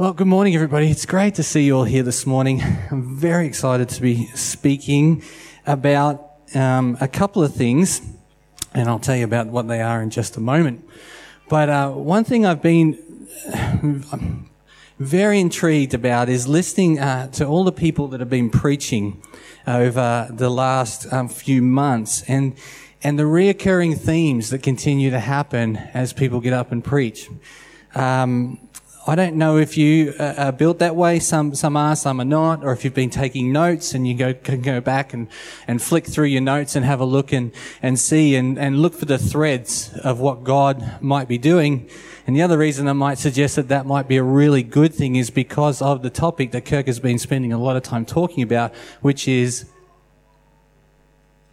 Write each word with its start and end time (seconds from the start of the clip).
Well, 0.00 0.14
good 0.14 0.28
morning, 0.28 0.54
everybody. 0.54 0.90
It's 0.90 1.04
great 1.04 1.34
to 1.34 1.42
see 1.42 1.64
you 1.64 1.76
all 1.76 1.84
here 1.84 2.02
this 2.02 2.24
morning. 2.24 2.62
I'm 2.90 3.16
very 3.16 3.46
excited 3.46 3.90
to 3.90 4.00
be 4.00 4.28
speaking 4.28 5.22
about 5.66 6.26
um, 6.54 6.96
a 7.02 7.06
couple 7.06 7.44
of 7.44 7.54
things, 7.54 8.00
and 8.72 8.88
I'll 8.88 8.98
tell 8.98 9.14
you 9.14 9.24
about 9.24 9.48
what 9.48 9.68
they 9.68 9.82
are 9.82 10.00
in 10.00 10.08
just 10.08 10.38
a 10.38 10.40
moment. 10.40 10.88
But 11.50 11.68
uh, 11.68 11.90
one 11.90 12.24
thing 12.24 12.46
I've 12.46 12.62
been 12.62 12.96
very 14.98 15.38
intrigued 15.38 15.92
about 15.92 16.30
is 16.30 16.48
listening 16.48 16.98
uh, 16.98 17.26
to 17.32 17.44
all 17.44 17.64
the 17.64 17.70
people 17.70 18.08
that 18.08 18.20
have 18.20 18.30
been 18.30 18.48
preaching 18.48 19.22
over 19.66 20.28
the 20.30 20.48
last 20.48 21.12
um, 21.12 21.28
few 21.28 21.60
months, 21.60 22.22
and 22.26 22.54
and 23.02 23.18
the 23.18 23.24
reoccurring 23.24 23.98
themes 23.98 24.48
that 24.48 24.62
continue 24.62 25.10
to 25.10 25.20
happen 25.20 25.76
as 25.92 26.14
people 26.14 26.40
get 26.40 26.54
up 26.54 26.72
and 26.72 26.82
preach. 26.82 27.28
Um, 27.94 28.69
I 29.10 29.16
don't 29.16 29.34
know 29.34 29.56
if 29.56 29.76
you 29.76 30.14
uh, 30.20 30.34
are 30.38 30.52
built 30.52 30.78
that 30.78 30.94
way. 30.94 31.18
Some 31.18 31.52
some 31.56 31.76
are, 31.76 31.96
some 31.96 32.20
are 32.20 32.24
not. 32.24 32.62
Or 32.62 32.70
if 32.70 32.84
you've 32.84 32.94
been 32.94 33.10
taking 33.10 33.50
notes 33.50 33.92
and 33.92 34.06
you 34.06 34.14
go 34.14 34.34
can 34.34 34.62
go 34.62 34.80
back 34.80 35.12
and, 35.12 35.26
and 35.66 35.82
flick 35.82 36.06
through 36.06 36.26
your 36.26 36.42
notes 36.42 36.76
and 36.76 36.84
have 36.86 37.00
a 37.00 37.04
look 37.04 37.32
and, 37.32 37.50
and 37.82 37.98
see 37.98 38.36
and, 38.36 38.56
and 38.56 38.80
look 38.80 38.94
for 38.94 39.06
the 39.06 39.18
threads 39.18 39.92
of 40.04 40.20
what 40.20 40.44
God 40.44 41.02
might 41.02 41.26
be 41.26 41.38
doing. 41.38 41.90
And 42.24 42.36
the 42.36 42.42
other 42.42 42.56
reason 42.56 42.86
I 42.86 42.92
might 42.92 43.18
suggest 43.18 43.56
that 43.56 43.66
that 43.66 43.84
might 43.84 44.06
be 44.06 44.16
a 44.16 44.22
really 44.22 44.62
good 44.62 44.94
thing 44.94 45.16
is 45.16 45.28
because 45.28 45.82
of 45.82 46.02
the 46.02 46.10
topic 46.10 46.52
that 46.52 46.64
Kirk 46.64 46.86
has 46.86 47.00
been 47.00 47.18
spending 47.18 47.52
a 47.52 47.58
lot 47.58 47.74
of 47.76 47.82
time 47.82 48.06
talking 48.06 48.44
about, 48.44 48.72
which 49.00 49.26
is 49.26 49.64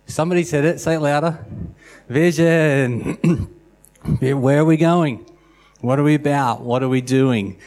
somebody 0.06 0.44
said 0.44 0.64
it. 0.64 0.80
Say 0.80 0.94
it 0.94 1.00
louder. 1.00 1.44
Vision. 2.08 3.50
Where 4.20 4.60
are 4.60 4.66
we 4.66 4.78
going? 4.78 5.26
What 5.82 6.00
are 6.00 6.04
we 6.04 6.16
about? 6.16 6.62
What 6.62 6.82
are 6.82 6.90
we 6.90 7.02
doing? 7.02 7.60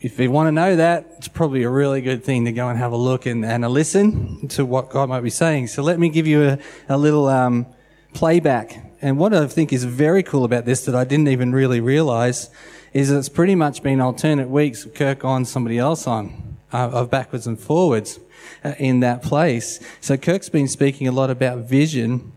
If 0.00 0.20
you 0.20 0.30
want 0.30 0.46
to 0.46 0.52
know 0.52 0.76
that, 0.76 1.14
it's 1.18 1.26
probably 1.26 1.64
a 1.64 1.70
really 1.70 2.00
good 2.00 2.22
thing 2.22 2.44
to 2.44 2.52
go 2.52 2.68
and 2.68 2.78
have 2.78 2.92
a 2.92 2.96
look 2.96 3.26
and, 3.26 3.44
and 3.44 3.64
a 3.64 3.68
listen 3.68 4.46
to 4.48 4.64
what 4.64 4.90
God 4.90 5.08
might 5.08 5.22
be 5.22 5.30
saying. 5.30 5.66
So 5.66 5.82
let 5.82 5.98
me 5.98 6.08
give 6.08 6.28
you 6.28 6.44
a, 6.44 6.58
a 6.88 6.96
little 6.96 7.26
um, 7.26 7.66
playback. 8.14 8.80
And 9.02 9.18
what 9.18 9.34
I 9.34 9.44
think 9.48 9.72
is 9.72 9.82
very 9.82 10.22
cool 10.22 10.44
about 10.44 10.66
this 10.66 10.84
that 10.84 10.94
I 10.94 11.02
didn't 11.02 11.26
even 11.26 11.50
really 11.50 11.80
realize 11.80 12.48
is 12.92 13.08
that 13.08 13.18
it's 13.18 13.28
pretty 13.28 13.56
much 13.56 13.82
been 13.82 14.00
alternate 14.00 14.48
weeks, 14.48 14.84
of 14.84 14.94
Kirk 14.94 15.24
on, 15.24 15.44
somebody 15.44 15.78
else 15.78 16.06
on, 16.06 16.58
uh, 16.72 16.90
of 16.92 17.10
backwards 17.10 17.48
and 17.48 17.58
forwards 17.58 18.20
uh, 18.62 18.74
in 18.78 19.00
that 19.00 19.22
place. 19.22 19.80
So 20.00 20.16
Kirk's 20.16 20.48
been 20.48 20.68
speaking 20.68 21.08
a 21.08 21.12
lot 21.12 21.30
about 21.30 21.58
vision. 21.58 22.32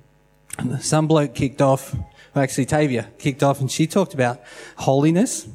Some 0.79 1.05
bloke 1.05 1.35
kicked 1.35 1.61
off 1.61 1.95
well, 2.33 2.43
actually 2.43 2.65
Tavia 2.65 3.09
kicked 3.17 3.41
off 3.41 3.59
and 3.59 3.71
she 3.71 3.87
talked 3.87 4.13
about 4.13 4.41
holiness. 4.77 5.47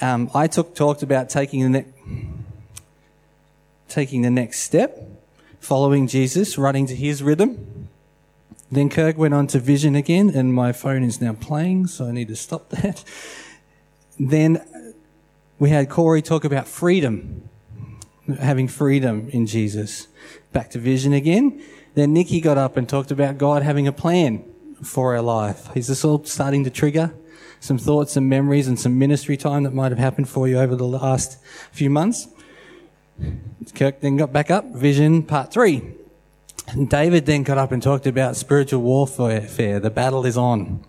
Um, 0.00 0.30
I 0.34 0.46
took, 0.46 0.74
talked 0.74 1.02
about 1.02 1.28
taking 1.28 1.60
the, 1.62 1.80
ne- 1.80 2.28
taking 3.88 4.22
the 4.22 4.30
next 4.30 4.60
step, 4.60 4.98
following 5.58 6.06
Jesus, 6.06 6.56
running 6.56 6.86
to 6.86 6.94
his 6.94 7.22
rhythm. 7.22 7.88
Then 8.70 8.88
Kirk 8.88 9.18
went 9.18 9.34
on 9.34 9.48
to 9.48 9.58
vision 9.58 9.96
again, 9.96 10.30
and 10.30 10.54
my 10.54 10.72
phone 10.72 11.02
is 11.02 11.20
now 11.20 11.32
playing, 11.32 11.88
so 11.88 12.06
I 12.06 12.12
need 12.12 12.28
to 12.28 12.36
stop 12.36 12.68
that. 12.70 13.04
Then 14.18 14.64
we 15.58 15.70
had 15.70 15.90
Corey 15.90 16.22
talk 16.22 16.44
about 16.44 16.68
freedom, 16.68 17.48
having 18.38 18.68
freedom 18.68 19.28
in 19.30 19.46
Jesus. 19.46 20.06
Back 20.52 20.70
to 20.70 20.78
vision 20.78 21.12
again. 21.12 21.60
Then 21.94 22.12
Nikki 22.12 22.40
got 22.40 22.56
up 22.56 22.76
and 22.76 22.88
talked 22.88 23.10
about 23.10 23.38
God 23.38 23.62
having 23.62 23.88
a 23.88 23.92
plan 23.92 24.44
for 24.82 25.14
our 25.14 25.22
life. 25.22 25.74
Is 25.76 25.86
this 25.86 26.04
all 26.04 26.24
starting 26.24 26.64
to 26.64 26.70
trigger 26.70 27.14
some 27.60 27.78
thoughts 27.78 28.16
and 28.16 28.28
memories 28.28 28.66
and 28.68 28.78
some 28.78 28.98
ministry 28.98 29.36
time 29.36 29.64
that 29.64 29.74
might 29.74 29.92
have 29.92 29.98
happened 29.98 30.28
for 30.28 30.48
you 30.48 30.58
over 30.58 30.76
the 30.76 30.86
last 30.86 31.38
few 31.72 31.90
months? 31.90 32.28
Kirk 33.74 34.00
then 34.00 34.16
got 34.16 34.32
back 34.32 34.50
up, 34.50 34.64
vision 34.72 35.22
part 35.22 35.52
three. 35.52 35.82
And 36.68 36.88
David 36.88 37.26
then 37.26 37.42
got 37.42 37.58
up 37.58 37.72
and 37.72 37.82
talked 37.82 38.06
about 38.06 38.36
spiritual 38.36 38.82
warfare. 38.82 39.80
The 39.80 39.90
battle 39.90 40.24
is 40.24 40.36
on. 40.36 40.84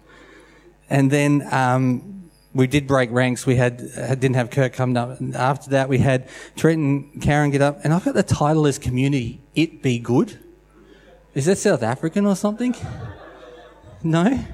And 0.90 1.10
then 1.10 1.48
um, 1.52 2.30
we 2.54 2.68
did 2.68 2.88
break 2.88 3.12
ranks. 3.12 3.46
We 3.46 3.56
had 3.56 3.78
didn't 3.78 4.36
have 4.36 4.50
Kirk 4.50 4.74
come 4.74 4.96
up. 4.96 5.20
And 5.20 5.36
after 5.36 5.72
that, 5.72 5.90
we 5.90 5.98
had 6.00 6.30
Trent 6.56 6.78
and 6.78 7.22
Karen 7.22 7.50
get 7.50 7.62
up. 7.62 7.80
And 7.84 7.94
I've 7.94 8.06
got 8.06 8.14
the 8.14 8.24
title 8.24 8.68
as 8.68 8.78
community. 8.78 9.42
It 9.56 9.82
be 9.82 10.00
good. 10.00 10.40
Is 11.34 11.46
that 11.46 11.58
South 11.58 11.82
African 11.82 12.26
or 12.26 12.36
something? 12.36 12.76
No? 14.04 14.46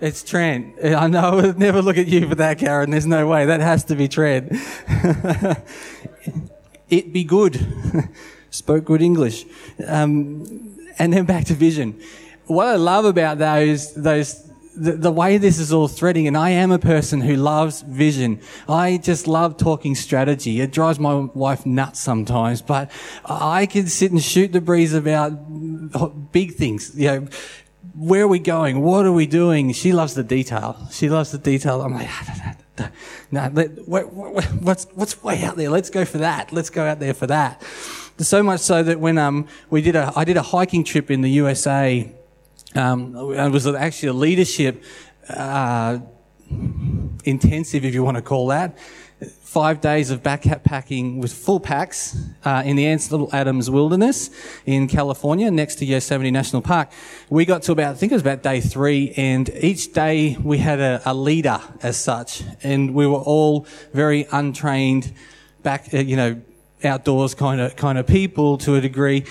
It's 0.00 0.22
Trent. 0.22 0.76
I 0.84 1.08
know 1.08 1.20
I 1.20 1.34
would 1.34 1.58
never 1.58 1.82
look 1.82 1.98
at 1.98 2.06
you 2.06 2.28
for 2.28 2.36
that, 2.36 2.58
Karen. 2.58 2.90
There's 2.90 3.06
no 3.06 3.26
way. 3.26 3.46
That 3.46 3.60
has 3.60 3.84
to 3.84 3.96
be 3.96 4.06
Trent. 4.06 4.52
it 6.88 7.12
be 7.12 7.24
good. 7.24 8.08
Spoke 8.50 8.84
good 8.84 9.02
English. 9.02 9.44
Um, 9.84 10.76
and 10.98 11.12
then 11.12 11.24
back 11.24 11.46
to 11.46 11.54
vision. 11.54 12.00
What 12.46 12.68
I 12.68 12.76
love 12.76 13.04
about 13.04 13.38
those, 13.38 13.92
those, 13.94 14.48
the, 14.76 14.92
the, 14.92 15.10
way 15.10 15.36
this 15.36 15.58
is 15.58 15.72
all 15.72 15.88
threading, 15.88 16.28
and 16.28 16.36
I 16.36 16.50
am 16.50 16.70
a 16.70 16.78
person 16.78 17.20
who 17.20 17.34
loves 17.34 17.82
vision. 17.82 18.40
I 18.68 18.98
just 18.98 19.26
love 19.26 19.56
talking 19.56 19.96
strategy. 19.96 20.60
It 20.60 20.70
drives 20.70 21.00
my 21.00 21.14
wife 21.34 21.66
nuts 21.66 21.98
sometimes, 22.00 22.62
but 22.62 22.90
I 23.24 23.66
can 23.66 23.88
sit 23.88 24.12
and 24.12 24.22
shoot 24.22 24.52
the 24.52 24.60
breeze 24.60 24.94
about 24.94 26.32
big 26.32 26.54
things, 26.54 26.92
you 26.94 27.06
know, 27.08 27.28
where 27.98 28.22
are 28.22 28.28
we 28.28 28.38
going? 28.38 28.80
What 28.80 29.06
are 29.06 29.12
we 29.12 29.26
doing? 29.26 29.72
She 29.72 29.92
loves 29.92 30.14
the 30.14 30.22
detail. 30.22 30.88
She 30.92 31.08
loves 31.08 31.32
the 31.32 31.38
detail. 31.38 31.82
I'm 31.82 31.94
like, 31.94 32.08
no, 33.32 33.48
what's, 33.86 34.84
what's 34.94 35.22
way 35.22 35.42
out 35.42 35.56
there? 35.56 35.68
Let's 35.68 35.90
go 35.90 36.04
for 36.04 36.18
that. 36.18 36.52
Let's 36.52 36.70
go 36.70 36.86
out 36.86 37.00
there 37.00 37.14
for 37.14 37.26
that. 37.26 37.62
So 38.18 38.42
much 38.42 38.60
so 38.60 38.82
that 38.82 39.00
when, 39.00 39.18
um, 39.18 39.48
we 39.70 39.82
did 39.82 39.96
a, 39.96 40.12
I 40.14 40.24
did 40.24 40.36
a 40.36 40.42
hiking 40.42 40.84
trip 40.84 41.10
in 41.10 41.22
the 41.22 41.30
USA, 41.30 42.12
um, 42.74 43.16
it 43.16 43.50
was 43.50 43.66
actually 43.66 44.08
a 44.10 44.12
leadership, 44.12 44.82
uh, 45.28 45.98
intensive, 47.24 47.84
if 47.84 47.94
you 47.94 48.02
want 48.04 48.16
to 48.16 48.22
call 48.22 48.48
that 48.48 48.78
five 49.42 49.80
days 49.80 50.10
of 50.10 50.22
backpacking 50.22 51.18
with 51.18 51.32
full 51.32 51.58
packs 51.58 52.16
uh, 52.44 52.62
in 52.64 52.76
the 52.76 52.86
Ansel 52.86 53.28
Adams 53.32 53.70
Wilderness 53.70 54.30
in 54.66 54.86
California, 54.86 55.50
next 55.50 55.76
to 55.76 55.84
Yosemite 55.84 56.30
National 56.30 56.62
Park. 56.62 56.90
We 57.28 57.44
got 57.44 57.62
to 57.64 57.72
about, 57.72 57.92
I 57.92 57.94
think 57.94 58.12
it 58.12 58.14
was 58.14 58.22
about 58.22 58.42
day 58.42 58.60
three, 58.60 59.12
and 59.16 59.48
each 59.60 59.92
day 59.92 60.36
we 60.42 60.58
had 60.58 60.80
a, 60.80 61.02
a 61.04 61.14
leader 61.14 61.60
as 61.82 61.96
such, 61.96 62.42
and 62.62 62.94
we 62.94 63.06
were 63.06 63.18
all 63.18 63.66
very 63.92 64.26
untrained, 64.30 65.12
back, 65.62 65.92
uh, 65.92 65.98
you 65.98 66.16
know, 66.16 66.40
outdoors 66.84 67.34
kind 67.34 67.60
of 67.60 67.74
kind 67.74 67.98
of 67.98 68.06
people 68.06 68.56
to 68.58 68.76
a 68.76 68.80
degree 68.80 69.24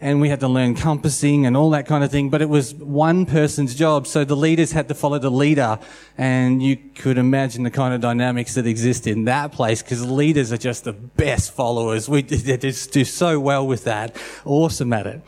and 0.00 0.20
we 0.20 0.28
had 0.28 0.40
to 0.40 0.48
learn 0.48 0.74
compassing 0.74 1.46
and 1.46 1.56
all 1.56 1.70
that 1.70 1.86
kind 1.86 2.04
of 2.04 2.10
thing, 2.10 2.28
but 2.28 2.42
it 2.42 2.48
was 2.48 2.74
one 2.74 3.24
person's 3.26 3.74
job. 3.74 4.06
So 4.06 4.24
the 4.24 4.36
leaders 4.36 4.72
had 4.72 4.88
to 4.88 4.94
follow 4.94 5.18
the 5.18 5.30
leader. 5.30 5.78
And 6.18 6.62
you 6.62 6.76
could 6.76 7.16
imagine 7.16 7.62
the 7.62 7.70
kind 7.70 7.94
of 7.94 8.00
dynamics 8.00 8.54
that 8.54 8.66
exist 8.66 9.06
in 9.06 9.24
that 9.24 9.52
place 9.52 9.82
because 9.82 10.04
leaders 10.04 10.52
are 10.52 10.58
just 10.58 10.84
the 10.84 10.92
best 10.92 11.52
followers. 11.52 12.08
We 12.08 12.22
they 12.22 12.56
just 12.56 12.92
do 12.92 13.04
so 13.04 13.38
well 13.38 13.66
with 13.66 13.84
that. 13.84 14.16
Awesome 14.44 14.92
at 14.92 15.06
it. 15.06 15.22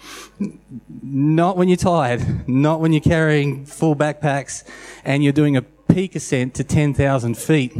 Not 1.03 1.57
when 1.57 1.69
you're 1.69 1.77
tired, 1.77 2.49
not 2.49 2.81
when 2.81 2.93
you're 2.93 3.01
carrying 3.01 3.65
full 3.65 3.97
backpacks 3.97 4.65
and 5.05 5.23
you're 5.23 5.33
doing 5.33 5.57
a 5.57 5.63
peak 5.63 6.17
ascent 6.17 6.55
to 6.55 6.65
10,000 6.65 7.39
feet 7.39 7.73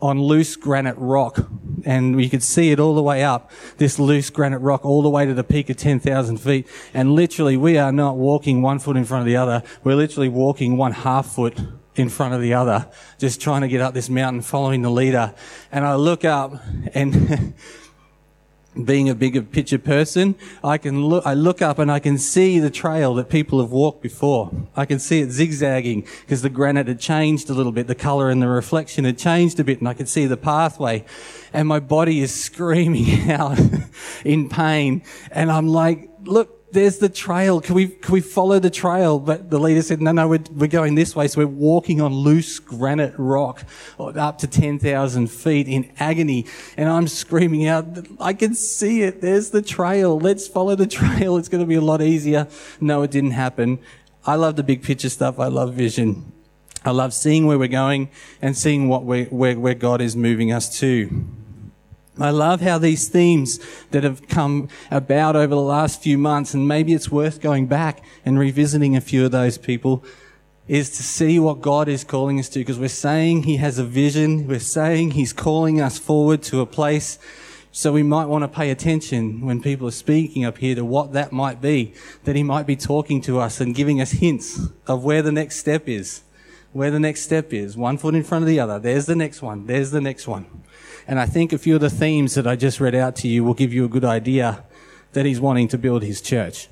on 0.00 0.20
loose 0.20 0.56
granite 0.56 0.96
rock. 0.96 1.48
And 1.84 2.22
you 2.22 2.28
could 2.28 2.42
see 2.42 2.70
it 2.70 2.80
all 2.80 2.94
the 2.94 3.02
way 3.02 3.22
up, 3.22 3.50
this 3.78 3.98
loose 3.98 4.30
granite 4.30 4.58
rock, 4.58 4.84
all 4.84 5.02
the 5.02 5.08
way 5.08 5.26
to 5.26 5.34
the 5.34 5.44
peak 5.44 5.70
of 5.70 5.76
10,000 5.76 6.38
feet. 6.38 6.66
And 6.92 7.12
literally, 7.12 7.56
we 7.56 7.78
are 7.78 7.92
not 7.92 8.16
walking 8.16 8.62
one 8.62 8.78
foot 8.78 8.96
in 8.96 9.04
front 9.04 9.22
of 9.22 9.26
the 9.26 9.36
other. 9.36 9.62
We're 9.84 9.94
literally 9.94 10.28
walking 10.28 10.76
one 10.76 10.92
half 10.92 11.26
foot 11.26 11.58
in 11.94 12.08
front 12.08 12.34
of 12.34 12.40
the 12.40 12.54
other, 12.54 12.88
just 13.18 13.40
trying 13.40 13.62
to 13.62 13.68
get 13.68 13.80
up 13.80 13.94
this 13.94 14.08
mountain, 14.08 14.42
following 14.42 14.82
the 14.82 14.90
leader. 14.90 15.34
And 15.72 15.84
I 15.84 15.96
look 15.96 16.24
up 16.24 16.54
and 16.94 17.54
being 18.84 19.08
a 19.08 19.14
bigger 19.14 19.42
picture 19.42 19.78
person, 19.78 20.34
I 20.62 20.78
can 20.78 21.04
look, 21.04 21.26
I 21.26 21.34
look 21.34 21.62
up 21.62 21.78
and 21.78 21.90
I 21.90 21.98
can 21.98 22.18
see 22.18 22.58
the 22.58 22.70
trail 22.70 23.14
that 23.14 23.28
people 23.28 23.60
have 23.60 23.70
walked 23.70 24.02
before. 24.02 24.50
I 24.76 24.84
can 24.84 24.98
see 24.98 25.20
it 25.20 25.30
zigzagging 25.30 26.06
because 26.20 26.42
the 26.42 26.50
granite 26.50 26.86
had 26.86 27.00
changed 27.00 27.50
a 27.50 27.54
little 27.54 27.72
bit. 27.72 27.86
The 27.86 27.94
color 27.94 28.30
and 28.30 28.40
the 28.40 28.48
reflection 28.48 29.04
had 29.04 29.18
changed 29.18 29.58
a 29.58 29.64
bit 29.64 29.78
and 29.78 29.88
I 29.88 29.94
could 29.94 30.08
see 30.08 30.26
the 30.26 30.36
pathway 30.36 31.04
and 31.52 31.66
my 31.66 31.80
body 31.80 32.20
is 32.20 32.34
screaming 32.34 33.30
out 33.30 33.58
in 34.24 34.48
pain. 34.48 35.02
And 35.30 35.50
I'm 35.50 35.68
like, 35.68 36.08
look, 36.22 36.57
there's 36.70 36.98
the 36.98 37.08
trail. 37.08 37.60
Can 37.60 37.74
we, 37.74 37.88
can 37.88 38.12
we 38.12 38.20
follow 38.20 38.58
the 38.58 38.70
trail? 38.70 39.18
But 39.18 39.50
the 39.50 39.58
leader 39.58 39.82
said, 39.82 40.00
no, 40.00 40.12
no, 40.12 40.28
we're, 40.28 40.44
we're 40.54 40.66
going 40.66 40.94
this 40.94 41.16
way. 41.16 41.28
So 41.28 41.40
we're 41.40 41.46
walking 41.46 42.00
on 42.00 42.12
loose 42.12 42.58
granite 42.58 43.14
rock 43.16 43.64
up 43.98 44.38
to 44.38 44.46
10,000 44.46 45.26
feet 45.28 45.68
in 45.68 45.90
agony. 45.98 46.46
And 46.76 46.88
I'm 46.88 47.08
screaming 47.08 47.66
out, 47.66 47.86
I 48.20 48.34
can 48.34 48.54
see 48.54 49.02
it. 49.02 49.20
There's 49.20 49.50
the 49.50 49.62
trail. 49.62 50.18
Let's 50.18 50.46
follow 50.46 50.74
the 50.74 50.86
trail. 50.86 51.36
It's 51.36 51.48
going 51.48 51.62
to 51.62 51.66
be 51.66 51.76
a 51.76 51.80
lot 51.80 52.02
easier. 52.02 52.48
No, 52.80 53.02
it 53.02 53.10
didn't 53.10 53.32
happen. 53.32 53.78
I 54.26 54.34
love 54.34 54.56
the 54.56 54.62
big 54.62 54.82
picture 54.82 55.08
stuff. 55.08 55.38
I 55.38 55.46
love 55.46 55.74
vision. 55.74 56.32
I 56.84 56.90
love 56.90 57.12
seeing 57.12 57.46
where 57.46 57.58
we're 57.58 57.68
going 57.68 58.10
and 58.40 58.56
seeing 58.56 58.88
what 58.88 59.04
we're, 59.04 59.26
where, 59.26 59.58
where 59.58 59.74
God 59.74 60.00
is 60.00 60.14
moving 60.14 60.52
us 60.52 60.78
to. 60.80 61.26
I 62.20 62.30
love 62.30 62.60
how 62.60 62.78
these 62.78 63.08
themes 63.08 63.60
that 63.90 64.04
have 64.04 64.26
come 64.28 64.68
about 64.90 65.36
over 65.36 65.54
the 65.54 65.60
last 65.60 66.02
few 66.02 66.18
months, 66.18 66.54
and 66.54 66.66
maybe 66.66 66.92
it's 66.92 67.10
worth 67.10 67.40
going 67.40 67.66
back 67.66 68.04
and 68.24 68.38
revisiting 68.38 68.96
a 68.96 69.00
few 69.00 69.24
of 69.24 69.30
those 69.30 69.58
people, 69.58 70.04
is 70.66 70.90
to 70.90 71.02
see 71.02 71.38
what 71.38 71.62
God 71.62 71.88
is 71.88 72.04
calling 72.04 72.38
us 72.38 72.48
to, 72.50 72.58
because 72.58 72.78
we're 72.78 72.88
saying 72.88 73.44
He 73.44 73.56
has 73.56 73.78
a 73.78 73.84
vision. 73.84 74.46
We're 74.46 74.58
saying 74.58 75.12
He's 75.12 75.32
calling 75.32 75.80
us 75.80 75.98
forward 75.98 76.42
to 76.44 76.60
a 76.60 76.66
place. 76.66 77.18
So 77.70 77.92
we 77.92 78.02
might 78.02 78.26
want 78.26 78.42
to 78.42 78.48
pay 78.48 78.70
attention 78.70 79.46
when 79.46 79.62
people 79.62 79.86
are 79.86 79.92
speaking 79.92 80.44
up 80.44 80.58
here 80.58 80.74
to 80.74 80.84
what 80.84 81.12
that 81.12 81.32
might 81.32 81.60
be, 81.60 81.94
that 82.24 82.34
He 82.34 82.42
might 82.42 82.66
be 82.66 82.76
talking 82.76 83.20
to 83.22 83.38
us 83.38 83.60
and 83.60 83.74
giving 83.74 84.00
us 84.00 84.10
hints 84.10 84.68
of 84.86 85.04
where 85.04 85.22
the 85.22 85.32
next 85.32 85.56
step 85.56 85.88
is, 85.88 86.22
where 86.72 86.90
the 86.90 87.00
next 87.00 87.22
step 87.22 87.52
is, 87.52 87.76
one 87.76 87.96
foot 87.96 88.14
in 88.14 88.24
front 88.24 88.42
of 88.42 88.48
the 88.48 88.58
other. 88.58 88.78
There's 88.78 89.06
the 89.06 89.16
next 89.16 89.40
one. 89.40 89.66
There's 89.66 89.90
the 89.90 90.00
next 90.00 90.26
one. 90.26 90.46
And 91.08 91.18
I 91.18 91.24
think 91.24 91.54
a 91.54 91.58
few 91.58 91.74
of 91.74 91.80
the 91.80 91.88
themes 91.88 92.34
that 92.34 92.46
I 92.46 92.54
just 92.54 92.80
read 92.80 92.94
out 92.94 93.16
to 93.16 93.28
you 93.28 93.42
will 93.42 93.54
give 93.54 93.72
you 93.72 93.86
a 93.86 93.88
good 93.88 94.04
idea 94.04 94.62
that 95.14 95.24
he's 95.24 95.40
wanting 95.40 95.66
to 95.68 95.78
build 95.78 96.02
his 96.02 96.20
church. 96.20 96.68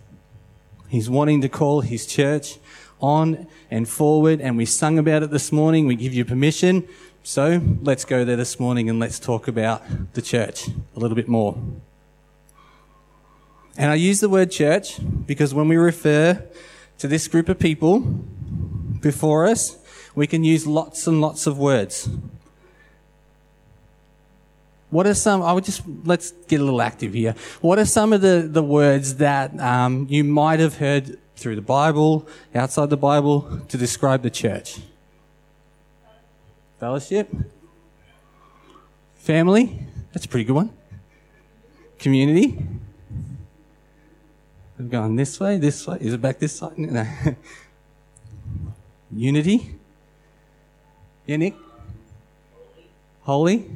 He's 0.89 1.09
wanting 1.09 1.41
to 1.41 1.49
call 1.49 1.81
his 1.81 2.05
church 2.05 2.59
on 3.01 3.47
and 3.71 3.89
forward. 3.89 4.43
And 4.43 4.59
we 4.59 4.67
sung 4.67 4.99
about 4.99 5.23
it 5.23 5.31
this 5.31 5.51
morning. 5.53 5.87
We 5.87 5.97
give 5.97 6.13
you 6.13 6.27
permission. 6.27 6.87
So 7.23 7.63
let's 7.81 8.05
go 8.05 8.27
there 8.27 8.37
this 8.37 8.61
morning 8.61 8.91
and 8.91 9.01
let's 9.01 9.19
talk 9.19 9.49
about 9.49 9.83
the 10.13 10.21
church 10.21 10.69
a 10.69 11.01
little 11.01 11.17
bit 11.17 11.29
more. 11.29 11.59
And 13.79 13.91
I 13.91 13.95
use 13.95 14.21
the 14.21 14.29
word 14.29 14.51
church 14.51 14.99
because 15.25 15.55
when 15.55 15.67
we 15.67 15.77
refer 15.77 16.45
to 16.99 17.09
this 17.09 17.27
group 17.27 17.49
of 17.49 17.59
people 17.59 18.01
before 19.01 19.47
us, 19.47 19.79
we 20.15 20.27
can 20.27 20.45
use 20.45 20.67
lots 20.67 21.07
and 21.07 21.23
lots 21.23 21.47
of 21.47 21.59
words. 21.59 22.11
What 24.97 25.07
are 25.07 25.13
some, 25.13 25.43
I 25.43 25.53
would 25.53 25.65
just, 25.65 25.83
let's 26.05 26.31
get 26.49 26.59
a 26.59 26.65
little 26.65 26.81
active 26.81 27.13
here. 27.13 27.35
What 27.61 27.79
are 27.79 27.85
some 27.85 28.15
of 28.15 28.23
the, 28.23 28.49
the 28.51 28.63
words 28.63 29.17
that 29.17 29.61
um, 29.61 30.07
you 30.09 30.25
might 30.25 30.59
have 30.59 30.79
heard 30.79 31.19
through 31.37 31.57
the 31.57 31.61
Bible, 31.61 32.27
outside 32.55 32.89
the 32.89 32.97
Bible, 32.97 33.61
to 33.69 33.77
describe 33.77 34.23
the 34.23 34.31
church? 34.31 34.79
Fellowship? 36.81 37.29
Family? 39.17 39.81
That's 40.15 40.25
a 40.25 40.29
pretty 40.31 40.45
good 40.45 40.55
one. 40.55 40.71
Community? 41.99 42.57
We've 44.79 44.89
gone 44.89 45.15
this 45.15 45.39
way, 45.39 45.59
this 45.59 45.87
way. 45.87 45.99
Is 46.01 46.15
it 46.15 46.23
back 46.23 46.39
this 46.39 46.57
side? 46.57 46.79
No. 46.79 47.07
Unity? 49.15 49.75
Yeah, 51.27 51.37
Nick? 51.37 51.55
Holy? 53.25 53.69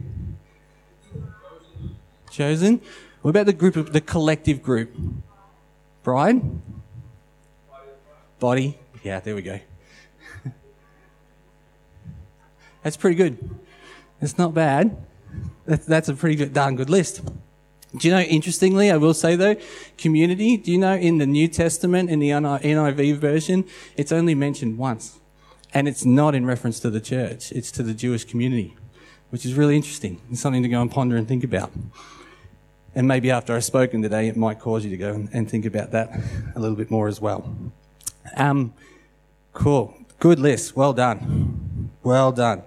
Chosen? 2.31 2.81
What 3.23 3.31
about 3.31 3.47
the 3.47 3.53
group 3.53 3.77
of 3.77 3.93
the 3.93 4.01
collective 4.01 4.63
group? 4.63 4.97
Bride? 6.03 6.43
Body? 8.39 8.79
Yeah, 9.03 9.21
there 9.21 9.35
we 9.35 9.43
go. 9.43 9.61
that's 12.83 12.97
pretty 12.97 13.17
good. 13.17 13.39
It's 14.21 14.39
not 14.39 14.55
bad. 14.55 14.97
That's, 15.67 15.87
that's 15.87 16.09
a 16.09 16.15
pretty 16.15 16.37
good, 16.37 16.53
darn 16.53 16.77
good 16.77 16.91
list. 16.91 17.23
Do 17.97 18.07
you 18.07 18.15
know, 18.15 18.21
interestingly, 18.21 18.91
I 18.91 18.97
will 18.97 19.15
say 19.15 19.35
though, 19.37 19.57
community, 19.99 20.57
do 20.57 20.71
you 20.71 20.79
know 20.79 20.95
in 20.95 21.19
the 21.19 21.27
New 21.27 21.49
Testament, 21.49 22.09
in 22.09 22.21
the 22.21 22.31
NIV 22.31 23.17
version, 23.17 23.65
it's 23.97 24.13
only 24.13 24.35
mentioned 24.35 24.79
once. 24.79 25.19
And 25.75 25.89
it's 25.89 26.05
not 26.05 26.35
in 26.35 26.47
reference 26.47 26.81
to 26.81 26.91
the 26.91 27.01
church, 27.01 27.53
it's 27.53 27.71
to 27.73 27.83
the 27.83 27.95
Jewish 27.95 28.25
community, 28.25 28.77
which 29.31 29.45
is 29.45 29.55
really 29.55 29.77
interesting. 29.77 30.21
It's 30.31 30.41
something 30.41 30.63
to 30.63 30.69
go 30.69 30.81
and 30.81 30.91
ponder 30.91 31.17
and 31.17 31.27
think 31.27 31.45
about. 31.45 31.73
And 33.01 33.09
maybe 33.09 33.31
after 33.31 33.57
I've 33.57 33.65
spoken 33.65 34.03
today, 34.03 34.29
it 34.29 34.37
might 34.37 34.59
cause 34.59 34.85
you 34.85 34.91
to 34.91 34.97
go 34.99 35.27
and, 35.33 35.51
think 35.51 35.65
about 35.65 35.93
that 35.93 36.11
a 36.55 36.61
little 36.61 36.77
bit 36.77 36.91
more 36.91 37.09
as 37.09 37.19
well. 37.19 37.51
Um, 38.37 38.75
cool. 39.55 39.97
Good 40.19 40.39
list. 40.39 40.77
Well 40.77 40.93
done. 40.93 41.93
Well 42.03 42.31
done. 42.31 42.63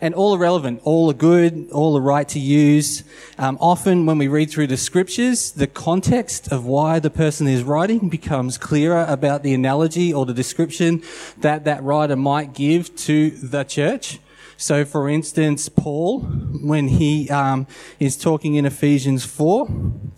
And 0.00 0.14
all 0.14 0.36
are 0.36 0.38
relevant, 0.38 0.82
all 0.84 1.10
are 1.10 1.14
good, 1.14 1.68
all 1.72 1.98
are 1.98 2.00
right 2.00 2.28
to 2.28 2.38
use. 2.38 3.02
Um, 3.38 3.58
often 3.60 4.06
when 4.06 4.18
we 4.18 4.28
read 4.28 4.52
through 4.52 4.68
the 4.68 4.76
scriptures, 4.76 5.50
the 5.50 5.66
context 5.66 6.52
of 6.52 6.64
why 6.64 7.00
the 7.00 7.10
person 7.10 7.48
is 7.48 7.64
writing 7.64 8.08
becomes 8.08 8.58
clearer 8.58 9.04
about 9.08 9.42
the 9.42 9.52
analogy 9.52 10.14
or 10.14 10.24
the 10.26 10.32
description 10.32 11.02
that 11.38 11.64
that 11.64 11.82
writer 11.82 12.14
might 12.14 12.52
give 12.52 12.94
to 12.98 13.30
the 13.30 13.64
church. 13.64 14.20
So, 14.56 14.84
for 14.84 15.08
instance, 15.08 15.68
Paul, 15.68 16.20
when 16.20 16.88
he 16.88 17.28
um, 17.30 17.66
is 17.98 18.16
talking 18.16 18.54
in 18.54 18.64
Ephesians 18.64 19.24
4 19.24 19.68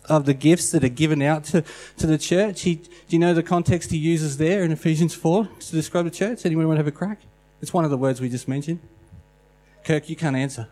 of 0.08 0.26
the 0.26 0.34
gifts 0.34 0.70
that 0.72 0.84
are 0.84 0.88
given 0.88 1.22
out 1.22 1.44
to, 1.44 1.64
to 1.98 2.06
the 2.06 2.18
church, 2.18 2.62
he, 2.62 2.76
do 2.76 2.90
you 3.08 3.18
know 3.18 3.34
the 3.34 3.42
context 3.42 3.90
he 3.90 3.98
uses 3.98 4.36
there 4.36 4.62
in 4.62 4.72
Ephesians 4.72 5.14
4 5.14 5.48
to 5.60 5.72
describe 5.72 6.04
the 6.04 6.10
church? 6.10 6.44
Anyone 6.44 6.66
want 6.66 6.76
to 6.76 6.80
have 6.80 6.86
a 6.86 6.96
crack? 6.96 7.20
It's 7.62 7.72
one 7.72 7.84
of 7.84 7.90
the 7.90 7.96
words 7.96 8.20
we 8.20 8.28
just 8.28 8.48
mentioned. 8.48 8.80
Kirk, 9.84 10.08
you 10.08 10.16
can't 10.16 10.36
answer. 10.36 10.68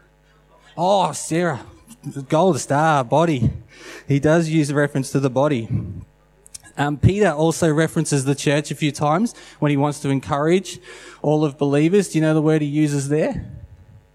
Oh, 0.77 1.13
Sarah, 1.13 1.61
gold 2.29 2.59
star, 2.61 3.05
body. 3.05 3.51
He 4.09 4.19
does 4.19 4.49
use 4.49 4.71
a 4.71 4.75
reference 4.75 5.13
to 5.13 5.21
the 5.21 5.31
body. 5.31 5.69
Um, 6.77 6.97
Peter 6.97 7.31
also 7.31 7.73
references 7.73 8.25
the 8.25 8.35
church 8.35 8.71
a 8.71 8.75
few 8.75 8.93
times 8.93 9.35
when 9.59 9.71
he 9.71 9.77
wants 9.77 10.01
to 10.01 10.09
encourage 10.09 10.79
all 11.21 11.45
of 11.45 11.59
believers. 11.59 12.09
Do 12.09 12.19
you 12.19 12.23
know 12.23 12.35
the 12.35 12.43
word 12.43 12.63
he 12.63 12.69
uses 12.69 13.09
there? 13.09 13.51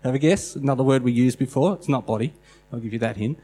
Have 0.04 0.16
a 0.16 0.20
guess? 0.20 0.56
Another 0.56 0.84
word 0.84 1.04
we 1.04 1.12
used 1.12 1.38
before. 1.38 1.74
It's 1.74 1.90
not 1.90 2.06
body. 2.06 2.34
I'll 2.72 2.80
give 2.80 2.94
you 2.94 3.00
that 3.00 3.18
hint. 3.18 3.40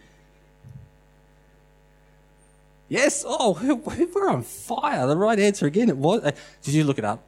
Yes. 2.90 3.24
Oh, 3.28 3.58
we're 4.16 4.30
on 4.30 4.44
fire. 4.44 5.08
The 5.08 5.18
right 5.18 5.40
answer 5.40 5.66
again. 5.66 5.90
It 5.90 5.98
was. 5.98 6.24
Uh, 6.24 6.32
did 6.62 6.74
you 6.74 6.84
look 6.84 6.98
it 6.98 7.06
up? 7.06 7.24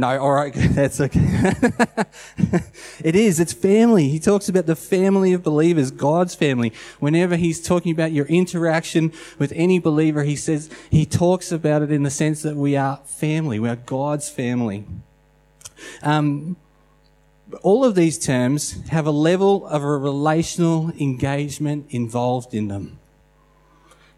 No, 0.00 0.16
all 0.20 0.30
right, 0.30 0.54
that's 0.56 1.00
okay. 1.00 1.52
it 3.02 3.16
is, 3.16 3.40
it's 3.40 3.52
family. 3.52 4.08
He 4.08 4.20
talks 4.20 4.48
about 4.48 4.66
the 4.66 4.76
family 4.76 5.32
of 5.32 5.42
believers, 5.42 5.90
God's 5.90 6.36
family. 6.36 6.72
Whenever 7.00 7.34
he's 7.34 7.60
talking 7.60 7.90
about 7.90 8.12
your 8.12 8.26
interaction 8.26 9.12
with 9.40 9.52
any 9.56 9.80
believer, 9.80 10.22
he 10.22 10.36
says, 10.36 10.70
he 10.88 11.04
talks 11.04 11.50
about 11.50 11.82
it 11.82 11.90
in 11.90 12.04
the 12.04 12.10
sense 12.10 12.42
that 12.42 12.54
we 12.54 12.76
are 12.76 12.98
family, 13.06 13.58
we 13.58 13.68
are 13.68 13.76
God's 13.76 14.30
family. 14.30 14.86
Um, 16.02 16.56
all 17.62 17.84
of 17.84 17.96
these 17.96 18.20
terms 18.20 18.88
have 18.90 19.06
a 19.06 19.10
level 19.10 19.66
of 19.66 19.82
a 19.82 19.96
relational 19.98 20.90
engagement 20.92 21.86
involved 21.90 22.54
in 22.54 22.68
them. 22.68 22.97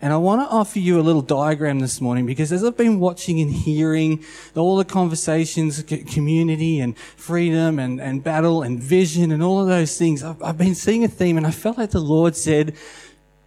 And 0.02 0.14
I 0.14 0.16
want 0.16 0.40
to 0.40 0.48
offer 0.48 0.78
you 0.78 0.98
a 0.98 1.02
little 1.02 1.20
diagram 1.20 1.80
this 1.80 2.00
morning 2.00 2.24
because 2.24 2.52
as 2.52 2.64
I've 2.64 2.76
been 2.76 3.00
watching 3.00 3.38
and 3.40 3.50
hearing 3.50 4.24
all 4.56 4.76
the 4.76 4.84
conversations, 4.84 5.82
community 5.82 6.80
and 6.80 6.96
freedom 6.96 7.78
and, 7.78 8.00
and 8.00 8.24
battle 8.24 8.62
and 8.62 8.82
vision 8.82 9.30
and 9.30 9.42
all 9.42 9.60
of 9.60 9.68
those 9.68 9.98
things, 9.98 10.22
I've, 10.22 10.42
I've 10.42 10.56
been 10.56 10.74
seeing 10.74 11.04
a 11.04 11.08
theme 11.08 11.36
and 11.36 11.46
I 11.46 11.50
felt 11.50 11.76
like 11.76 11.90
the 11.90 12.00
Lord 12.00 12.34
said, 12.34 12.74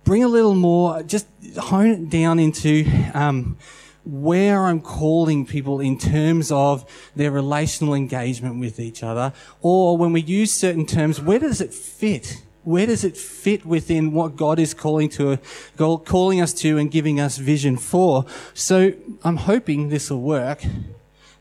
bring 0.03 0.23
a 0.23 0.27
little 0.27 0.53
more, 0.53 1.01
just 1.01 1.25
hone 1.57 1.87
it 1.87 2.09
down 2.09 2.37
into, 2.37 2.85
um, 3.15 3.57
where 4.05 4.65
I'm 4.65 4.81
calling 4.81 5.47
people 5.47 5.79
in 5.79 5.97
terms 5.97 6.51
of 6.51 6.85
their 7.15 7.31
relational 7.31 7.93
engagement 7.93 8.59
with 8.59 8.79
each 8.79 9.01
other, 9.01 9.33
or 9.61 9.97
when 9.97 10.11
we 10.11 10.21
use 10.21 10.51
certain 10.51 10.85
terms, 10.85 11.21
where 11.21 11.39
does 11.39 11.61
it 11.61 11.73
fit? 11.73 12.42
Where 12.63 12.85
does 12.85 13.03
it 13.03 13.17
fit 13.17 13.65
within 13.65 14.13
what 14.13 14.35
God 14.35 14.57
is 14.57 14.73
calling 14.73 15.09
to, 15.09 15.37
calling 15.77 16.41
us 16.41 16.53
to 16.55 16.77
and 16.77 16.89
giving 16.89 17.19
us 17.19 17.37
vision 17.37 17.77
for? 17.77 18.25
So 18.53 18.93
I'm 19.23 19.37
hoping 19.37 19.89
this 19.89 20.09
will 20.09 20.21
work. 20.21 20.63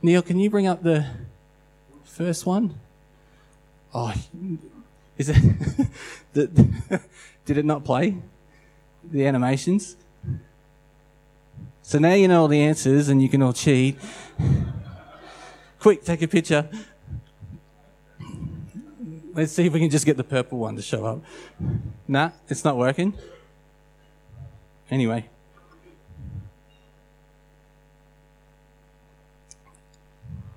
Neil, 0.03 0.23
can 0.23 0.39
you 0.39 0.51
bring 0.51 0.67
up 0.67 0.83
the 0.83 1.07
first 2.05 2.45
one? 2.45 2.75
Oh, 3.95 4.13
is 5.17 5.29
it, 5.29 5.37
did 7.45 7.59
it 7.59 7.65
not 7.65 7.85
play? 7.85 8.17
The 9.05 9.27
animations? 9.27 9.97
So 11.83 11.99
now 11.99 12.15
you 12.15 12.27
know 12.27 12.43
all 12.43 12.49
the 12.49 12.63
answers 12.63 13.09
and 13.09 13.23
you 13.23 13.29
can 13.29 13.43
all 13.43 13.53
cheat. 13.53 13.99
Quick, 15.79 16.05
take 16.05 16.23
a 16.23 16.29
picture. 16.29 16.69
Let's 19.35 19.53
see 19.53 19.67
if 19.67 19.73
we 19.73 19.81
can 19.81 19.89
just 19.89 20.05
get 20.05 20.19
the 20.19 20.25
purple 20.25 20.59
one 20.59 20.77
to 20.77 20.83
show 20.83 21.07
up. 21.07 21.23
Nah, 22.07 22.33
it's 22.49 22.65
not 22.65 22.77
working. 22.77 23.15
Anyway. 24.91 25.27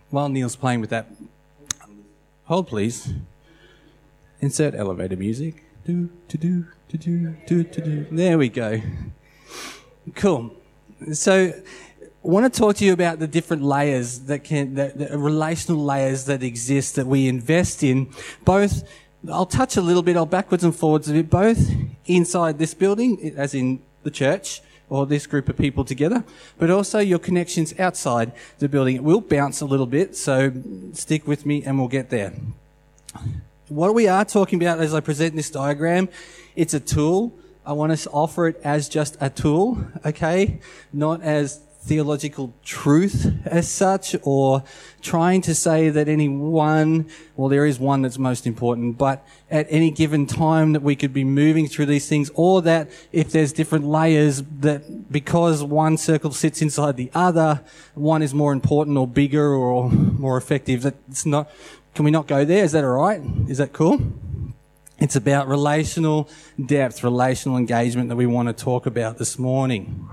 While 0.10 0.28
Neil's 0.30 0.56
playing 0.58 0.82
with 0.82 0.90
that, 0.90 1.08
hold 2.46 2.68
please. 2.68 3.14
Insert 4.42 4.76
elevator 4.76 5.16
music. 5.16 5.64
Do, 5.86 6.10
to 6.28 6.38
do, 6.38 6.66
to 6.90 6.98
do, 6.98 7.36
do, 7.48 7.64
to 7.64 7.82
do. 7.82 8.08
There 8.12 8.38
we 8.38 8.50
go. 8.50 8.82
Cool. 10.16 10.54
So, 11.14 11.54
I 12.26 12.28
want 12.28 12.52
to 12.52 12.60
talk 12.60 12.78
to 12.78 12.86
you 12.86 12.92
about 12.92 13.20
the 13.20 13.28
different 13.28 13.62
layers 13.62 14.22
that 14.22 14.44
can, 14.44 14.74
the, 14.74 14.92
the 14.96 15.16
relational 15.16 15.86
layers 15.86 16.26
that 16.26 16.42
exist 16.42 16.96
that 16.96 17.06
we 17.06 17.28
invest 17.28 17.84
in. 17.84 18.10
Both, 18.44 18.84
I'll 19.32 19.46
touch 19.46 19.78
a 19.78 19.82
little 19.82 20.02
bit, 20.02 20.18
I'll 20.18 20.26
backwards 20.26 20.64
and 20.64 20.76
forwards 20.76 21.08
a 21.08 21.14
bit, 21.14 21.30
both 21.30 21.72
inside 22.08 22.58
this 22.58 22.74
building, 22.74 23.36
as 23.38 23.54
in 23.54 23.80
the 24.02 24.10
church, 24.10 24.64
or 24.90 25.06
this 25.06 25.28
group 25.28 25.50
of 25.50 25.58
people 25.58 25.86
together, 25.86 26.24
but 26.58 26.72
also 26.72 26.98
your 26.98 27.20
connections 27.20 27.80
outside 27.80 28.32
the 28.58 28.68
building. 28.68 28.96
It 28.96 29.04
will 29.04 29.22
bounce 29.22 29.62
a 29.62 29.66
little 29.66 29.86
bit, 29.86 30.18
so 30.18 30.52
stick 30.94 31.28
with 31.28 31.46
me 31.46 31.64
and 31.64 31.78
we'll 31.78 31.90
get 31.90 32.10
there. 32.10 32.34
What 33.68 33.94
we 33.94 34.08
are 34.08 34.26
talking 34.26 34.60
about 34.60 34.80
as 34.80 34.96
I 34.96 35.00
present 35.00 35.36
this 35.36 35.52
diagram, 35.52 36.10
it's 36.56 36.74
a 36.74 36.80
tool. 36.80 37.36
I 37.68 37.74
want 37.74 37.96
to 37.96 38.10
offer 38.10 38.48
it 38.48 38.60
as 38.64 38.90
just 38.90 39.16
a 39.22 39.30
tool, 39.30 39.86
okay? 40.04 40.60
Not 40.92 41.22
as 41.22 41.62
theological 41.86 42.52
truth 42.64 43.32
as 43.46 43.70
such 43.70 44.16
or 44.24 44.64
trying 45.04 45.40
to 45.40 45.54
say 45.54 45.90
that 45.90 46.08
any 46.08 46.28
one, 46.28 47.08
well, 47.36 47.48
there 47.48 47.66
is 47.66 47.78
one 47.78 48.02
that's 48.02 48.18
most 48.18 48.48
important, 48.48 48.98
but 48.98 49.26
at 49.52 49.68
any 49.70 49.92
given 49.92 50.26
time 50.26 50.74
that 50.74 50.82
we 50.82 50.96
could 50.96 51.14
be 51.14 51.24
moving 51.24 51.68
through 51.68 51.86
these 51.86 52.10
things 52.10 52.32
or 52.34 52.64
that 52.64 52.90
if 53.12 53.32
there's 53.32 53.54
different 53.54 53.86
layers 53.86 54.42
that 54.62 55.12
because 55.12 55.64
one 55.64 55.96
circle 55.96 56.32
sits 56.32 56.60
inside 56.60 56.98
the 56.98 57.12
other, 57.14 57.62
one 57.94 58.24
is 58.24 58.34
more 58.34 58.52
important 58.52 58.98
or 58.98 59.08
bigger 59.08 59.54
or 59.54 59.92
more 59.92 60.38
effective. 60.38 60.82
That's 60.82 61.26
not, 61.26 61.52
can 61.94 62.04
we 62.04 62.10
not 62.10 62.26
go 62.26 62.44
there? 62.44 62.64
Is 62.64 62.72
that 62.72 62.84
alright? 62.84 63.22
Is 63.48 63.60
that 63.60 63.74
cool? 63.74 64.02
It's 64.98 65.16
about 65.16 65.48
relational 65.48 66.30
depth, 66.66 67.04
relational 67.04 67.58
engagement 67.58 68.10
that 68.10 68.16
we 68.16 68.26
want 68.26 68.48
to 68.48 68.54
talk 68.54 68.88
about 68.88 69.20
this 69.20 69.38
morning. 69.38 70.10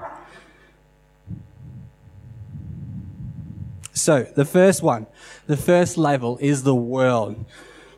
So, 3.92 4.22
the 4.22 4.44
first 4.44 4.82
one, 4.82 5.06
the 5.46 5.56
first 5.56 5.96
level 5.96 6.38
is 6.40 6.62
the 6.62 6.74
world. 6.74 7.44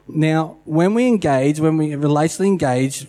Now, 0.08 0.58
when 0.64 0.92
we 0.94 1.06
engage, 1.06 1.60
when 1.60 1.76
we 1.76 1.90
relationally 1.90 2.48
engage, 2.48 3.06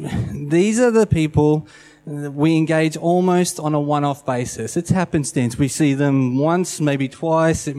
these 0.49 0.79
are 0.79 0.91
the 0.91 1.07
people 1.07 1.67
we 2.05 2.55
engage 2.55 2.95
almost 2.97 3.59
on 3.59 3.73
a 3.73 3.79
one-off 3.79 4.25
basis. 4.25 4.77
It's 4.77 4.91
happenstance. 4.91 5.57
We 5.57 5.67
see 5.67 5.95
them 5.95 6.37
once, 6.37 6.79
maybe 6.79 7.09
twice. 7.09 7.67
It, 7.67 7.75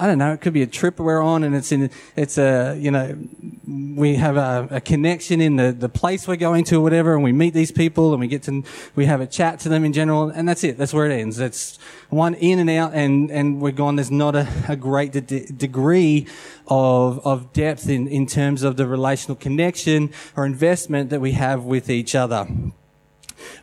I 0.00 0.06
don't 0.06 0.16
know. 0.16 0.32
It 0.32 0.40
could 0.40 0.54
be 0.54 0.62
a 0.62 0.66
trip 0.66 0.98
we're 0.98 1.20
on, 1.20 1.44
and 1.44 1.54
it's 1.54 1.70
in 1.72 1.90
it's 2.16 2.38
a 2.38 2.74
you 2.80 2.90
know 2.90 3.18
we 3.66 4.14
have 4.14 4.38
a, 4.38 4.66
a, 4.70 4.80
connection 4.80 5.42
in 5.42 5.56
the 5.56 5.72
the 5.72 5.90
place 5.90 6.26
we're 6.26 6.36
going 6.36 6.64
to, 6.64 6.76
or 6.76 6.80
whatever, 6.80 7.14
and 7.14 7.22
we 7.22 7.32
meet 7.32 7.52
these 7.52 7.70
people, 7.70 8.12
and 8.12 8.20
we 8.20 8.26
get 8.26 8.42
to 8.44 8.64
we 8.96 9.04
have 9.04 9.20
a 9.20 9.26
chat 9.26 9.60
to 9.60 9.68
them 9.68 9.84
in 9.84 9.92
general, 9.92 10.30
and 10.30 10.48
that's 10.48 10.64
it. 10.64 10.78
That's 10.78 10.94
where 10.94 11.04
it 11.04 11.12
ends. 11.12 11.38
It's 11.38 11.78
one 12.08 12.32
in 12.32 12.58
and 12.58 12.70
out, 12.70 12.94
and 12.94 13.30
and 13.30 13.60
we're 13.60 13.72
gone. 13.72 13.96
There's 13.96 14.10
not 14.10 14.34
a, 14.34 14.48
a 14.68 14.74
great 14.74 15.12
de- 15.12 15.20
degree 15.20 16.26
of 16.66 17.20
of 17.26 17.52
depth 17.52 17.86
in 17.86 18.08
in 18.08 18.26
terms 18.26 18.62
of 18.62 18.78
the 18.78 18.86
relational 18.86 19.36
connection 19.36 20.14
or 20.34 20.46
investment 20.46 21.10
that 21.10 21.20
we 21.20 21.32
have 21.32 21.64
with 21.64 21.90
each 21.90 22.14
other. 22.14 22.48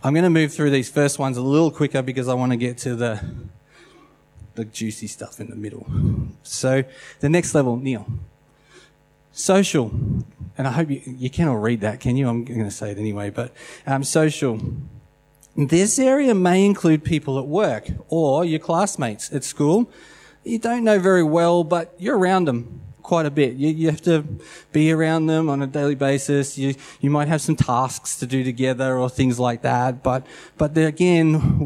I'm 0.03 0.13
going 0.13 0.23
to 0.23 0.29
move 0.29 0.53
through 0.53 0.69
these 0.69 0.89
first 0.89 1.17
ones 1.17 1.35
a 1.35 1.41
little 1.41 1.71
quicker 1.71 2.03
because 2.03 2.27
I 2.27 2.35
want 2.35 2.51
to 2.51 2.57
get 2.57 2.77
to 2.79 2.95
the 2.95 3.23
the 4.57 4.65
juicy 4.65 5.07
stuff 5.07 5.39
in 5.39 5.49
the 5.49 5.55
middle. 5.55 5.87
So 6.43 6.83
the 7.21 7.29
next 7.29 7.55
level, 7.55 7.77
Neil. 7.77 8.05
Social. 9.31 9.91
And 10.57 10.67
I 10.67 10.71
hope 10.71 10.89
you, 10.89 11.01
you 11.05 11.29
can 11.29 11.47
all 11.47 11.57
read 11.57 11.81
that, 11.81 11.99
can 11.99 12.17
you? 12.17 12.27
I'm 12.27 12.43
going 12.43 12.65
to 12.65 12.71
say 12.71 12.91
it 12.91 12.97
anyway, 12.97 13.29
but 13.29 13.53
um, 13.85 14.03
social. 14.03 14.59
This 15.55 15.99
area 15.99 16.33
may 16.35 16.65
include 16.65 17.03
people 17.03 17.39
at 17.39 17.47
work 17.47 17.87
or 18.09 18.43
your 18.43 18.59
classmates 18.59 19.31
at 19.31 19.43
school. 19.43 19.89
You 20.43 20.59
don't 20.59 20.83
know 20.83 20.99
very 20.99 21.23
well, 21.23 21.63
but 21.63 21.93
you're 21.99 22.17
around 22.17 22.45
them 22.45 22.81
quite 23.07 23.25
a 23.25 23.31
bit. 23.31 23.55
You, 23.55 23.69
you 23.69 23.89
have 23.89 24.01
to 24.01 24.25
be 24.73 24.91
around 24.91 25.27
them 25.27 25.49
on 25.49 25.61
a 25.61 25.67
daily 25.67 25.95
basis. 25.95 26.57
You, 26.57 26.75
you 26.99 27.09
might 27.09 27.29
have 27.29 27.39
some 27.39 27.55
tasks 27.55 28.19
to 28.19 28.27
do 28.27 28.43
together 28.43 28.97
or 28.97 29.09
things 29.09 29.39
like 29.39 29.61
that. 29.61 30.03
But, 30.03 30.27
but 30.57 30.77
again, 30.77 31.57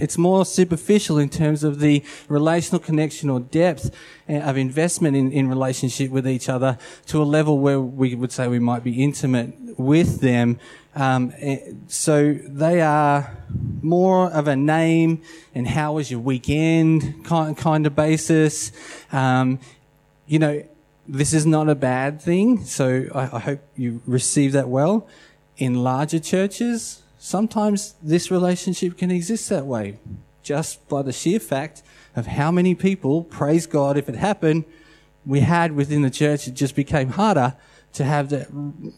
it's 0.00 0.16
more 0.16 0.46
superficial 0.46 1.18
in 1.18 1.28
terms 1.28 1.62
of 1.62 1.80
the 1.80 2.02
relational 2.28 2.80
connection 2.80 3.28
or 3.28 3.38
depth 3.38 3.94
eh, 4.28 4.40
of 4.40 4.56
investment 4.56 5.14
in, 5.14 5.30
in 5.30 5.46
relationship 5.50 6.10
with 6.10 6.26
each 6.26 6.48
other 6.48 6.78
to 7.08 7.22
a 7.22 7.24
level 7.24 7.58
where 7.58 7.80
we 7.80 8.14
would 8.14 8.32
say 8.32 8.48
we 8.48 8.58
might 8.58 8.82
be 8.82 9.02
intimate 9.04 9.78
with 9.78 10.20
them. 10.20 10.58
Um, 10.96 11.34
eh, 11.36 11.72
so 11.86 12.32
they 12.32 12.80
are 12.80 13.36
more 13.82 14.30
of 14.30 14.48
a 14.48 14.56
name 14.56 15.20
and 15.54 15.68
how 15.68 15.92
was 15.92 16.10
your 16.10 16.20
weekend 16.20 17.26
kind, 17.26 17.54
kind 17.54 17.86
of 17.86 17.94
basis. 17.94 18.72
Um, 19.12 19.60
you 20.26 20.38
know, 20.38 20.62
this 21.08 21.32
is 21.32 21.46
not 21.46 21.68
a 21.68 21.74
bad 21.74 22.20
thing, 22.20 22.64
so 22.64 23.06
I, 23.14 23.36
I 23.36 23.38
hope 23.40 23.60
you 23.74 24.02
receive 24.06 24.52
that 24.52 24.68
well. 24.68 25.08
In 25.56 25.82
larger 25.82 26.18
churches, 26.18 27.02
sometimes 27.18 27.94
this 28.02 28.30
relationship 28.30 28.98
can 28.98 29.10
exist 29.10 29.48
that 29.48 29.66
way, 29.66 29.98
just 30.42 30.86
by 30.88 31.02
the 31.02 31.12
sheer 31.12 31.40
fact 31.40 31.82
of 32.14 32.26
how 32.26 32.52
many 32.52 32.74
people, 32.74 33.24
praise 33.24 33.66
God, 33.66 33.96
if 33.96 34.08
it 34.08 34.16
happened, 34.16 34.64
we 35.24 35.40
had 35.40 35.72
within 35.72 36.02
the 36.02 36.10
church, 36.10 36.46
it 36.46 36.54
just 36.54 36.76
became 36.76 37.10
harder 37.10 37.56
to 37.94 38.04
have 38.04 38.28
that, 38.30 38.48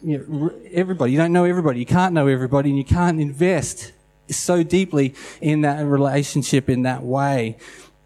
you 0.02 0.18
know, 0.18 0.52
everybody. 0.72 1.12
You 1.12 1.18
don't 1.18 1.32
know 1.32 1.44
everybody. 1.44 1.78
You 1.78 1.86
can't 1.86 2.12
know 2.12 2.26
everybody 2.26 2.70
and 2.70 2.78
you 2.78 2.84
can't 2.84 3.20
invest 3.20 3.92
so 4.28 4.62
deeply 4.62 5.14
in 5.40 5.62
that 5.62 5.84
relationship 5.84 6.68
in 6.68 6.82
that 6.82 7.02
way. 7.02 7.56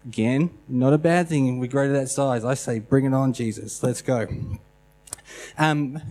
Again, 0.05 0.51
not 0.67 0.93
a 0.93 0.97
bad 0.97 1.27
thing. 1.27 1.57
We 1.57 1.67
grow 1.67 1.87
to 1.87 1.93
that 1.93 2.09
size. 2.09 2.45
I 2.45 2.53
say, 2.53 2.79
bring 2.79 3.05
it 3.05 3.13
on, 3.13 3.33
Jesus. 3.33 3.81
Let's 3.81 4.01
go. 4.01 4.27
Um, 5.57 6.01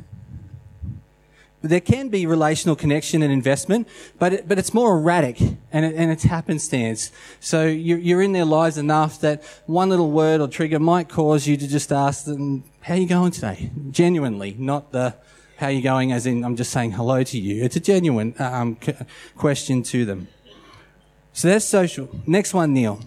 there 1.62 1.80
can 1.80 2.08
be 2.08 2.26
relational 2.26 2.76
connection 2.76 3.22
and 3.22 3.32
investment, 3.32 3.88
but 4.18 4.32
it, 4.34 4.48
but 4.48 4.58
it's 4.58 4.74
more 4.74 4.98
erratic 4.98 5.40
and 5.40 5.84
it, 5.84 5.94
and 5.94 6.10
it's 6.10 6.24
happenstance. 6.24 7.10
So 7.40 7.64
you're, 7.66 7.98
you're 7.98 8.20
in 8.20 8.32
their 8.32 8.44
lives 8.44 8.76
enough 8.76 9.20
that 9.20 9.42
one 9.66 9.88
little 9.88 10.10
word 10.10 10.40
or 10.40 10.48
trigger 10.48 10.78
might 10.78 11.08
cause 11.08 11.46
you 11.46 11.56
to 11.56 11.66
just 11.66 11.90
ask 11.90 12.26
them, 12.26 12.64
"How 12.82 12.94
are 12.94 12.98
you 12.98 13.08
going 13.08 13.30
today?" 13.30 13.70
Genuinely, 13.90 14.56
not 14.58 14.92
the 14.92 15.14
"How 15.56 15.66
are 15.66 15.72
you 15.72 15.82
going?" 15.82 16.12
as 16.12 16.26
in 16.26 16.44
I'm 16.44 16.56
just 16.56 16.70
saying 16.70 16.92
hello 16.92 17.22
to 17.22 17.38
you. 17.38 17.64
It's 17.64 17.76
a 17.76 17.80
genuine 17.80 18.34
um, 18.38 18.76
question 19.36 19.82
to 19.84 20.04
them. 20.04 20.28
So 21.32 21.48
that's 21.48 21.64
social. 21.64 22.10
Next 22.26 22.52
one, 22.52 22.74
Neil. 22.74 23.00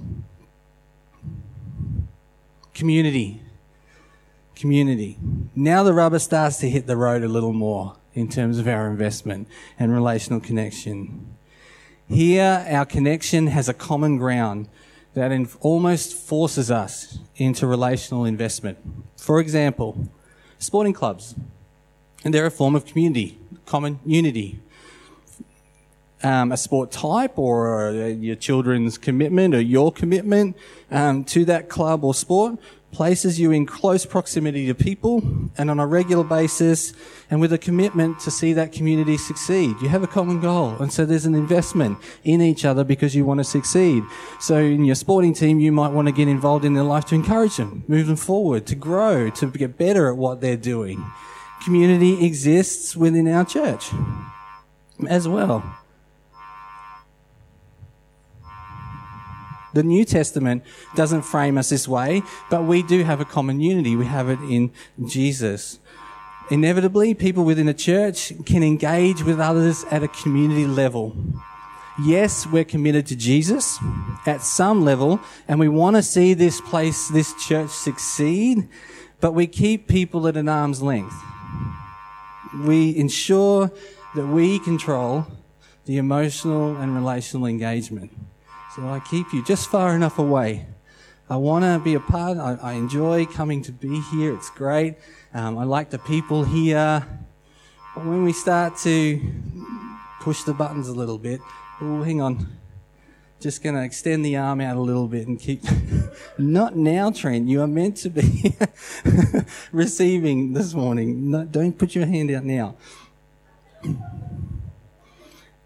Community. 2.78 3.42
Community. 4.56 5.18
Now 5.56 5.82
the 5.82 5.94
rubber 5.94 6.20
starts 6.20 6.58
to 6.60 6.70
hit 6.70 6.86
the 6.86 6.96
road 6.96 7.24
a 7.24 7.28
little 7.28 7.52
more 7.52 7.96
in 8.14 8.30
terms 8.30 8.60
of 8.60 8.68
our 8.68 8.88
investment 8.88 9.48
and 9.80 9.92
relational 9.92 10.40
connection. 10.40 11.26
Here, 12.08 12.68
our 12.70 12.86
connection 12.86 13.48
has 13.48 13.68
a 13.68 13.74
common 13.74 14.18
ground 14.18 14.70
that 15.16 15.32
almost 15.60 16.14
forces 16.14 16.70
us 16.70 17.18
into 17.36 17.66
relational 17.66 18.26
investment. 18.26 18.78
For 19.18 19.40
example, 19.40 20.10
sporting 20.60 20.94
clubs. 20.94 21.34
And 22.24 22.32
they're 22.32 22.46
a 22.46 22.52
form 22.52 22.76
of 22.76 22.86
community, 22.86 23.40
common 23.66 24.00
unity 24.06 24.60
um, 26.24 26.52
a 26.52 26.58
sport 26.58 26.92
type 26.92 27.38
or 27.38 27.92
your 27.92 28.36
children's 28.36 28.98
commitment 28.98 29.54
or 29.54 29.62
your 29.62 29.92
commitment 29.92 30.58
um, 30.92 31.24
to 31.26 31.46
that 31.46 31.70
club 31.70 32.04
or 32.04 32.14
sport 32.14 32.60
places 32.92 33.40
you 33.40 33.52
in 33.52 33.66
close 33.66 34.06
proximity 34.06 34.66
to 34.66 34.74
people 34.74 35.22
and 35.58 35.70
on 35.70 35.80
a 35.80 35.86
regular 35.86 36.24
basis 36.24 36.94
and 37.30 37.42
with 37.42 37.52
a 37.52 37.58
commitment 37.58 38.20
to 38.20 38.32
see 38.32 38.54
that 38.54 38.72
community 38.72 39.18
succeed. 39.18 39.76
You 39.82 39.90
have 39.90 40.04
a 40.04 40.08
common 40.08 40.40
goal. 40.40 40.70
And 40.80 40.92
so 40.92 41.06
there's 41.06 41.26
an 41.26 41.36
investment 41.36 41.98
in 42.24 42.42
each 42.42 42.64
other 42.66 42.84
because 42.84 43.14
you 43.14 43.26
want 43.26 43.40
to 43.40 43.44
succeed. 43.44 44.04
So 44.40 44.58
in 44.58 44.86
your 44.86 44.96
sporting 44.96 45.34
team, 45.34 45.60
you 45.60 45.72
might 45.72 45.90
want 45.90 46.08
to 46.08 46.14
get 46.14 46.28
involved 46.28 46.64
in 46.64 46.74
their 46.74 46.84
life 46.84 47.06
to 47.08 47.16
encourage 47.16 47.58
them, 47.58 47.84
move 47.88 48.08
them 48.08 48.16
forward, 48.16 48.66
to 48.68 48.76
grow, 48.76 49.30
to 49.32 49.48
get 49.48 49.78
better 49.78 50.10
at 50.10 50.18
what 50.18 50.40
they're 50.42 50.58
doing. 50.58 51.06
Community 51.64 52.26
exists 52.26 52.96
within 52.96 53.28
our 53.28 53.44
church 53.44 53.92
as 55.08 55.28
well. 55.28 55.78
The 59.74 59.84
New 59.84 60.06
Testament 60.06 60.64
doesn't 60.96 61.24
frame 61.24 61.58
us 61.58 61.70
this 61.70 61.88
way, 61.88 62.24
but 62.50 62.64
we 62.64 62.84
do 62.84 63.04
have 63.04 63.20
a 63.20 63.26
common 63.26 63.60
unity. 63.60 63.96
We 63.96 64.06
have 64.06 64.30
it 64.30 64.40
in 64.42 64.72
Jesus. 65.08 65.80
Inevitably, 66.50 67.14
people 67.14 67.44
within 67.44 67.68
a 67.68 67.74
church 67.74 68.32
can 68.46 68.64
engage 68.64 69.24
with 69.24 69.40
others 69.40 69.84
at 69.92 70.04
a 70.04 70.08
community 70.08 70.66
level. 70.66 71.16
Yes, 72.02 72.46
we're 72.48 72.64
committed 72.64 73.08
to 73.08 73.16
Jesus 73.16 73.78
at 74.26 74.42
some 74.42 74.86
level, 74.86 75.20
and 75.48 75.60
we 75.60 75.68
want 75.68 75.96
to 75.96 76.04
see 76.04 76.34
this 76.34 76.62
place, 76.62 77.10
this 77.10 77.34
church 77.34 77.72
succeed, 77.72 78.70
but 79.20 79.34
we 79.34 79.48
keep 79.48 79.88
people 79.88 80.28
at 80.28 80.38
an 80.38 80.48
arm's 80.48 80.82
length. 80.82 81.16
We 82.64 82.96
ensure 82.96 83.72
that 84.16 84.28
we 84.28 84.60
control 84.60 85.26
the 85.86 85.98
emotional 85.98 86.78
and 86.78 86.96
relational 86.96 87.48
engagement. 87.48 88.12
So 88.78 88.88
I 88.88 89.00
keep 89.00 89.34
you 89.34 89.44
just 89.44 89.70
far 89.72 89.96
enough 89.96 90.20
away. 90.20 90.68
I 91.32 91.36
want 91.36 91.66
to 91.66 91.80
be 91.84 91.96
a 91.96 92.00
part. 92.00 92.38
I, 92.38 92.60
I, 92.62 92.74
enjoy 92.74 93.26
coming 93.26 93.64
to 93.64 93.72
be 93.72 94.00
here. 94.12 94.36
It's 94.36 94.52
great. 94.52 94.98
Um, 95.34 95.58
I 95.58 95.64
like 95.64 95.90
the 95.90 95.98
people 95.98 96.44
here. 96.44 97.04
But 97.96 98.06
when 98.06 98.24
we 98.24 98.34
start 98.34 98.78
to 98.84 99.20
push 100.20 100.44
the 100.44 100.54
buttons 100.54 100.90
a 100.90 100.94
little 100.94 101.18
bit, 101.18 101.42
oh, 101.82 102.04
hang 102.04 102.22
on. 102.22 102.56
Just 103.40 103.64
going 103.64 103.74
to 103.74 103.84
extend 103.84 104.24
the 104.24 104.38
arm 104.38 104.62
out 104.62 104.78
a 104.78 104.82
little 104.82 105.08
bit 105.08 105.28
and 105.28 105.40
keep. 105.40 105.64
Not 106.38 106.76
now, 106.76 107.10
Trent. 107.10 107.48
You 107.48 107.64
are 107.64 107.68
meant 107.68 107.98
to 107.98 108.12
be 108.12 108.56
receiving 109.72 110.54
this 110.54 110.76
morning. 110.76 111.32
No, 111.32 111.46
don't 111.46 111.76
put 111.76 111.96
your 111.96 112.06
hand 112.06 112.30
out 112.30 112.44
now. 112.44 112.76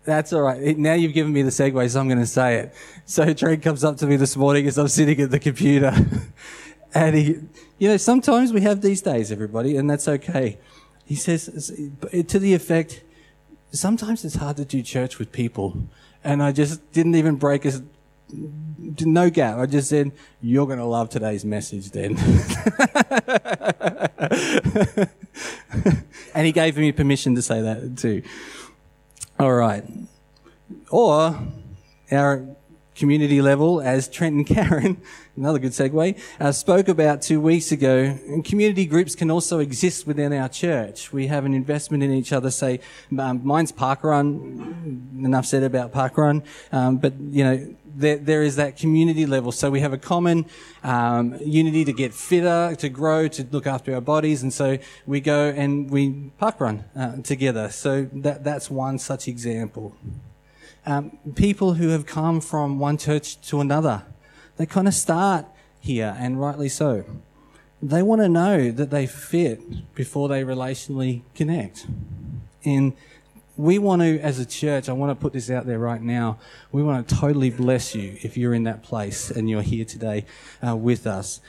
That's 0.04 0.34
all 0.34 0.42
right. 0.42 0.78
Now 0.78 0.94
you've 0.94 1.14
given 1.14 1.32
me 1.32 1.44
the 1.44 1.52
segue, 1.52 1.90
so 1.90 2.00
I'm 2.00 2.08
going 2.08 2.20
to 2.20 2.26
say 2.26 2.56
it. 2.58 2.74
So 3.06 3.34
Trent 3.34 3.62
comes 3.62 3.84
up 3.84 3.98
to 3.98 4.06
me 4.06 4.16
this 4.16 4.38
morning 4.38 4.68
as 4.68 4.78
I'm 4.78 4.88
sitting 4.88 5.20
at 5.20 5.32
the 5.32 5.40
computer. 5.40 5.94
and 6.94 7.16
he, 7.16 7.40
you 7.78 7.90
know, 7.90 7.98
sometimes 7.98 8.54
we 8.54 8.62
have 8.62 8.82
these 8.82 9.02
days, 9.02 9.32
everybody, 9.32 9.76
and 9.76 9.90
that's 9.90 10.08
okay. 10.08 10.60
He 11.04 11.16
says, 11.16 11.72
to 12.28 12.40
the 12.40 12.54
effect, 12.54 13.02
sometimes 13.72 14.24
it's 14.24 14.36
hard 14.36 14.58
to 14.58 14.66
do 14.66 14.82
church 14.82 15.20
with 15.20 15.32
people. 15.32 15.84
And 16.24 16.44
I 16.44 16.52
just 16.52 16.92
didn't 16.94 17.16
even 17.16 17.36
break 17.36 17.66
a, 17.66 17.82
no 19.02 19.30
gap. 19.30 19.58
I 19.58 19.66
just 19.66 19.90
said, 19.90 20.12
you're 20.42 20.68
going 20.68 20.80
to 20.80 20.86
love 20.86 21.10
today's 21.10 21.44
message 21.44 21.92
then. 21.92 22.18
and 26.34 26.46
he 26.46 26.52
gave 26.52 26.78
me 26.78 26.92
permission 26.92 27.36
to 27.36 27.42
say 27.42 27.62
that 27.62 27.98
too. 27.98 28.22
All 29.40 29.54
right. 29.54 29.84
Or 30.90 31.40
our 32.12 32.46
community 32.96 33.42
level, 33.42 33.82
as 33.82 34.08
Trent 34.08 34.36
and 34.36 34.46
Karen, 34.56 35.02
another 35.36 35.60
good 35.60 35.72
segue, 35.72 36.20
uh, 36.40 36.52
spoke 36.52 36.88
about 36.88 37.22
two 37.22 37.40
weeks 37.40 37.72
ago, 37.72 38.18
And 38.28 38.44
community 38.44 38.86
groups 38.86 39.16
can 39.16 39.32
also 39.32 39.60
exist 39.60 40.06
within 40.06 40.34
our 40.34 40.50
church. 40.50 41.14
We 41.14 41.28
have 41.28 41.46
an 41.46 41.54
investment 41.54 42.04
in 42.04 42.12
each 42.12 42.34
other. 42.34 42.52
Say, 42.52 42.80
um, 43.18 43.42
mine's 43.44 43.72
Parkrun. 43.72 45.26
Enough 45.26 45.46
said 45.46 45.64
about 45.64 45.94
Parkrun. 45.94 46.44
Um, 46.72 46.98
but, 46.98 47.14
you 47.20 47.44
know, 47.44 47.76
there, 47.96 48.18
there 48.18 48.44
is 48.44 48.56
that 48.56 48.78
community 48.78 49.26
level. 49.26 49.52
So 49.52 49.70
we 49.70 49.82
have 49.82 49.94
a 49.94 49.98
common 49.98 50.46
um, 50.84 51.38
unity 51.44 51.86
to 51.86 51.94
get 51.94 52.14
fitter, 52.14 52.76
to 52.78 52.90
grow, 52.90 53.28
to 53.28 53.46
look 53.52 53.68
after 53.68 53.94
our 53.94 54.02
bodies, 54.02 54.44
and 54.44 54.54
so 54.54 54.78
we 55.06 55.22
go 55.22 55.50
and 55.50 55.90
we 55.90 56.32
parkrun 56.42 56.84
uh, 56.96 57.22
together. 57.22 57.70
So 57.70 58.10
that 58.14 58.44
that's 58.44 58.70
one 58.70 58.98
such 59.00 59.28
example. 59.28 59.96
Um, 60.86 61.18
people 61.36 61.76
who 61.76 61.90
have 61.90 62.06
come 62.06 62.42
from 62.42 62.80
one 62.80 62.98
church 62.98 63.40
to 63.50 63.62
another, 63.62 64.04
they 64.58 64.66
kind 64.66 64.88
of 64.88 64.94
start 64.94 65.46
here, 65.80 66.16
and 66.18 66.40
rightly 66.40 66.70
so. 66.70 67.06
They 67.82 68.04
want 68.04 68.22
to 68.22 68.30
know 68.30 68.72
that 68.72 68.92
they 68.92 69.08
fit 69.08 69.94
before 69.96 70.30
they 70.30 70.44
relationally 70.44 71.22
connect. 71.34 71.88
And 72.64 72.94
we 73.58 73.80
want 73.80 74.02
to, 74.02 74.20
as 74.20 74.40
a 74.40 74.46
church, 74.46 74.90
I 74.90 74.94
want 74.94 75.12
to 75.12 75.22
put 75.22 75.34
this 75.34 75.50
out 75.50 75.66
there 75.66 75.80
right 75.80 76.02
now. 76.02 76.40
We 76.72 76.84
want 76.84 77.08
to 77.08 77.16
totally 77.16 77.50
bless 77.50 77.96
you 77.96 78.18
if 78.22 78.38
you're 78.38 78.54
in 78.54 78.64
that 78.64 78.84
place 78.84 79.30
and 79.32 79.50
you're 79.50 79.62
here 79.62 79.86
today 79.86 80.26
uh, 80.66 80.76
with 80.76 81.06
us. 81.06 81.42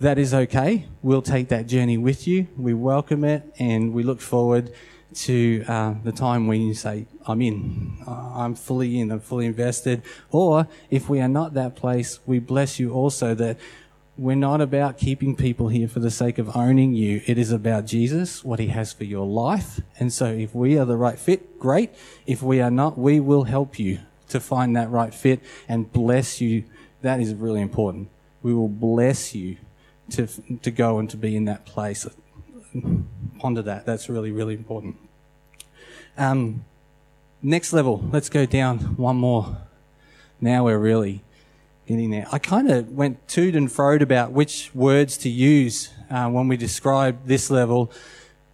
That 0.00 0.18
is 0.18 0.32
okay. 0.32 0.86
We'll 1.02 1.22
take 1.22 1.48
that 1.48 1.66
journey 1.66 1.98
with 1.98 2.28
you. 2.28 2.46
We 2.56 2.74
welcome 2.74 3.24
it 3.24 3.42
and 3.58 3.92
we 3.92 4.04
look 4.04 4.20
forward 4.20 4.72
to 5.14 5.64
uh, 5.66 5.94
the 6.04 6.12
time 6.12 6.46
when 6.46 6.62
you 6.62 6.74
say, 6.74 7.06
I'm 7.26 7.40
in, 7.42 7.98
I'm 8.06 8.54
fully 8.54 9.00
in, 9.00 9.10
I'm 9.10 9.20
fully 9.20 9.46
invested. 9.46 10.02
Or 10.30 10.68
if 10.90 11.08
we 11.08 11.20
are 11.20 11.28
not 11.28 11.54
that 11.54 11.76
place, 11.76 12.20
we 12.26 12.38
bless 12.38 12.78
you 12.78 12.92
also 12.92 13.34
that 13.34 13.58
we're 14.18 14.34
not 14.34 14.60
about 14.60 14.98
keeping 14.98 15.36
people 15.36 15.68
here 15.68 15.86
for 15.86 16.00
the 16.00 16.10
sake 16.10 16.38
of 16.38 16.56
owning 16.56 16.92
you. 16.92 17.22
It 17.26 17.38
is 17.38 17.52
about 17.52 17.86
Jesus, 17.86 18.44
what 18.44 18.58
he 18.58 18.66
has 18.68 18.92
for 18.92 19.04
your 19.04 19.26
life. 19.26 19.80
And 19.98 20.12
so 20.12 20.26
if 20.26 20.54
we 20.54 20.76
are 20.76 20.84
the 20.84 20.96
right 20.96 21.18
fit, 21.18 21.58
great. 21.58 21.90
If 22.26 22.42
we 22.42 22.60
are 22.60 22.70
not, 22.70 22.98
we 22.98 23.20
will 23.20 23.44
help 23.44 23.78
you 23.78 24.00
to 24.30 24.40
find 24.40 24.76
that 24.76 24.90
right 24.90 25.14
fit 25.14 25.40
and 25.68 25.90
bless 25.92 26.40
you. 26.40 26.64
That 27.02 27.20
is 27.20 27.32
really 27.32 27.60
important. 27.60 28.08
We 28.42 28.52
will 28.52 28.68
bless 28.68 29.34
you 29.34 29.56
to, 30.10 30.26
to 30.62 30.70
go 30.70 30.98
and 30.98 31.08
to 31.10 31.16
be 31.16 31.36
in 31.36 31.44
that 31.44 31.64
place. 31.64 32.06
Ponder 33.38 33.62
that. 33.62 33.86
That's 33.86 34.08
really, 34.08 34.32
really 34.32 34.54
important. 34.54 34.96
Um, 36.16 36.64
next 37.42 37.72
level. 37.72 38.02
Let's 38.12 38.28
go 38.28 38.46
down 38.46 38.96
one 38.96 39.16
more. 39.16 39.58
Now 40.40 40.64
we're 40.64 40.78
really 40.78 41.22
getting 41.86 42.10
there. 42.10 42.26
I 42.32 42.38
kind 42.38 42.70
of 42.70 42.90
went 42.90 43.26
toed 43.28 43.54
and 43.54 43.68
froed 43.68 44.02
about 44.02 44.32
which 44.32 44.70
words 44.74 45.16
to 45.18 45.28
use 45.28 45.90
uh, 46.10 46.28
when 46.28 46.48
we 46.48 46.56
describe 46.56 47.26
this 47.26 47.50
level. 47.50 47.92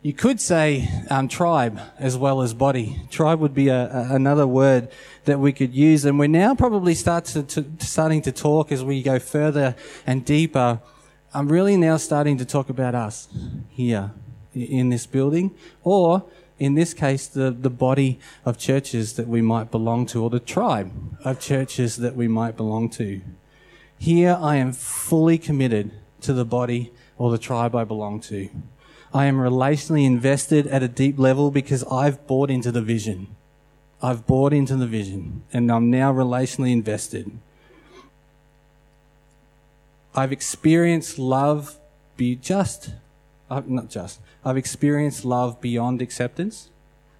You 0.02 0.12
could 0.12 0.38
say 0.38 0.88
um, 1.08 1.28
tribe 1.28 1.80
as 1.98 2.16
well 2.16 2.42
as 2.42 2.52
body. 2.52 3.00
Tribe 3.10 3.40
would 3.40 3.54
be 3.54 3.68
a, 3.68 3.90
a, 3.90 4.14
another 4.14 4.46
word 4.46 4.88
that 5.24 5.40
we 5.40 5.52
could 5.54 5.74
use, 5.74 6.04
and 6.04 6.18
we're 6.18 6.28
now 6.28 6.54
probably 6.54 6.94
start 6.94 7.24
to, 7.26 7.42
to, 7.42 7.64
starting 7.78 8.20
to 8.22 8.32
talk 8.32 8.70
as 8.70 8.84
we 8.84 9.02
go 9.02 9.18
further 9.18 9.74
and 10.06 10.24
deeper. 10.24 10.80
I'm 11.32 11.48
really 11.48 11.78
now 11.78 11.96
starting 11.96 12.36
to 12.38 12.44
talk 12.44 12.68
about 12.68 12.94
us 12.94 13.28
here 13.70 14.12
in 14.54 14.90
this 14.90 15.06
building, 15.06 15.54
or 15.82 16.24
in 16.58 16.74
this 16.74 16.94
case, 16.94 17.26
the, 17.26 17.50
the 17.50 17.70
body 17.70 18.18
of 18.44 18.58
churches 18.58 19.14
that 19.14 19.26
we 19.26 19.42
might 19.42 19.70
belong 19.70 20.06
to, 20.06 20.22
or 20.22 20.30
the 20.30 20.40
tribe 20.40 20.92
of 21.24 21.40
churches 21.40 21.96
that 21.96 22.14
we 22.14 22.28
might 22.28 22.56
belong 22.56 22.88
to. 22.90 23.20
Here 23.98 24.38
I 24.40 24.56
am 24.56 24.72
fully 24.72 25.38
committed 25.38 25.92
to 26.20 26.32
the 26.32 26.44
body 26.44 26.92
or 27.16 27.30
the 27.30 27.38
tribe 27.38 27.74
I 27.74 27.84
belong 27.84 28.20
to. 28.22 28.48
I 29.12 29.26
am 29.26 29.36
relationally 29.36 30.04
invested 30.04 30.66
at 30.66 30.82
a 30.82 30.88
deep 30.88 31.18
level 31.18 31.50
because 31.50 31.84
I've 31.84 32.26
bought 32.26 32.50
into 32.50 32.72
the 32.72 32.82
vision. 32.82 33.28
I've 34.02 34.26
bought 34.26 34.52
into 34.52 34.76
the 34.76 34.86
vision 34.86 35.44
and 35.52 35.70
I'm 35.70 35.90
now 35.90 36.12
relationally 36.12 36.72
invested. 36.72 37.30
I've 40.14 40.32
experienced 40.32 41.18
love 41.18 41.78
be 42.16 42.36
just, 42.36 42.90
uh, 43.50 43.62
not 43.66 43.88
just, 43.88 44.20
I've 44.44 44.56
experienced 44.56 45.24
love 45.24 45.60
beyond 45.60 46.02
acceptance. 46.02 46.70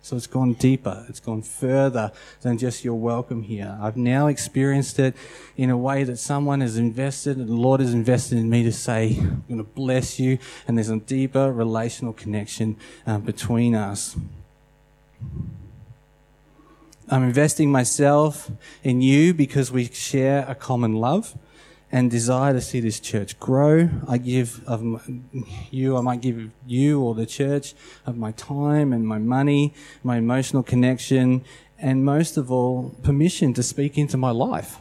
So 0.04 0.16
it's 0.16 0.26
gone 0.26 0.52
deeper. 0.52 1.06
It's 1.08 1.18
gone 1.18 1.40
further 1.40 2.12
than 2.42 2.58
just 2.58 2.84
your 2.84 2.94
welcome 2.94 3.42
here. 3.42 3.78
I've 3.80 3.96
now 3.96 4.26
experienced 4.26 4.98
it 4.98 5.16
in 5.56 5.70
a 5.70 5.78
way 5.78 6.04
that 6.04 6.18
someone 6.18 6.60
has 6.60 6.76
invested 6.76 7.38
and 7.38 7.48
the 7.48 7.54
Lord 7.54 7.80
has 7.80 7.94
invested 7.94 8.36
in 8.36 8.50
me 8.50 8.64
to 8.64 8.72
say, 8.72 9.16
I'm 9.18 9.44
going 9.48 9.56
to 9.56 9.64
bless 9.64 10.20
you. 10.20 10.38
And 10.68 10.76
there's 10.76 10.90
a 10.90 10.98
deeper 10.98 11.50
relational 11.50 12.12
connection 12.12 12.76
uh, 13.06 13.16
between 13.16 13.74
us. 13.74 14.14
I'm 17.08 17.22
investing 17.22 17.72
myself 17.72 18.50
in 18.82 19.00
you 19.00 19.32
because 19.32 19.72
we 19.72 19.86
share 19.86 20.44
a 20.46 20.54
common 20.54 20.92
love 20.92 21.34
and 21.94 22.10
desire 22.10 22.52
to 22.52 22.60
see 22.60 22.80
this 22.80 22.98
church 22.98 23.38
grow. 23.38 23.88
I 24.08 24.18
give 24.18 24.66
of 24.66 24.82
you, 25.70 25.96
I 25.96 26.00
might 26.00 26.20
give 26.20 26.50
you 26.66 27.00
or 27.00 27.14
the 27.14 27.24
church 27.24 27.72
of 28.04 28.16
my 28.16 28.32
time 28.32 28.92
and 28.92 29.06
my 29.06 29.18
money, 29.18 29.72
my 30.02 30.16
emotional 30.16 30.64
connection, 30.64 31.44
and 31.78 32.04
most 32.04 32.36
of 32.36 32.50
all, 32.50 32.96
permission 33.04 33.54
to 33.54 33.62
speak 33.62 33.96
into 33.96 34.16
my 34.16 34.32
life. 34.32 34.78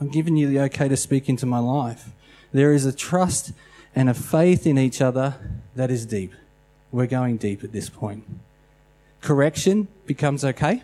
I'm 0.00 0.08
giving 0.08 0.38
you 0.38 0.48
the 0.48 0.60
okay 0.60 0.88
to 0.88 0.96
speak 0.96 1.28
into 1.28 1.44
my 1.44 1.58
life. 1.58 2.12
There 2.50 2.72
is 2.72 2.86
a 2.86 2.94
trust 2.94 3.52
and 3.94 4.08
a 4.08 4.14
faith 4.14 4.66
in 4.66 4.78
each 4.78 5.02
other 5.02 5.34
that 5.76 5.90
is 5.90 6.06
deep. 6.06 6.32
We're 6.90 7.08
going 7.08 7.36
deep 7.36 7.62
at 7.62 7.72
this 7.72 7.90
point. 7.90 8.24
Correction 9.20 9.86
becomes 10.06 10.46
okay 10.46 10.82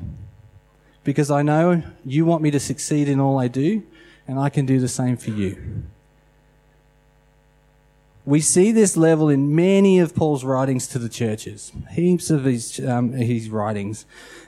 because 1.04 1.30
I 1.30 1.40
know 1.40 1.82
you 2.04 2.26
want 2.26 2.42
me 2.42 2.50
to 2.50 2.60
succeed 2.60 3.08
in 3.08 3.18
all 3.18 3.38
I 3.38 3.48
do 3.48 3.82
and 4.26 4.38
I 4.38 4.48
can 4.48 4.66
do 4.66 4.80
the 4.80 4.88
same 4.88 5.16
for 5.16 5.30
you. 5.30 5.84
We 8.26 8.40
see 8.40 8.72
this 8.72 8.96
level 8.96 9.28
in 9.28 9.54
many 9.54 9.98
of 9.98 10.14
Paul's 10.14 10.44
writings 10.44 10.88
to 10.88 10.98
the 10.98 11.10
churches, 11.10 11.72
heaps 11.92 12.30
of 12.30 12.44
his, 12.44 12.80
um, 12.80 13.12
his 13.12 13.50
writings. 13.50 14.06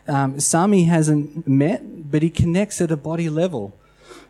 Um, 0.09 0.41
some 0.41 0.73
he 0.73 0.85
hasn't 0.85 1.47
met, 1.47 2.11
but 2.11 2.23
he 2.23 2.31
connects 2.31 2.81
at 2.81 2.91
a 2.91 2.97
body 2.97 3.29
level 3.29 3.77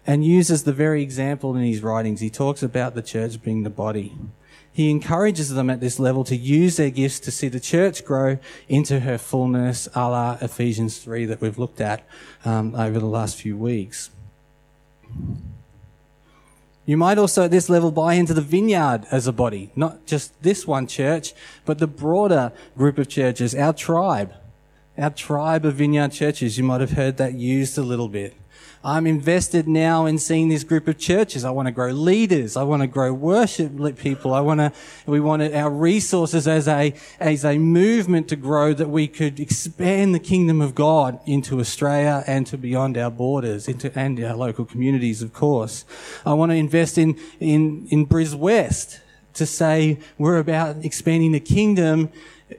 and 0.04 0.24
uses 0.24 0.64
the 0.64 0.72
very 0.72 1.00
example 1.02 1.54
in 1.54 1.62
his 1.62 1.80
writings. 1.80 2.20
He 2.20 2.30
talks 2.30 2.62
about 2.62 2.94
the 2.96 3.02
church 3.02 3.40
being 3.40 3.62
the 3.62 3.70
body. 3.70 4.16
He 4.72 4.90
encourages 4.90 5.54
them 5.54 5.70
at 5.70 5.80
this 5.80 5.98
level 5.98 6.24
to 6.24 6.36
use 6.36 6.76
their 6.76 6.90
gifts 6.90 7.20
to 7.20 7.30
see 7.30 7.48
the 7.48 7.60
church 7.60 8.04
grow 8.04 8.38
into 8.68 9.00
her 9.00 9.16
fullness, 9.16 9.88
a 9.94 10.08
la 10.08 10.38
Ephesians 10.40 10.98
3 10.98 11.24
that 11.26 11.40
we've 11.40 11.58
looked 11.58 11.80
at 11.80 12.06
um, 12.44 12.74
over 12.74 12.98
the 12.98 13.06
last 13.06 13.36
few 13.36 13.56
weeks. 13.56 14.10
You 16.86 16.96
might 16.96 17.18
also 17.18 17.44
at 17.44 17.50
this 17.50 17.68
level 17.68 17.90
buy 17.90 18.14
into 18.14 18.32
the 18.32 18.40
vineyard 18.40 19.06
as 19.10 19.26
a 19.26 19.32
body, 19.32 19.72
not 19.74 20.06
just 20.06 20.40
this 20.42 20.66
one 20.66 20.86
church, 20.86 21.34
but 21.64 21.78
the 21.78 21.88
broader 21.88 22.52
group 22.76 22.96
of 22.98 23.08
churches, 23.08 23.56
our 23.56 23.72
tribe, 23.72 24.32
our 24.96 25.10
tribe 25.10 25.64
of 25.64 25.74
vineyard 25.74 26.12
churches. 26.12 26.56
You 26.56 26.64
might 26.64 26.80
have 26.80 26.92
heard 26.92 27.16
that 27.16 27.34
used 27.34 27.76
a 27.76 27.82
little 27.82 28.08
bit. 28.08 28.34
I'm 28.86 29.04
invested 29.04 29.66
now 29.66 30.06
in 30.06 30.16
seeing 30.16 30.48
this 30.48 30.62
group 30.62 30.86
of 30.86 30.96
churches. 30.96 31.44
I 31.44 31.50
want 31.50 31.66
to 31.66 31.72
grow 31.72 31.90
leaders. 31.90 32.56
I 32.56 32.62
want 32.62 32.82
to 32.82 32.86
grow 32.86 33.12
worship 33.12 33.72
people. 33.96 34.32
I 34.32 34.38
want 34.38 34.60
to, 34.60 34.70
we 35.06 35.18
wanted 35.18 35.56
our 35.56 35.70
resources 35.70 36.46
as 36.46 36.68
a, 36.68 36.94
as 37.18 37.44
a 37.44 37.58
movement 37.58 38.28
to 38.28 38.36
grow 38.36 38.72
that 38.74 38.88
we 38.88 39.08
could 39.08 39.40
expand 39.40 40.14
the 40.14 40.20
kingdom 40.20 40.60
of 40.60 40.76
God 40.76 41.18
into 41.26 41.58
Australia 41.58 42.22
and 42.28 42.46
to 42.46 42.56
beyond 42.56 42.96
our 42.96 43.10
borders, 43.10 43.66
into, 43.66 43.90
and 43.98 44.22
our 44.22 44.36
local 44.36 44.64
communities, 44.64 45.20
of 45.20 45.32
course. 45.32 45.84
I 46.24 46.34
want 46.34 46.52
to 46.52 46.56
invest 46.56 46.96
in, 46.96 47.18
in, 47.40 47.88
in 47.90 48.04
Bris 48.04 48.36
West 48.36 49.00
to 49.34 49.46
say 49.46 49.98
we're 50.16 50.38
about 50.38 50.84
expanding 50.84 51.32
the 51.32 51.40
kingdom 51.40 52.08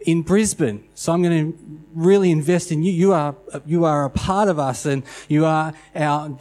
in 0.01 0.21
Brisbane. 0.21 0.83
So 0.95 1.13
I'm 1.13 1.21
going 1.23 1.53
to 1.53 1.59
really 1.93 2.29
invest 2.29 2.71
in 2.71 2.83
you. 2.83 2.91
You 2.91 3.13
are, 3.13 3.35
you 3.65 3.85
are 3.85 4.03
a 4.03 4.09
part 4.09 4.49
of 4.49 4.59
us 4.59 4.85
and 4.85 5.03
you 5.29 5.45
are 5.45 5.73
our, 5.95 6.37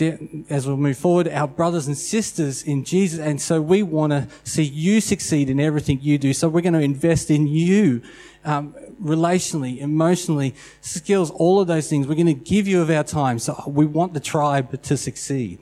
as 0.51 0.67
we 0.67 0.75
move 0.75 0.99
forward, 0.99 1.29
our 1.29 1.47
brothers 1.47 1.87
and 1.87 1.97
sisters 1.97 2.65
in 2.65 2.85
Jesus. 2.85 3.21
And 3.21 3.41
so 3.41 3.61
we 3.61 3.83
want 3.83 4.13
to 4.13 4.29
see 4.43 4.65
you 4.65 5.01
succeed 5.01 5.49
in 5.49 5.61
everything 5.61 6.01
you 6.03 6.19
do. 6.19 6.33
So 6.33 6.49
we're 6.49 6.61
going 6.61 6.73
to 6.73 6.81
invest 6.81 7.31
in 7.31 7.47
you, 7.47 8.03
um, 8.45 8.75
relationally, 9.01 9.79
emotionally, 9.79 10.55
skills, 10.81 11.31
all 11.31 11.61
of 11.61 11.69
those 11.69 11.89
things. 11.89 12.09
We're 12.09 12.15
going 12.15 12.27
to 12.27 12.35
give 12.35 12.67
you 12.67 12.83
of 12.83 12.91
our 12.91 13.05
time. 13.05 13.39
So 13.39 13.63
we 13.67 13.87
want 13.87 14.13
the 14.13 14.21
tribe 14.21 14.83
to 14.83 14.97
succeed. 14.97 15.61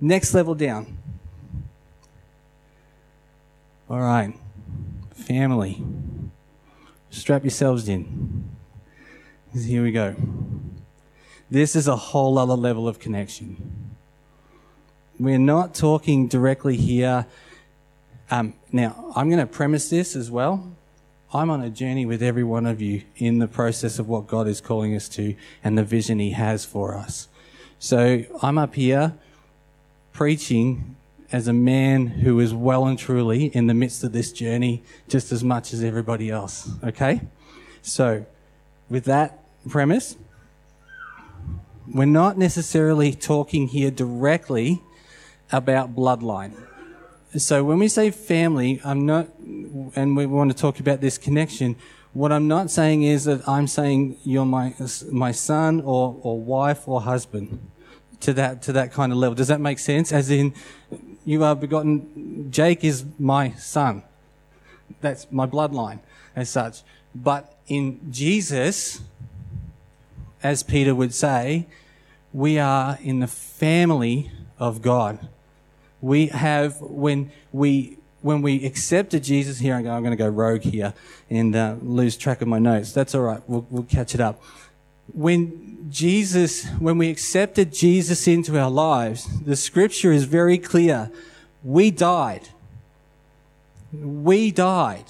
Next 0.00 0.34
level 0.34 0.54
down. 0.54 1.03
All 3.90 4.00
right, 4.00 4.32
family. 5.14 5.84
Strap 7.10 7.44
yourselves 7.44 7.86
in. 7.86 8.48
Here 9.52 9.82
we 9.82 9.92
go. 9.92 10.16
This 11.50 11.76
is 11.76 11.86
a 11.86 11.94
whole 11.94 12.38
other 12.38 12.54
level 12.54 12.88
of 12.88 12.98
connection. 12.98 13.94
We're 15.20 15.38
not 15.38 15.74
talking 15.74 16.28
directly 16.28 16.78
here. 16.78 17.26
Um, 18.30 18.54
now, 18.72 19.12
I'm 19.14 19.28
going 19.28 19.38
to 19.38 19.46
premise 19.46 19.90
this 19.90 20.16
as 20.16 20.30
well. 20.30 20.72
I'm 21.34 21.50
on 21.50 21.60
a 21.60 21.68
journey 21.68 22.06
with 22.06 22.22
every 22.22 22.42
one 22.42 22.64
of 22.64 22.80
you 22.80 23.02
in 23.16 23.38
the 23.38 23.48
process 23.48 23.98
of 23.98 24.08
what 24.08 24.26
God 24.26 24.48
is 24.48 24.62
calling 24.62 24.96
us 24.96 25.10
to 25.10 25.36
and 25.62 25.76
the 25.76 25.84
vision 25.84 26.20
He 26.20 26.30
has 26.30 26.64
for 26.64 26.94
us. 26.94 27.28
So 27.78 28.24
I'm 28.40 28.56
up 28.56 28.76
here 28.76 29.12
preaching 30.14 30.93
as 31.34 31.48
a 31.48 31.52
man 31.52 32.06
who 32.06 32.38
is 32.38 32.54
well 32.54 32.86
and 32.86 32.96
truly 32.96 33.46
in 33.46 33.66
the 33.66 33.74
midst 33.74 34.04
of 34.04 34.12
this 34.12 34.30
journey 34.30 34.84
just 35.08 35.32
as 35.32 35.42
much 35.42 35.72
as 35.72 35.82
everybody 35.82 36.30
else. 36.30 36.70
Okay? 36.84 37.22
So, 37.82 38.24
with 38.88 39.04
that 39.06 39.42
premise, 39.68 40.16
we're 41.92 42.04
not 42.04 42.38
necessarily 42.38 43.12
talking 43.12 43.66
here 43.66 43.90
directly 43.90 44.80
about 45.50 45.96
bloodline. 45.96 46.54
So, 47.36 47.64
when 47.64 47.80
we 47.80 47.88
say 47.88 48.12
family, 48.12 48.80
I'm 48.84 49.04
not, 49.04 49.26
and 49.96 50.16
we 50.16 50.26
want 50.26 50.52
to 50.52 50.56
talk 50.56 50.78
about 50.78 51.00
this 51.00 51.18
connection, 51.18 51.74
what 52.12 52.30
I'm 52.30 52.46
not 52.46 52.70
saying 52.70 53.02
is 53.02 53.24
that 53.24 53.48
I'm 53.48 53.66
saying 53.66 54.18
you're 54.22 54.46
my, 54.46 54.72
my 55.10 55.32
son 55.32 55.80
or, 55.80 56.16
or 56.22 56.40
wife 56.40 56.86
or 56.86 57.00
husband 57.00 57.58
to 58.24 58.32
that, 58.32 58.62
to 58.62 58.72
that 58.72 58.92
kind 58.92 59.12
of 59.12 59.18
level. 59.18 59.34
Does 59.34 59.48
that 59.48 59.60
make 59.60 59.78
sense? 59.78 60.12
As 60.12 60.30
in, 60.30 60.54
you 61.24 61.44
are 61.44 61.54
begotten, 61.54 62.50
Jake 62.50 62.84
is 62.84 63.04
my 63.18 63.52
son. 63.52 64.02
That's 65.00 65.30
my 65.30 65.46
bloodline 65.46 66.00
as 66.36 66.50
such. 66.50 66.82
But 67.14 67.56
in 67.66 68.00
Jesus, 68.10 69.00
as 70.42 70.62
Peter 70.62 70.94
would 70.94 71.14
say, 71.14 71.66
we 72.32 72.58
are 72.58 72.98
in 73.02 73.20
the 73.20 73.26
family 73.26 74.30
of 74.58 74.82
God. 74.82 75.28
We 76.00 76.26
have, 76.26 76.80
when 76.80 77.30
we, 77.52 77.98
when 78.20 78.42
we 78.42 78.64
accepted 78.66 79.24
Jesus, 79.24 79.58
here 79.58 79.74
I'm 79.74 79.84
going 79.84 80.10
to 80.10 80.16
go 80.16 80.28
rogue 80.28 80.62
here 80.62 80.92
and 81.30 81.54
uh, 81.54 81.76
lose 81.80 82.16
track 82.16 82.42
of 82.42 82.48
my 82.48 82.58
notes. 82.58 82.92
That's 82.92 83.14
all 83.14 83.22
right. 83.22 83.40
We'll, 83.46 83.66
we'll 83.70 83.84
catch 83.84 84.14
it 84.14 84.20
up. 84.20 84.42
When 85.12 85.88
Jesus, 85.90 86.66
when 86.78 86.98
we 86.98 87.10
accepted 87.10 87.72
Jesus 87.72 88.26
into 88.26 88.58
our 88.58 88.70
lives, 88.70 89.28
the 89.42 89.56
scripture 89.56 90.12
is 90.12 90.24
very 90.24 90.58
clear. 90.58 91.10
We 91.62 91.90
died. 91.90 92.48
We 93.92 94.50
died 94.50 95.04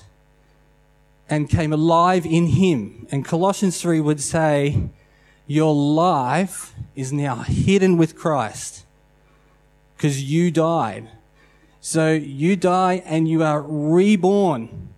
and 1.28 1.48
came 1.48 1.72
alive 1.72 2.26
in 2.26 2.48
him. 2.48 3.06
And 3.10 3.24
Colossians 3.24 3.80
3 3.80 4.00
would 4.00 4.20
say, 4.20 4.90
your 5.46 5.74
life 5.74 6.74
is 6.94 7.12
now 7.12 7.36
hidden 7.36 7.96
with 7.96 8.16
Christ 8.16 8.84
because 9.96 10.22
you 10.22 10.50
died. 10.50 11.08
So 11.80 12.12
you 12.12 12.56
die 12.56 13.02
and 13.04 13.28
you 13.28 13.42
are 13.42 13.60
reborn 13.60 14.88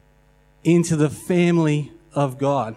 into 0.63 0.95
the 0.97 1.11
family 1.11 1.93
of 2.13 2.39
God. 2.39 2.77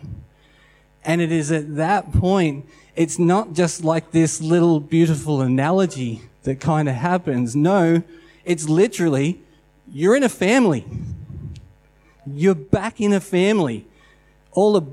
And 1.10 1.22
it 1.22 1.32
is 1.32 1.52
at 1.52 1.76
that 1.78 2.14
point, 2.14 2.70
it's 2.96 3.18
not 3.18 3.54
just 3.54 3.84
like 3.84 4.12
this 4.12 4.42
little 4.42 4.80
beautiful 4.80 5.42
analogy 5.42 6.22
that 6.44 6.60
kind 6.60 6.88
of 6.88 6.94
happens. 6.94 7.56
No, 7.56 8.04
it's 8.46 8.70
literally, 8.70 9.42
you're 9.92 10.16
in 10.16 10.22
a 10.22 10.30
family. 10.30 10.86
You're 12.28 12.54
back 12.54 13.02
in 13.02 13.12
a 13.12 13.20
family. 13.20 13.88
All 14.52 14.74
the 14.74 14.84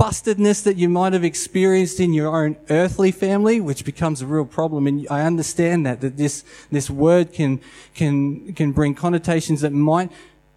bustedness 0.00 0.62
that 0.62 0.78
you 0.78 0.88
might 0.88 1.12
have 1.12 1.24
experienced 1.24 2.00
in 2.00 2.14
your 2.14 2.34
own 2.34 2.56
earthly 2.70 3.10
family, 3.10 3.60
which 3.60 3.84
becomes 3.84 4.22
a 4.22 4.26
real 4.26 4.46
problem. 4.46 4.86
And 4.86 5.06
I 5.10 5.26
understand 5.26 5.84
that, 5.84 6.00
that 6.00 6.16
this, 6.16 6.42
this 6.72 6.88
word 6.88 7.34
can, 7.34 7.60
can, 7.94 8.54
can 8.54 8.72
bring 8.72 8.94
connotations 8.94 9.60
that 9.60 9.74
might, 9.74 10.10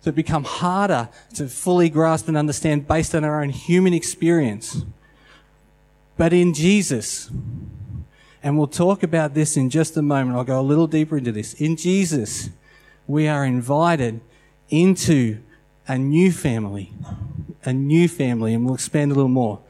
that 0.03 0.15
become 0.15 0.45
harder 0.45 1.09
to 1.33 1.49
fully 1.49 1.89
grasp 1.89 2.29
and 2.29 2.37
understand 2.37 2.87
based 2.87 3.13
on 3.13 3.25
our 3.25 3.41
own 3.41 3.49
human 3.49 3.93
experience 3.93 4.85
but 6.19 6.33
in 6.33 6.53
Jesus. 6.53 7.31
And 8.43 8.57
we'll 8.57 8.67
talk 8.67 9.03
about 9.03 9.33
this 9.33 9.55
in 9.55 9.69
just 9.69 9.95
a 9.95 10.01
moment. 10.01 10.35
I'll 10.35 10.43
go 10.43 10.59
a 10.59 10.61
little 10.61 10.85
deeper 10.85 11.17
into 11.17 11.31
this. 11.31 11.53
In 11.53 11.77
Jesus, 11.77 12.49
we 13.07 13.29
are 13.29 13.45
invited 13.45 14.19
into 14.67 15.39
a 15.87 15.97
new 15.97 16.33
family, 16.33 16.91
a 17.63 17.71
new 17.71 18.09
family, 18.09 18.53
and 18.53 18.65
we'll 18.65 18.75
expand 18.75 19.13
a 19.13 19.15
little 19.15 19.29
more. 19.29 19.61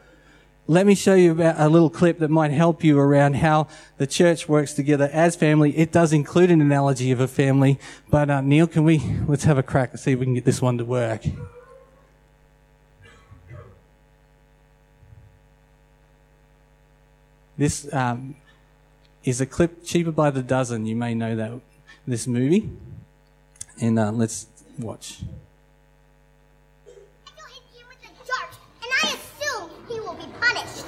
Let 0.66 0.86
me 0.86 0.96
show 0.96 1.14
you 1.14 1.30
about 1.30 1.54
a 1.56 1.68
little 1.68 1.88
clip 1.88 2.18
that 2.18 2.30
might 2.30 2.50
help 2.50 2.82
you 2.82 2.98
around 2.98 3.36
how 3.36 3.68
the 3.98 4.06
church 4.08 4.48
works 4.48 4.72
together 4.72 5.08
as 5.12 5.36
family. 5.36 5.76
It 5.78 5.92
does 5.92 6.12
include 6.12 6.50
an 6.50 6.60
analogy 6.60 7.12
of 7.12 7.20
a 7.20 7.28
family, 7.28 7.78
but 8.10 8.28
uh, 8.28 8.40
Neil, 8.40 8.66
can 8.66 8.82
we 8.82 8.98
let's 9.28 9.44
have 9.44 9.58
a 9.58 9.62
crack 9.62 9.92
to 9.92 9.98
see 9.98 10.12
if 10.12 10.18
we 10.18 10.26
can 10.26 10.34
get 10.34 10.44
this 10.44 10.60
one 10.60 10.78
to 10.78 10.84
work. 10.84 11.22
This 17.60 17.92
um, 17.92 18.36
is 19.22 19.42
a 19.42 19.44
clip 19.44 19.84
cheaper 19.84 20.12
by 20.12 20.30
the 20.30 20.42
dozen. 20.42 20.86
You 20.86 20.96
may 20.96 21.12
know 21.14 21.36
that 21.36 21.52
this 22.06 22.26
movie, 22.26 22.70
and 23.78 23.98
uh, 23.98 24.12
let's 24.12 24.46
watch. 24.78 25.18
I 26.86 26.90
feel 27.36 27.44
hit 27.48 27.62
you 27.76 27.84
with 27.86 27.98
a 28.00 28.12
charge, 28.26 28.56
and 28.80 28.90
I 29.02 29.12
assume 29.12 29.70
he 29.88 30.00
will 30.00 30.14
be 30.14 30.24
punished. 30.40 30.86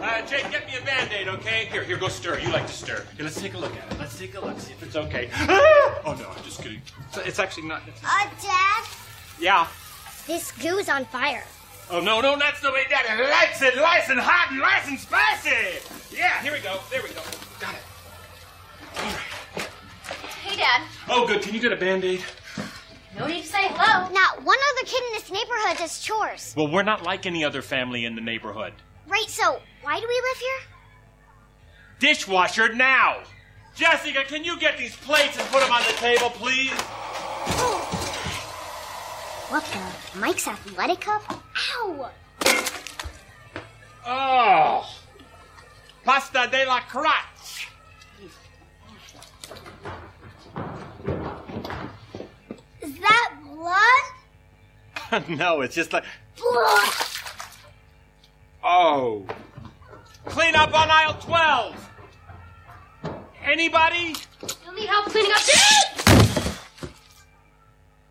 Uh, 0.00 0.22
Jake, 0.24 0.48
get 0.52 0.68
me 0.68 0.76
a 0.80 0.84
band-aid, 0.84 1.26
okay? 1.26 1.64
Here, 1.64 1.82
here, 1.82 1.96
go 1.96 2.06
stir. 2.06 2.38
You 2.38 2.52
like 2.52 2.68
to 2.68 2.72
stir. 2.72 3.04
Here, 3.16 3.24
let's 3.24 3.40
take 3.40 3.54
a 3.54 3.58
look 3.58 3.76
at 3.76 3.92
it. 3.92 3.98
Let's 3.98 4.16
take 4.16 4.36
a 4.36 4.40
look, 4.40 4.60
see 4.60 4.70
if 4.70 4.84
it's 4.84 4.94
okay. 4.94 5.30
oh, 5.48 6.16
no, 6.16 6.28
I'm 6.28 6.44
just 6.44 6.62
kidding. 6.62 6.80
It's, 7.08 7.16
it's 7.26 7.38
actually 7.40 7.66
not... 7.66 7.82
It's... 7.88 8.00
Uh, 8.04 8.30
Dad? 8.40 8.84
Yeah? 9.40 9.66
This 10.28 10.52
goo's 10.52 10.88
on 10.88 11.06
fire. 11.06 11.42
Oh, 11.90 12.00
no, 12.00 12.20
no, 12.20 12.38
that's 12.38 12.60
the 12.60 12.72
way 12.72 12.84
Daddy 12.88 13.22
likes 13.22 13.60
it. 13.62 13.76
Nice 13.76 14.08
and 14.08 14.18
hot 14.18 14.50
and 14.50 14.60
nice 14.60 14.88
and 14.88 14.98
spicy. 14.98 15.80
Yeah, 16.16 16.40
here 16.42 16.52
we 16.52 16.60
go. 16.60 16.80
There 16.90 17.02
we 17.02 17.10
go. 17.10 17.20
Got 17.60 17.74
it. 17.74 17.82
All 18.96 19.04
right. 19.04 19.68
Hey, 20.42 20.56
Dad. 20.56 20.82
Oh, 21.08 21.26
good. 21.26 21.42
Can 21.42 21.54
you 21.54 21.60
get 21.60 21.72
a 21.72 21.76
Band-Aid? 21.76 22.22
No 23.18 23.26
need 23.26 23.42
to 23.42 23.48
say 23.48 23.68
hello. 23.68 24.12
Not 24.12 24.42
one 24.42 24.58
other 24.72 24.86
kid 24.86 25.02
in 25.06 25.12
this 25.12 25.30
neighborhood 25.30 25.76
does 25.78 26.00
chores. 26.00 26.54
Well, 26.56 26.68
we're 26.68 26.82
not 26.82 27.02
like 27.04 27.26
any 27.26 27.44
other 27.44 27.62
family 27.62 28.04
in 28.04 28.14
the 28.14 28.20
neighborhood. 28.20 28.72
Right, 29.06 29.28
so 29.28 29.60
why 29.82 30.00
do 30.00 30.06
we 30.08 30.14
live 30.14 30.38
here? 30.38 30.60
Dishwasher 32.00 32.74
now! 32.74 33.22
Jessica, 33.76 34.24
can 34.24 34.44
you 34.44 34.58
get 34.58 34.78
these 34.78 34.96
plates 34.96 35.38
and 35.38 35.46
put 35.48 35.60
them 35.60 35.70
on 35.70 35.82
the 35.82 35.92
table, 35.94 36.30
please? 36.30 36.72
What 39.48 39.64
the? 39.64 40.18
Mike's 40.18 40.48
athletic 40.48 41.00
cup? 41.00 41.22
Ow! 41.76 42.10
Oh! 44.06 44.96
Pasta 46.04 46.48
de 46.50 46.64
la 46.66 46.80
crotch! 46.80 47.68
Is 52.82 52.98
that 52.98 53.34
blood? 53.42 55.28
no, 55.28 55.60
it's 55.60 55.74
just 55.74 55.92
like. 55.92 56.04
Blood! 56.36 56.94
Oh. 58.62 59.26
Clean 60.24 60.54
up 60.56 60.74
on 60.74 60.90
aisle 60.90 61.18
12. 61.20 61.90
Anybody? 63.44 64.14
You'll 64.64 64.74
need 64.74 64.86
help 64.86 65.06
cleaning 65.06 65.30
up. 65.32 65.44
Dad! 65.44 65.84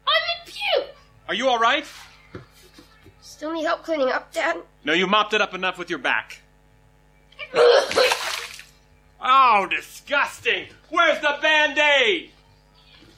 I'm 0.08 0.24
in 0.30 0.46
puke! 0.46 0.96
Are 1.34 1.36
you 1.36 1.50
all 1.50 1.58
right? 1.58 1.84
Still 3.22 3.54
need 3.54 3.64
help 3.64 3.82
cleaning 3.82 4.10
up, 4.10 4.32
Dad? 4.32 4.58
No, 4.86 4.94
you 4.94 5.08
mopped 5.08 5.34
it 5.34 5.42
up 5.42 5.56
enough 5.56 5.80
with 5.80 5.90
your 5.90 5.98
back. 5.98 6.38
Oh, 9.26 9.66
disgusting! 9.72 10.68
Where's 10.90 11.20
the 11.22 11.38
band-aid? 11.42 12.30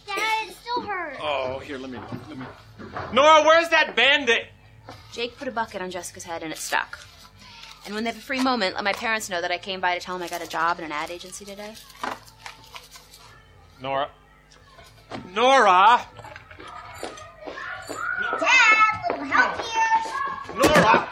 Dad, 0.06 0.48
it 0.48 0.56
still 0.56 0.82
hurts. 0.82 1.18
Oh, 1.20 1.58
here, 1.58 1.80
let 1.80 1.90
me, 1.90 1.98
let 2.30 2.38
me. 2.38 2.46
Nora, 3.12 3.44
where's 3.44 3.70
that 3.70 3.96
band-aid? 3.96 4.50
Jake 5.12 5.36
put 5.36 5.48
a 5.48 5.52
bucket 5.52 5.82
on 5.82 5.90
Jessica's 5.90 6.24
head 6.24 6.44
and 6.44 6.54
it 6.54 6.60
stuck. 6.60 7.00
And 7.86 7.96
when 7.96 8.04
they 8.04 8.12
have 8.12 8.20
a 8.20 8.22
free 8.22 8.40
moment, 8.40 8.76
let 8.76 8.84
my 8.84 8.94
parents 8.94 9.32
know 9.32 9.42
that 9.42 9.50
I 9.50 9.58
came 9.58 9.82
by 9.82 9.96
to 9.96 10.00
tell 10.00 10.16
them 10.16 10.24
I 10.24 10.30
got 10.30 10.44
a 10.44 10.48
job 10.48 10.78
in 10.78 10.86
an 10.86 10.92
ad 10.92 11.10
agency 11.10 11.44
today. 11.44 11.74
Nora. 13.82 14.10
Nora! 15.34 16.06
Dad, 18.40 19.02
little 19.10 19.26
help 19.26 19.62
here. 19.62 19.82
Nora! 20.56 21.10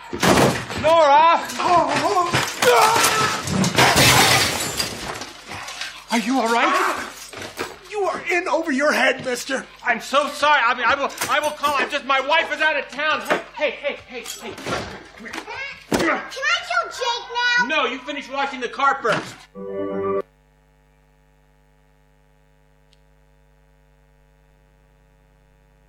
Nora! 0.81 1.23
Are 6.11 6.19
you 6.19 6.39
all 6.39 6.51
right? 6.53 7.09
You 7.89 8.03
are 8.03 8.21
in 8.31 8.47
over 8.47 8.71
your 8.71 8.91
head, 8.91 9.25
mister. 9.25 9.65
I'm 9.83 9.99
so 9.99 10.27
sorry. 10.29 10.61
I 10.63 10.75
mean, 10.75 10.85
I 10.85 10.95
will. 10.95 11.09
I 11.29 11.39
will 11.39 11.51
call. 11.51 11.75
I'm 11.75 11.89
just. 11.89 12.05
My 12.05 12.21
wife 12.21 12.53
is 12.53 12.61
out 12.61 12.77
of 12.77 12.87
town. 12.89 13.21
Hey, 13.55 13.71
hey, 13.71 13.97
hey, 14.07 14.23
hey, 14.23 14.51
hey. 14.51 14.53
Can 15.19 16.09
I 16.09 16.21
kill 16.29 16.91
Jake 16.91 17.27
now? 17.59 17.65
No, 17.65 17.85
you 17.85 17.99
finish 17.99 18.29
washing 18.29 18.59
the 18.59 18.69
car 18.69 18.99
first. 19.01 19.35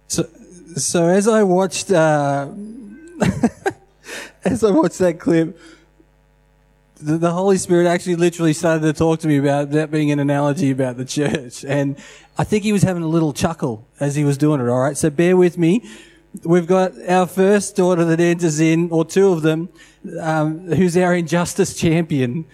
So, 0.09 0.27
so 0.77 1.07
as 1.07 1.29
I 1.29 1.43
watched, 1.43 1.91
uh, 1.91 2.49
as 4.45 4.65
I 4.65 4.71
watched 4.71 4.99
that 4.99 5.19
clip, 5.21 5.59
the, 6.97 7.19
the 7.19 7.31
Holy 7.33 7.59
Spirit 7.59 7.87
actually 7.87 8.17
literally 8.17 8.53
started 8.53 8.83
to 8.83 8.93
talk 8.93 9.21
to 9.21 9.29
me 9.29 9.37
about 9.37 9.71
that 9.73 9.91
being 9.91 10.11
an 10.11 10.19
analogy 10.19 10.71
about 10.71 10.97
the 10.97 11.05
church. 11.05 11.65
And 11.65 11.97
I 12.39 12.45
think 12.45 12.65
he 12.65 12.73
was 12.73 12.83
having 12.83 13.03
a 13.03 13.09
little 13.09 13.33
chuckle 13.33 13.87
as 14.01 14.17
he 14.17 14.25
was 14.25 14.39
doing 14.39 14.61
it. 14.61 14.69
All 14.69 14.81
right. 14.81 14.97
So 14.97 15.11
bear 15.11 15.37
with 15.37 15.59
me. 15.59 15.89
We've 16.43 16.67
got 16.67 16.93
our 17.09 17.27
first 17.27 17.77
daughter 17.77 18.05
that 18.07 18.19
enters 18.19 18.59
in, 18.59 18.91
or 18.91 19.05
two 19.05 19.29
of 19.29 19.43
them, 19.43 19.69
um, 20.21 20.67
who's 20.67 20.97
our 20.97 21.15
injustice 21.15 21.75
champion. 21.77 22.47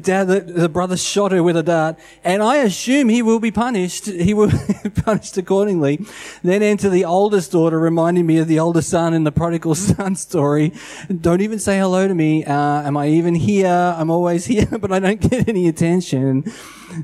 Dad, 0.00 0.24
the, 0.24 0.40
the 0.40 0.68
brother 0.68 0.96
shot 0.96 1.32
her 1.32 1.42
with 1.42 1.56
a 1.56 1.62
dart, 1.62 1.98
and 2.24 2.42
I 2.42 2.56
assume 2.56 3.10
he 3.10 3.20
will 3.20 3.38
be 3.38 3.50
punished. 3.50 4.06
He 4.06 4.32
will 4.32 4.50
be 4.82 4.90
punished 4.90 5.36
accordingly. 5.36 6.04
Then 6.42 6.62
enter 6.62 6.88
the 6.88 7.04
oldest 7.04 7.52
daughter, 7.52 7.78
reminding 7.78 8.26
me 8.26 8.38
of 8.38 8.48
the 8.48 8.58
older 8.58 8.82
son 8.82 9.12
in 9.12 9.24
the 9.24 9.32
prodigal 9.32 9.74
son 9.74 10.16
story. 10.16 10.72
Don't 11.20 11.42
even 11.42 11.58
say 11.58 11.78
hello 11.78 12.08
to 12.08 12.14
me. 12.14 12.44
Uh, 12.46 12.82
am 12.82 12.96
I 12.96 13.08
even 13.08 13.34
here? 13.34 13.68
I'm 13.68 14.10
always 14.10 14.44
here, 14.46 14.66
but 14.66 14.90
I 14.90 15.00
don't 15.00 15.20
get 15.20 15.48
any 15.48 15.68
attention. 15.68 16.50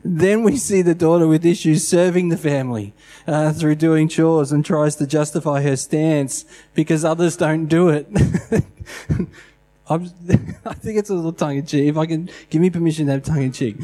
Then 0.05 0.42
we 0.42 0.57
see 0.57 0.83
the 0.83 0.94
daughter 0.94 1.27
with 1.27 1.44
issues 1.44 1.87
serving 1.87 2.29
the 2.29 2.37
family 2.37 2.94
uh, 3.27 3.53
through 3.53 3.77
doing 3.77 4.09
chores 4.09 4.53
and 4.53 4.64
tries 4.64 4.97
to 4.97 5.07
justify 5.07 5.62
her 5.62 5.77
stance 5.77 6.44
because 6.75 7.05
others 7.05 7.37
don't 7.37 7.66
do 7.66 7.88
it. 7.88 8.09
I 9.90 9.99
think 9.99 10.99
it's 10.99 11.11
a 11.11 11.14
little 11.14 11.33
tongue 11.33 11.59
in 11.59 11.66
cheek. 11.66 11.88
If 11.88 11.99
I 11.99 12.07
can 12.07 12.31
give 12.49 12.62
me 12.62 12.70
permission 12.70 13.07
to 13.07 13.12
have 13.12 13.23
tongue 13.23 13.42
in 13.42 13.53
cheek. 13.53 13.77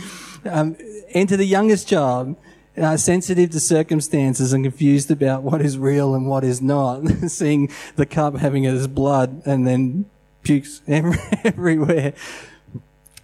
Um, 0.47 0.77
enter 1.11 1.37
the 1.37 1.45
youngest 1.45 1.89
child, 1.89 2.37
uh, 2.79 2.97
sensitive 2.97 3.51
to 3.51 3.61
circumstances 3.61 4.55
and 4.55 4.65
confused 4.65 5.11
about 5.11 5.43
what 5.43 5.61
is 5.61 5.77
real 5.77 6.15
and 6.15 6.27
what 6.27 6.43
is 6.43 6.63
not. 6.63 7.07
Seeing 7.29 7.71
the 7.97 8.07
cup 8.07 8.37
having 8.37 8.65
as 8.65 8.87
blood 8.87 9.43
and 9.45 9.67
then 9.67 10.07
pukes 10.43 10.81
every, 10.89 11.19
everywhere. 11.45 12.15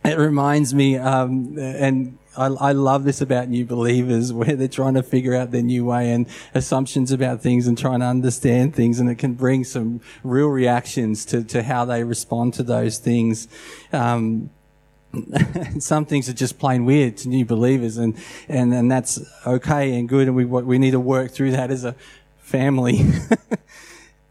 It 0.05 0.19
reminds 0.19 0.75
me, 0.75 0.99
um, 0.99 1.59
and 1.59 2.19
I, 2.37 2.47
I 2.47 2.73
love 2.73 3.05
this 3.05 3.21
about 3.21 3.49
new 3.49 3.65
believers 3.65 4.33
where 4.33 4.57
they're 4.57 4.69
trying 4.69 4.95
to 4.95 5.03
figure 5.03 5.35
out 5.35 5.51
their 5.51 5.63
new 5.63 5.85
way 5.85 6.13
and 6.13 6.27
assumptions 6.55 7.13
about 7.13 7.41
things 7.41 7.67
and 7.67 7.77
trying 7.77 8.01
to 8.01 8.07
understand 8.07 8.75
things. 8.75 9.01
And 9.01 9.09
it 9.11 9.17
can 9.17 9.35
bring 9.35 9.65
some 9.65 10.01
real 10.23 10.49
reactions 10.49 11.25
to, 11.27 11.43
to 11.45 11.63
how 11.63 11.85
they 11.85 12.05
respond 12.05 12.55
to 12.55 12.63
those 12.63 12.99
things. 12.99 13.49
Um, 13.93 14.51
some 15.79 16.05
things 16.05 16.29
are 16.29 16.35
just 16.35 16.59
plain 16.59 16.85
weird 16.85 17.17
to 17.19 17.29
new 17.29 17.45
believers 17.45 17.97
and, 17.97 18.17
and, 18.49 18.75
and 18.75 18.91
that's 18.91 19.21
okay 19.47 19.99
and 19.99 20.09
good. 20.09 20.29
And 20.29 20.37
we, 20.37 20.45
we 20.45 20.79
need 20.79 20.93
to 20.93 21.01
work 21.01 21.31
through 21.31 21.53
that 21.53 21.71
as 21.71 21.85
a 21.85 21.95
family. 22.39 23.01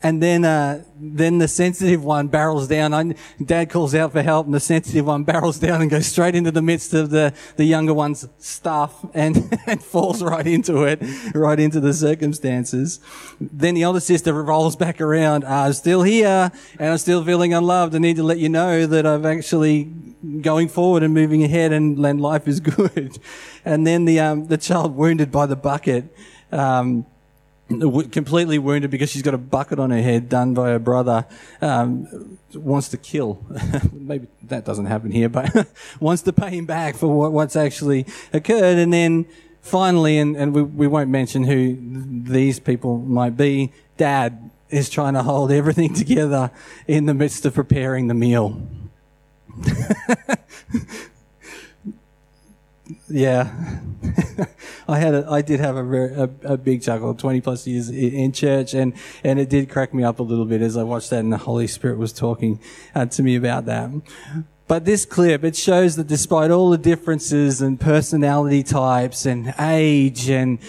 and 0.06 0.22
then 0.22 0.46
uh, 0.46 0.84
then 1.00 1.40
the 1.40 1.48
sensitive 1.48 2.04
one 2.04 2.28
barrels 2.28 2.68
down. 2.68 2.94
I, 2.94 3.16
Dad 3.44 3.72
calls 3.72 3.96
out 3.96 4.12
for 4.12 4.22
help, 4.22 4.46
and 4.46 4.54
the 4.54 4.60
sensitive 4.60 5.08
one 5.08 5.24
barrels 5.32 5.58
down 5.58 5.82
and 5.82 5.90
goes 5.90 6.06
straight 6.06 6.36
into 6.36 6.52
the 6.52 6.62
midst 6.62 6.94
of 6.94 7.10
the, 7.10 7.34
the 7.56 7.66
younger 7.66 7.92
one's 7.92 8.28
stuff 8.38 9.04
and, 9.16 9.36
and 9.66 9.84
falls 9.84 10.22
right 10.22 10.46
into 10.46 10.84
it, 10.84 11.02
right 11.34 11.60
into 11.60 11.80
the 11.80 11.92
circumstances. 11.92 13.00
Then 13.42 13.74
the 13.74 13.84
older 13.84 14.00
sister 14.00 14.32
rolls 14.32 14.76
back 14.76 15.02
around. 15.02 15.44
Uh, 15.44 15.66
I'm 15.66 15.74
still 15.74 16.04
here, 16.04 16.52
and 16.78 16.92
I'm 16.92 17.00
still 17.00 17.26
feeling 17.26 17.56
unloved. 17.56 17.96
I 17.96 17.98
need 17.98 18.18
to 18.18 18.24
let 18.24 18.38
you 18.38 18.50
know 18.50 18.86
that 18.86 19.08
I've 19.08 19.26
actually 19.26 19.86
going 20.42 20.68
forward 20.68 21.02
and 21.02 21.16
moving 21.16 21.44
ahead, 21.44 21.74
and, 21.74 22.06
and 22.06 22.22
life 22.22 22.48
is 22.48 22.60
good. 22.76 23.18
And 23.66 23.88
then 23.88 24.06
the 24.06 24.20
um, 24.20 24.46
the 24.46 24.60
child 24.60 24.96
wounded 24.96 25.32
by 25.32 25.48
the 25.48 25.56
bucket. 25.56 26.16
Um, 26.52 27.08
w- 27.70 28.08
completely 28.08 28.60
wounded 28.60 28.92
because 28.92 29.10
she's 29.10 29.22
got 29.22 29.34
a 29.34 29.40
bucket 29.40 29.80
on 29.80 29.92
her 29.92 30.02
head 30.02 30.30
done 30.30 30.54
by 30.54 30.70
her 30.70 30.80
brother, 30.80 31.26
um, 31.62 32.38
wants 32.54 32.90
to 32.90 32.98
kill. 32.98 33.46
Maybe 33.92 34.28
that 34.44 34.66
doesn't 34.66 34.86
happen 34.86 35.12
here, 35.12 35.30
but 35.30 35.68
wants 36.00 36.22
to 36.24 36.34
pay 36.34 36.52
him 36.52 36.66
back 36.66 36.96
for 36.96 37.08
what, 37.08 37.32
what's 37.32 37.56
actually 37.56 38.06
occurred. 38.34 38.78
And 38.78 38.94
then 38.94 39.26
finally, 39.62 40.18
and, 40.18 40.36
and 40.36 40.54
we, 40.54 40.62
we 40.62 40.88
won't 40.88 41.10
mention 41.10 41.44
who 41.44 41.78
these 42.30 42.60
people 42.60 43.00
might 43.00 43.36
be, 43.36 43.72
dad 43.98 44.52
is 44.70 44.90
trying 44.90 45.14
to 45.14 45.24
hold 45.24 45.52
everything 45.52 45.94
together 45.96 46.52
in 46.88 47.06
the 47.06 47.14
midst 47.14 47.46
of 47.46 47.54
preparing 47.54 48.08
the 48.08 48.14
meal. 48.14 48.62
Yeah. 53.10 53.52
I 54.88 55.00
had 55.00 55.14
a, 55.16 55.30
I 55.30 55.42
did 55.42 55.60
have 55.60 55.76
a, 55.76 55.84
very, 55.84 56.14
a, 56.14 56.30
a 56.44 56.58
big 56.58 56.82
chuckle, 56.82 57.14
20 57.14 57.42
plus 57.42 57.68
years 57.68 57.90
in 57.90 58.32
church, 58.32 58.74
and, 58.74 58.94
and 59.24 59.40
it 59.40 59.50
did 59.50 59.70
crack 59.70 59.94
me 59.94 60.04
up 60.04 60.20
a 60.20 60.24
little 60.24 60.46
bit 60.46 60.62
as 60.62 60.78
I 60.78 60.84
watched 60.84 61.10
that 61.10 61.20
and 61.20 61.34
the 61.34 61.38
Holy 61.38 61.68
Spirit 61.68 61.98
was 61.98 62.14
talking 62.14 62.60
uh, 62.94 63.06
to 63.08 63.24
me 63.24 63.36
about 63.36 63.66
that. 63.66 63.90
But 64.68 64.86
this 64.86 65.06
clip, 65.06 65.44
it 65.44 65.56
shows 65.56 65.96
that 65.96 66.08
despite 66.08 66.52
all 66.52 66.72
the 66.72 66.78
differences 66.78 67.62
and 67.62 67.80
personality 67.80 68.64
types 68.64 69.26
and 69.26 69.54
age 69.60 70.30
and 70.30 70.60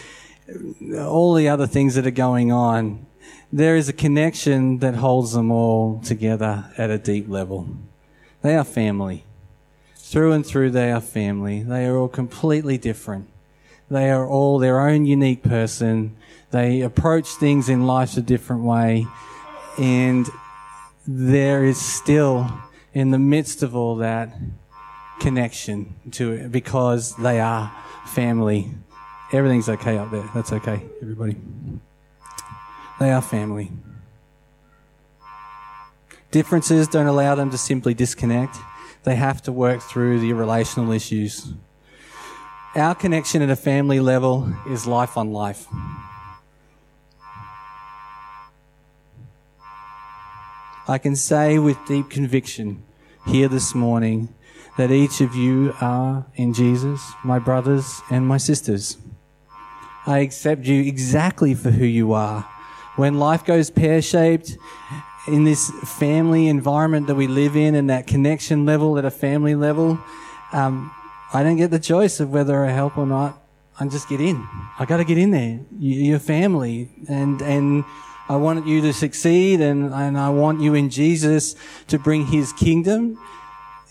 all 0.98 1.34
the 1.34 1.48
other 1.48 1.66
things 1.66 1.94
that 1.94 2.06
are 2.06 2.10
going 2.10 2.52
on, 2.52 3.06
there 3.52 3.76
is 3.76 3.88
a 3.88 3.92
connection 3.92 4.78
that 4.78 4.96
holds 4.96 5.32
them 5.32 5.50
all 5.50 6.00
together 6.00 6.70
at 6.76 6.90
a 6.90 6.98
deep 6.98 7.28
level. 7.28 7.68
They 8.42 8.54
are 8.54 8.64
family. 8.64 9.25
Through 10.08 10.32
and 10.32 10.46
through, 10.46 10.70
they 10.70 10.92
are 10.92 11.00
family. 11.00 11.64
They 11.64 11.84
are 11.84 11.96
all 11.96 12.08
completely 12.08 12.78
different. 12.78 13.28
They 13.90 14.08
are 14.08 14.24
all 14.24 14.60
their 14.60 14.80
own 14.80 15.04
unique 15.04 15.42
person. 15.42 16.16
They 16.52 16.82
approach 16.82 17.26
things 17.26 17.68
in 17.68 17.86
life 17.86 18.16
a 18.16 18.20
different 18.20 18.62
way. 18.62 19.04
And 19.78 20.28
there 21.08 21.64
is 21.64 21.76
still, 21.76 22.48
in 22.94 23.10
the 23.10 23.18
midst 23.18 23.64
of 23.64 23.74
all 23.74 23.96
that, 23.96 24.32
connection 25.18 25.96
to 26.12 26.34
it 26.34 26.52
because 26.52 27.16
they 27.16 27.40
are 27.40 27.72
family. 28.06 28.70
Everything's 29.32 29.68
okay 29.68 29.98
up 29.98 30.12
there. 30.12 30.30
That's 30.36 30.52
okay, 30.52 30.86
everybody. 31.02 31.36
They 33.00 33.10
are 33.10 33.20
family. 33.20 33.72
Differences 36.30 36.86
don't 36.86 37.08
allow 37.08 37.34
them 37.34 37.50
to 37.50 37.58
simply 37.58 37.92
disconnect. 37.92 38.56
They 39.06 39.14
have 39.14 39.40
to 39.42 39.52
work 39.52 39.80
through 39.82 40.18
the 40.18 40.32
relational 40.32 40.90
issues. 40.90 41.52
Our 42.74 42.92
connection 42.92 43.40
at 43.40 43.48
a 43.48 43.54
family 43.54 44.00
level 44.00 44.52
is 44.68 44.84
life 44.84 45.16
on 45.16 45.32
life. 45.32 45.68
I 50.88 50.98
can 50.98 51.14
say 51.14 51.56
with 51.60 51.78
deep 51.86 52.10
conviction 52.10 52.82
here 53.28 53.46
this 53.46 53.76
morning 53.76 54.34
that 54.76 54.90
each 54.90 55.20
of 55.20 55.36
you 55.36 55.72
are 55.80 56.26
in 56.34 56.52
Jesus, 56.52 57.00
my 57.22 57.38
brothers 57.38 58.02
and 58.10 58.26
my 58.26 58.38
sisters. 58.38 58.96
I 60.04 60.18
accept 60.18 60.66
you 60.66 60.82
exactly 60.82 61.54
for 61.54 61.70
who 61.70 61.86
you 61.86 62.12
are. 62.12 62.42
When 62.96 63.20
life 63.20 63.44
goes 63.44 63.70
pear 63.70 64.02
shaped 64.02 64.58
in 65.28 65.44
this 65.44 65.70
family 65.98 66.48
environment 66.48 67.06
that 67.08 67.14
we 67.14 67.26
live 67.26 67.56
in 67.56 67.74
and 67.74 67.90
that 67.90 68.06
connection 68.06 68.64
level 68.64 68.98
at 68.98 69.04
a 69.04 69.10
family 69.10 69.54
level, 69.54 69.98
um, 70.52 70.92
I 71.32 71.42
don't 71.42 71.56
get 71.56 71.70
the 71.70 71.80
choice 71.80 72.20
of 72.20 72.30
whether 72.30 72.64
I 72.64 72.70
help 72.70 72.96
or 72.96 73.06
not. 73.06 73.42
I 73.78 73.86
just 73.88 74.08
get 74.08 74.20
in. 74.20 74.46
I 74.78 74.84
got 74.86 74.98
to 74.98 75.04
get 75.04 75.18
in 75.18 75.32
there. 75.32 75.60
You- 75.78 76.02
You're 76.04 76.18
family, 76.18 76.90
and 77.08 77.42
and 77.42 77.84
I 78.28 78.36
want 78.36 78.66
you 78.66 78.80
to 78.82 78.92
succeed, 78.92 79.60
and 79.60 79.92
and 79.92 80.16
I 80.18 80.30
want 80.30 80.60
you 80.60 80.74
in 80.74 80.88
Jesus 80.88 81.54
to 81.88 81.98
bring 81.98 82.26
His 82.26 82.52
kingdom 82.52 83.18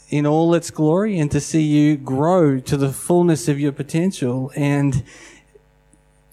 in 0.09 0.25
all 0.25 0.53
its 0.55 0.71
glory, 0.71 1.19
and 1.19 1.29
to 1.31 1.39
see 1.39 1.61
you 1.61 1.97
grow 1.97 2.59
to 2.61 2.77
the 2.77 2.91
fullness 2.91 3.47
of 3.47 3.59
your 3.59 3.71
potential. 3.71 4.51
And 4.55 5.03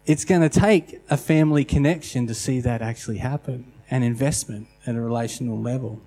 it's 0.07 0.25
going 0.25 0.41
to 0.43 0.49
take 0.49 1.01
a 1.11 1.17
family 1.17 1.65
connection 1.65 2.27
to 2.27 2.35
see 2.35 2.61
that 2.61 2.81
actually 2.83 3.19
happen, 3.19 3.73
an 3.91 4.03
investment 4.03 4.69
at 4.87 4.95
a 4.95 5.01
relational 5.01 5.59
level. 5.59 6.01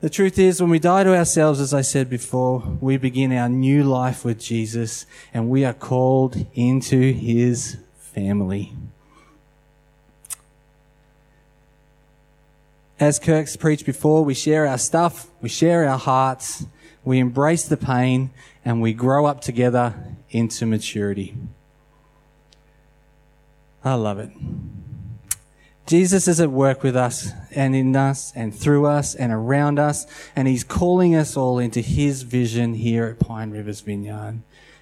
The 0.00 0.10
truth 0.10 0.36
is, 0.36 0.60
when 0.60 0.70
we 0.70 0.80
die 0.80 1.04
to 1.04 1.16
ourselves, 1.16 1.60
as 1.60 1.72
I 1.72 1.82
said 1.82 2.10
before, 2.10 2.60
we 2.80 2.96
begin 2.96 3.32
our 3.32 3.48
new 3.48 3.84
life 3.84 4.24
with 4.24 4.40
Jesus 4.40 5.06
and 5.32 5.48
we 5.48 5.64
are 5.64 5.72
called 5.72 6.44
into 6.54 7.12
his 7.12 7.76
family. 7.96 8.72
As 12.98 13.20
Kirk's 13.20 13.56
preached 13.56 13.86
before, 13.86 14.24
we 14.24 14.34
share 14.34 14.66
our 14.66 14.78
stuff, 14.78 15.28
we 15.40 15.48
share 15.48 15.88
our 15.88 15.98
hearts, 15.98 16.66
we 17.04 17.20
embrace 17.20 17.64
the 17.64 17.76
pain, 17.76 18.30
and 18.64 18.82
we 18.82 18.92
grow 18.92 19.26
up 19.26 19.40
together 19.40 19.94
into 20.30 20.66
maturity. 20.66 21.34
I 23.84 23.94
love 23.94 24.18
it. 24.18 24.30
Jesus 25.86 26.28
is 26.28 26.40
at 26.40 26.50
work 26.50 26.82
with 26.82 26.96
us 26.96 27.30
and 27.50 27.74
in 27.74 27.94
us 27.96 28.32
and 28.36 28.54
through 28.54 28.86
us 28.86 29.14
and 29.14 29.32
around 29.32 29.78
us, 29.78 30.06
and 30.36 30.46
He's 30.46 30.64
calling 30.64 31.14
us 31.14 31.36
all 31.36 31.58
into 31.58 31.80
His 31.80 32.22
vision 32.22 32.74
here 32.74 33.06
at 33.06 33.18
Pine 33.18 33.50
Rivers 33.50 33.80
Vineyard. 33.80 34.40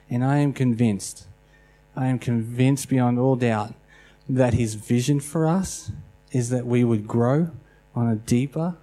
And 0.09 0.25
I 0.25 0.39
am 0.39 0.53
convinced, 0.53 1.27
I 1.97 2.09
am 2.09 2.19
convinced 2.19 2.89
beyond 2.89 3.19
all 3.19 3.37
doubt 3.37 3.75
that 4.29 4.55
His 4.55 4.75
vision 4.75 5.21
for 5.21 5.47
us 5.47 5.91
is 6.33 6.51
that 6.51 6.67
we 6.67 6.85
would 6.85 7.07
grow 7.07 7.51
on 7.95 8.09
a 8.09 8.17
deeper 8.17 8.77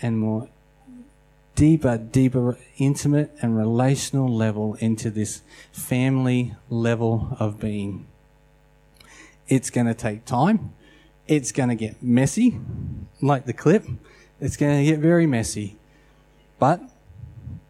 and 0.00 0.18
more 0.18 0.48
deeper, 1.54 1.98
deeper, 1.98 2.58
intimate 2.78 3.30
and 3.42 3.56
relational 3.56 4.28
level 4.28 4.74
into 4.80 5.10
this 5.10 5.42
family 5.70 6.54
level 6.70 7.36
of 7.38 7.60
being. 7.60 8.06
It's 9.48 9.70
going 9.70 9.86
to 9.86 9.94
take 9.94 10.24
time. 10.24 10.72
It's 11.26 11.52
going 11.52 11.68
to 11.68 11.74
get 11.74 12.02
messy, 12.02 12.58
like 13.20 13.46
the 13.46 13.52
clip. 13.52 13.84
It's 14.40 14.56
going 14.56 14.78
to 14.78 14.84
get 14.84 14.98
very 14.98 15.26
messy. 15.26 15.76
But 16.58 16.80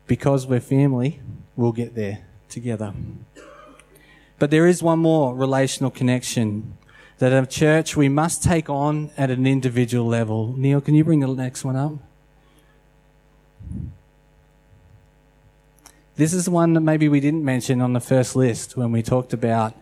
because 0.07 0.47
we're 0.47 0.61
family, 0.61 1.21
we'll 1.57 1.73
get 1.73 1.95
there 1.95 2.25
together. 2.49 2.95
But 4.39 4.51
there 4.51 4.67
is 4.67 4.83
one 4.83 4.99
more 4.99 5.35
relational 5.35 5.91
connection 5.91 6.77
that 7.19 7.33
a 7.33 7.47
church 7.47 7.97
we 7.97 8.09
must 8.09 8.43
take 8.43 8.69
on 8.69 9.11
at 9.17 9.31
an 9.31 9.47
individual 9.47 10.07
level. 10.07 10.55
Neil, 10.57 10.81
can 10.81 10.95
you 10.95 11.05
bring 11.05 11.21
the 11.21 11.29
next 11.29 11.65
one 11.65 11.77
up? 11.77 11.93
This 16.17 16.35
is 16.35 16.49
one 16.49 16.75
that 16.75 16.81
maybe 16.81 17.09
we 17.09 17.21
didn't 17.21 17.45
mention 17.45 17.81
on 17.81 17.93
the 17.93 18.01
first 18.01 18.35
list 18.37 18.77
when 18.77 18.93
we 18.93 19.03
talked 19.03 19.33
about. 19.33 19.75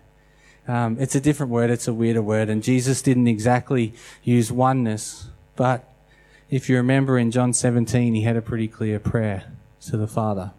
Um, 0.68 0.96
it's 1.00 1.14
a 1.14 1.20
different 1.20 1.50
word, 1.50 1.70
it's 1.70 1.88
a 1.88 1.94
weirder 1.94 2.22
word, 2.22 2.48
and 2.48 2.62
Jesus 2.62 3.02
didn't 3.02 3.26
exactly 3.26 3.94
use 4.22 4.52
oneness. 4.52 5.28
But 5.56 5.84
if 6.48 6.68
you 6.68 6.76
remember 6.76 7.18
in 7.18 7.30
John 7.30 7.52
17, 7.52 8.14
he 8.14 8.22
had 8.22 8.36
a 8.36 8.42
pretty 8.42 8.68
clear 8.68 8.98
prayer 8.98 9.44
to 9.86 9.96
the 9.96 10.06
Father. 10.06 10.52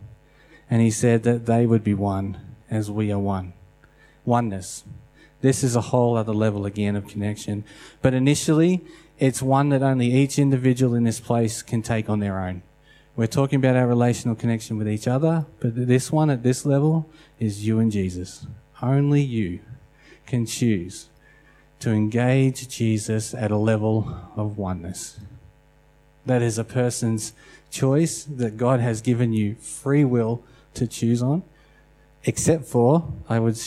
And 0.70 0.82
he 0.82 0.92
said 0.92 1.24
that 1.24 1.46
they 1.46 1.66
would 1.66 1.84
be 1.84 1.94
one 1.94 2.38
as 2.70 2.90
we 2.90 3.12
are 3.12 3.20
one. 3.20 3.54
Oneness. 4.26 4.84
This 5.42 5.64
is 5.64 5.76
a 5.76 5.82
whole 5.82 6.16
other 6.16 6.34
level 6.34 6.66
again 6.66 6.96
of 6.96 7.08
connection. 7.08 7.64
But 8.02 8.14
initially, 8.14 8.82
it's 9.20 9.42
one 9.42 9.70
that 9.70 9.84
only 9.84 10.12
each 10.12 10.40
individual 10.40 10.96
in 10.96 11.04
this 11.04 11.20
place 11.20 11.62
can 11.62 11.82
take 11.82 12.10
on 12.10 12.20
their 12.20 12.40
own. 12.40 12.64
We're 13.16 13.28
talking 13.28 13.58
about 13.58 13.76
our 13.76 13.88
relational 13.88 14.36
connection 14.36 14.78
with 14.78 14.88
each 14.88 15.08
other, 15.08 15.46
but 15.60 15.76
this 15.76 16.12
one 16.12 16.30
at 16.30 16.44
this 16.44 16.66
level 16.66 17.10
is 17.40 17.66
you 17.68 17.80
and 17.80 17.92
Jesus. 17.92 18.48
Only 18.82 19.22
you 19.22 19.60
can 20.26 20.46
choose 20.46 21.10
to 21.80 21.92
engage 21.92 22.68
Jesus 22.68 23.34
at 23.34 23.52
a 23.52 23.58
level 23.58 24.16
of 24.36 24.58
oneness. 24.58 25.20
That 26.26 26.42
is 26.42 26.58
a 26.58 26.64
person's 26.64 27.34
choice 27.72 28.24
that 28.24 28.58
God 28.58 28.80
has 28.80 29.02
given 29.02 29.34
you 29.34 29.56
free 29.56 30.06
will 30.06 30.44
to 30.76 30.88
choose 30.88 31.22
on, 31.24 31.44
except 32.24 32.66
for, 32.66 33.12
I 33.28 33.40
would 33.40 33.58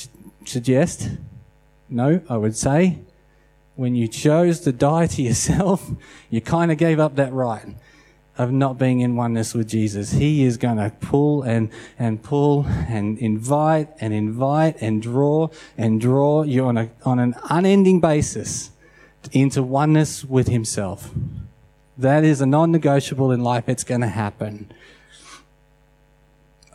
suggest, 0.44 1.10
no, 1.88 2.20
I 2.28 2.36
would 2.36 2.56
say, 2.56 3.00
when 3.74 3.96
you 3.96 4.06
chose 4.06 4.60
to 4.60 4.72
die 4.72 5.06
to 5.08 5.22
yourself, 5.22 5.90
you 6.30 6.40
kind 6.40 6.70
of 6.70 6.78
gave 6.78 7.00
up 7.00 7.16
that 7.16 7.32
right 7.32 7.74
of 8.36 8.50
not 8.50 8.78
being 8.78 9.00
in 9.00 9.16
oneness 9.16 9.54
with 9.54 9.68
Jesus. 9.68 10.12
He 10.12 10.44
is 10.44 10.56
going 10.56 10.78
to 10.78 10.90
pull 11.00 11.42
and, 11.42 11.70
and 11.98 12.22
pull 12.22 12.66
and 12.66 13.16
invite 13.18 13.88
and 14.00 14.12
invite 14.12 14.76
and 14.80 15.00
draw 15.00 15.48
and 15.78 16.00
draw 16.00 16.42
you 16.42 16.64
on, 16.64 16.76
a, 16.76 16.90
on 17.04 17.18
an 17.18 17.34
unending 17.48 18.00
basis 18.00 18.70
into 19.32 19.62
oneness 19.62 20.24
with 20.24 20.48
Himself. 20.48 21.10
That 21.96 22.24
is 22.24 22.40
a 22.40 22.46
non 22.46 22.72
negotiable 22.72 23.30
in 23.30 23.40
life. 23.40 23.68
It's 23.68 23.84
going 23.84 24.00
to 24.00 24.08
happen. 24.08 24.72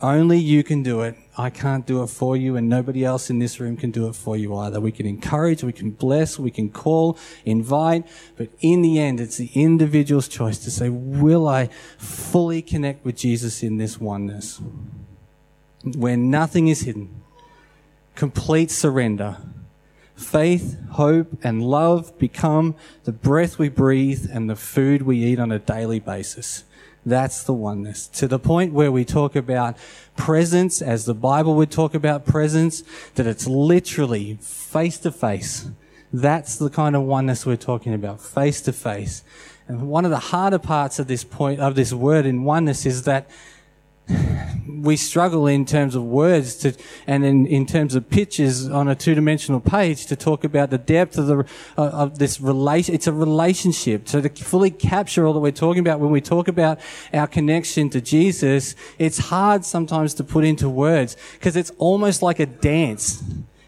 Only 0.00 0.38
you 0.38 0.64
can 0.64 0.82
do 0.82 1.02
it. 1.02 1.14
I 1.40 1.48
can't 1.48 1.86
do 1.86 2.02
it 2.02 2.08
for 2.08 2.36
you, 2.36 2.56
and 2.56 2.68
nobody 2.68 3.02
else 3.02 3.30
in 3.30 3.38
this 3.38 3.58
room 3.58 3.76
can 3.78 3.90
do 3.90 4.08
it 4.08 4.14
for 4.14 4.36
you 4.36 4.54
either. 4.56 4.78
We 4.78 4.92
can 4.92 5.06
encourage, 5.06 5.64
we 5.64 5.72
can 5.72 5.90
bless, 5.90 6.38
we 6.38 6.50
can 6.50 6.68
call, 6.68 7.16
invite, 7.46 8.06
but 8.36 8.50
in 8.60 8.82
the 8.82 8.98
end, 8.98 9.20
it's 9.20 9.38
the 9.38 9.50
individual's 9.54 10.28
choice 10.28 10.58
to 10.58 10.70
say, 10.70 10.90
Will 10.90 11.48
I 11.48 11.70
fully 11.96 12.60
connect 12.60 13.06
with 13.06 13.16
Jesus 13.16 13.62
in 13.62 13.78
this 13.78 13.98
oneness? 13.98 14.60
Where 15.96 16.18
nothing 16.18 16.68
is 16.68 16.82
hidden, 16.82 17.22
complete 18.14 18.70
surrender. 18.70 19.38
Faith, 20.14 20.76
hope, 20.90 21.38
and 21.42 21.62
love 21.62 22.18
become 22.18 22.74
the 23.04 23.12
breath 23.12 23.58
we 23.58 23.70
breathe 23.70 24.28
and 24.30 24.50
the 24.50 24.56
food 24.56 25.00
we 25.00 25.24
eat 25.24 25.38
on 25.38 25.50
a 25.50 25.58
daily 25.58 25.98
basis. 25.98 26.64
That's 27.04 27.42
the 27.42 27.54
oneness. 27.54 28.06
To 28.08 28.28
the 28.28 28.38
point 28.38 28.72
where 28.72 28.92
we 28.92 29.04
talk 29.04 29.34
about 29.34 29.76
presence, 30.16 30.82
as 30.82 31.06
the 31.06 31.14
Bible 31.14 31.54
would 31.54 31.70
talk 31.70 31.94
about 31.94 32.26
presence, 32.26 32.82
that 33.14 33.26
it's 33.26 33.46
literally 33.46 34.38
face 34.40 34.98
to 34.98 35.10
face. 35.10 35.70
That's 36.12 36.56
the 36.56 36.68
kind 36.68 36.94
of 36.94 37.02
oneness 37.02 37.46
we're 37.46 37.56
talking 37.56 37.94
about, 37.94 38.20
face 38.20 38.60
to 38.62 38.72
face. 38.72 39.22
And 39.68 39.88
one 39.88 40.04
of 40.04 40.10
the 40.10 40.18
harder 40.18 40.58
parts 40.58 40.98
of 40.98 41.06
this 41.06 41.24
point, 41.24 41.60
of 41.60 41.74
this 41.74 41.92
word 41.92 42.26
in 42.26 42.44
oneness 42.44 42.84
is 42.84 43.04
that 43.04 43.30
we 44.82 44.96
struggle 44.96 45.46
in 45.46 45.64
terms 45.64 45.94
of 45.94 46.04
words 46.04 46.54
to, 46.56 46.74
and 47.06 47.24
in, 47.24 47.46
in 47.46 47.66
terms 47.66 47.94
of 47.94 48.08
pictures 48.08 48.68
on 48.68 48.88
a 48.88 48.94
two-dimensional 48.94 49.60
page 49.60 50.06
to 50.06 50.16
talk 50.16 50.44
about 50.44 50.70
the 50.70 50.78
depth 50.78 51.18
of 51.18 51.26
the 51.26 51.38
uh, 51.76 51.82
of 51.82 52.18
this 52.18 52.40
relation. 52.40 52.94
It's 52.94 53.06
a 53.06 53.12
relationship. 53.12 54.08
So 54.08 54.20
to 54.20 54.28
fully 54.28 54.70
capture 54.70 55.26
all 55.26 55.32
that 55.34 55.40
we're 55.40 55.52
talking 55.52 55.80
about 55.80 56.00
when 56.00 56.10
we 56.10 56.20
talk 56.20 56.48
about 56.48 56.80
our 57.12 57.26
connection 57.26 57.90
to 57.90 58.00
Jesus, 58.00 58.74
it's 58.98 59.18
hard 59.18 59.64
sometimes 59.64 60.14
to 60.14 60.24
put 60.24 60.44
into 60.44 60.68
words 60.68 61.16
because 61.34 61.56
it's 61.56 61.72
almost 61.78 62.22
like 62.22 62.40
a 62.40 62.46
dance. 62.46 63.22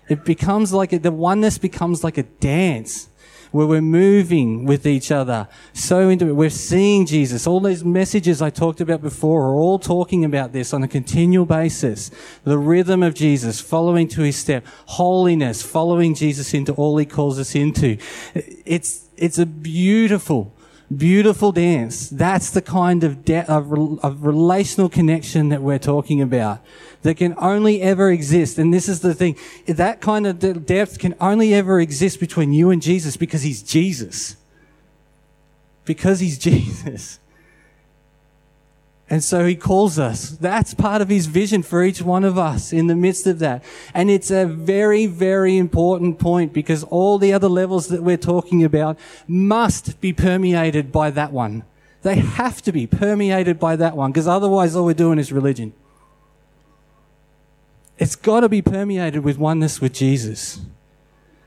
It 0.09 0.25
becomes 0.25 0.73
like 0.73 0.93
a, 0.93 0.99
the 0.99 1.13
oneness 1.13 1.59
becomes 1.59 2.03
like 2.03 2.19
a 2.19 2.25
dance 2.25 3.09
where 3.53 3.67
we're 3.67 3.81
moving 3.81 4.65
with 4.65 4.87
each 4.87 5.13
other 5.13 5.47
so 5.73 6.09
into 6.09 6.29
it. 6.29 6.33
We're 6.33 6.51
seeing 6.51 7.07
Jesus. 7.07 7.47
All 7.47 7.61
those 7.61 7.85
messages 7.85 8.43
I 8.43 8.51
talked 8.51 8.81
about 8.81 9.03
before 9.03 9.43
are 9.43 9.55
all 9.55 9.79
talking 9.79 10.25
about 10.25 10.53
this 10.53 10.75
on 10.75 10.83
a 10.83 10.89
continual 10.89 11.47
basis. 11.47 12.11
The 12.45 12.59
rhythm 12.59 13.03
of 13.03 13.15
Jesus, 13.15 13.61
following 13.61 14.09
to 14.09 14.23
his 14.23 14.37
step, 14.37 14.67
holiness, 14.87 15.63
following 15.63 16.15
Jesus 16.15 16.55
into 16.55 16.73
all 16.73 16.97
he 16.97 17.07
calls 17.07 17.39
us 17.39 17.55
into. 17.55 17.99
It's, 18.35 19.07
it's 19.17 19.39
a 19.39 19.47
beautiful, 19.47 20.55
beautiful 20.97 21.53
dance. 21.53 22.09
That's 22.09 22.51
the 22.51 22.63
kind 22.63 23.05
of, 23.05 23.25
de- 23.25 23.51
of, 23.51 23.73
of 24.05 24.25
relational 24.25 24.89
connection 24.89 25.49
that 25.51 25.63
we're 25.63 25.79
talking 25.79 26.21
about 26.21 26.61
that 27.03 27.17
can 27.17 27.35
only 27.39 27.83
ever 27.83 28.11
exist. 28.11 28.59
And 28.59 28.73
this 28.73 28.89
is 28.89 29.01
the 29.01 29.15
thing. 29.15 29.37
That 29.67 30.01
kind 30.01 30.27
of 30.27 30.39
de- 30.39 30.55
depth 30.55 30.99
can 30.99 31.15
only 31.21 31.55
ever 31.55 31.81
exist 31.81 32.21
between 32.21 32.53
you 32.53 32.71
and 32.71 32.81
Jesus 32.81 33.17
because 33.17 33.43
he's 33.43 33.63
Jesus. 33.63 34.37
Because 35.85 36.21
he's 36.21 36.39
Jesus. 36.51 37.19
And 39.13 39.23
so 39.23 39.45
he 39.45 39.57
calls 39.57 39.99
us. 39.99 40.31
That's 40.31 40.73
part 40.73 41.03
of 41.03 41.11
his 41.11 41.27
vision 41.27 41.63
for 41.63 41.85
each 41.85 42.01
one 42.01 42.25
of 42.25 42.39
us 42.39 42.73
in 42.73 42.87
the 42.87 42.95
midst 42.95 43.27
of 43.27 43.41
that. 43.41 43.63
And 43.93 44.11
it's 44.11 44.31
a 44.31 44.47
very, 44.47 45.05
very 45.05 45.59
important 45.59 46.19
point 46.19 46.55
because 46.55 46.83
all 46.85 47.19
the 47.19 47.31
other 47.31 47.51
levels 47.51 47.89
that 47.89 48.03
we're 48.03 48.17
talking 48.17 48.65
about 48.65 48.99
must 49.29 50.01
be 50.01 50.15
permeated 50.15 50.91
by 50.91 51.11
that 51.11 51.31
one. 51.31 51.65
They 52.01 52.15
have 52.15 52.63
to 52.63 52.73
be 52.73 52.87
permeated 52.87 53.61
by 53.61 53.77
that 53.77 53.99
one 53.99 54.13
because 54.13 54.27
otherwise 54.27 54.75
all 54.75 54.87
we're 54.87 54.95
doing 54.95 55.19
is 55.19 55.31
religion. 55.31 55.75
It's 57.99 58.17
got 58.17 58.41
to 58.41 58.49
be 58.49 58.63
permeated 58.63 59.25
with 59.25 59.37
oneness 59.37 59.79
with 59.79 59.93
Jesus. 59.93 60.59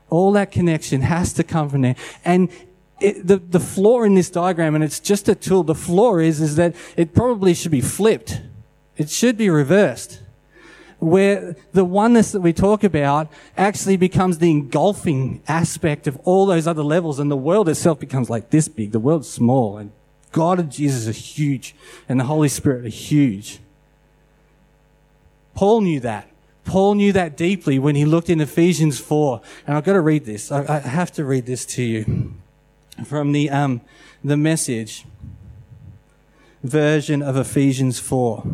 All 0.08 0.30
that 0.34 0.52
connection 0.52 1.00
has 1.00 1.32
to 1.32 1.42
come 1.42 1.68
from 1.68 1.80
there. 1.80 1.96
And 2.24 2.48
it, 3.00 3.26
the, 3.26 3.36
the 3.36 3.60
flaw 3.60 4.02
in 4.02 4.14
this 4.14 4.30
diagram, 4.30 4.74
and 4.74 4.82
it's 4.82 5.00
just 5.00 5.28
a 5.28 5.34
tool, 5.34 5.62
the 5.62 5.74
flaw 5.74 6.16
is, 6.16 6.40
is 6.40 6.56
that 6.56 6.74
it 6.96 7.14
probably 7.14 7.52
should 7.54 7.70
be 7.70 7.80
flipped. 7.80 8.40
It 8.96 9.10
should 9.10 9.36
be 9.36 9.50
reversed. 9.50 10.22
Where 10.98 11.56
the 11.72 11.84
oneness 11.84 12.32
that 12.32 12.40
we 12.40 12.54
talk 12.54 12.82
about 12.82 13.30
actually 13.56 13.98
becomes 13.98 14.38
the 14.38 14.50
engulfing 14.50 15.42
aspect 15.46 16.06
of 16.06 16.18
all 16.24 16.46
those 16.46 16.66
other 16.66 16.82
levels, 16.82 17.18
and 17.18 17.30
the 17.30 17.36
world 17.36 17.68
itself 17.68 18.00
becomes 18.00 18.30
like 18.30 18.48
this 18.48 18.66
big. 18.66 18.92
The 18.92 19.00
world's 19.00 19.28
small, 19.28 19.76
and 19.76 19.92
God 20.32 20.58
and 20.58 20.72
Jesus 20.72 21.06
are 21.06 21.18
huge, 21.18 21.74
and 22.08 22.18
the 22.18 22.24
Holy 22.24 22.48
Spirit 22.48 22.86
are 22.86 22.88
huge. 22.88 23.60
Paul 25.54 25.82
knew 25.82 26.00
that. 26.00 26.30
Paul 26.64 26.94
knew 26.94 27.12
that 27.12 27.36
deeply 27.36 27.78
when 27.78 27.94
he 27.94 28.04
looked 28.04 28.28
in 28.28 28.40
Ephesians 28.40 28.98
4. 28.98 29.40
And 29.66 29.76
I've 29.76 29.84
got 29.84 29.92
to 29.92 30.00
read 30.00 30.24
this. 30.24 30.50
I, 30.50 30.76
I 30.76 30.78
have 30.80 31.12
to 31.12 31.24
read 31.24 31.46
this 31.46 31.64
to 31.66 31.82
you 31.82 32.34
from 33.04 33.32
the, 33.32 33.50
um, 33.50 33.80
the 34.24 34.36
message 34.36 35.04
version 36.62 37.22
of 37.22 37.36
Ephesians 37.36 37.98
4. 37.98 38.44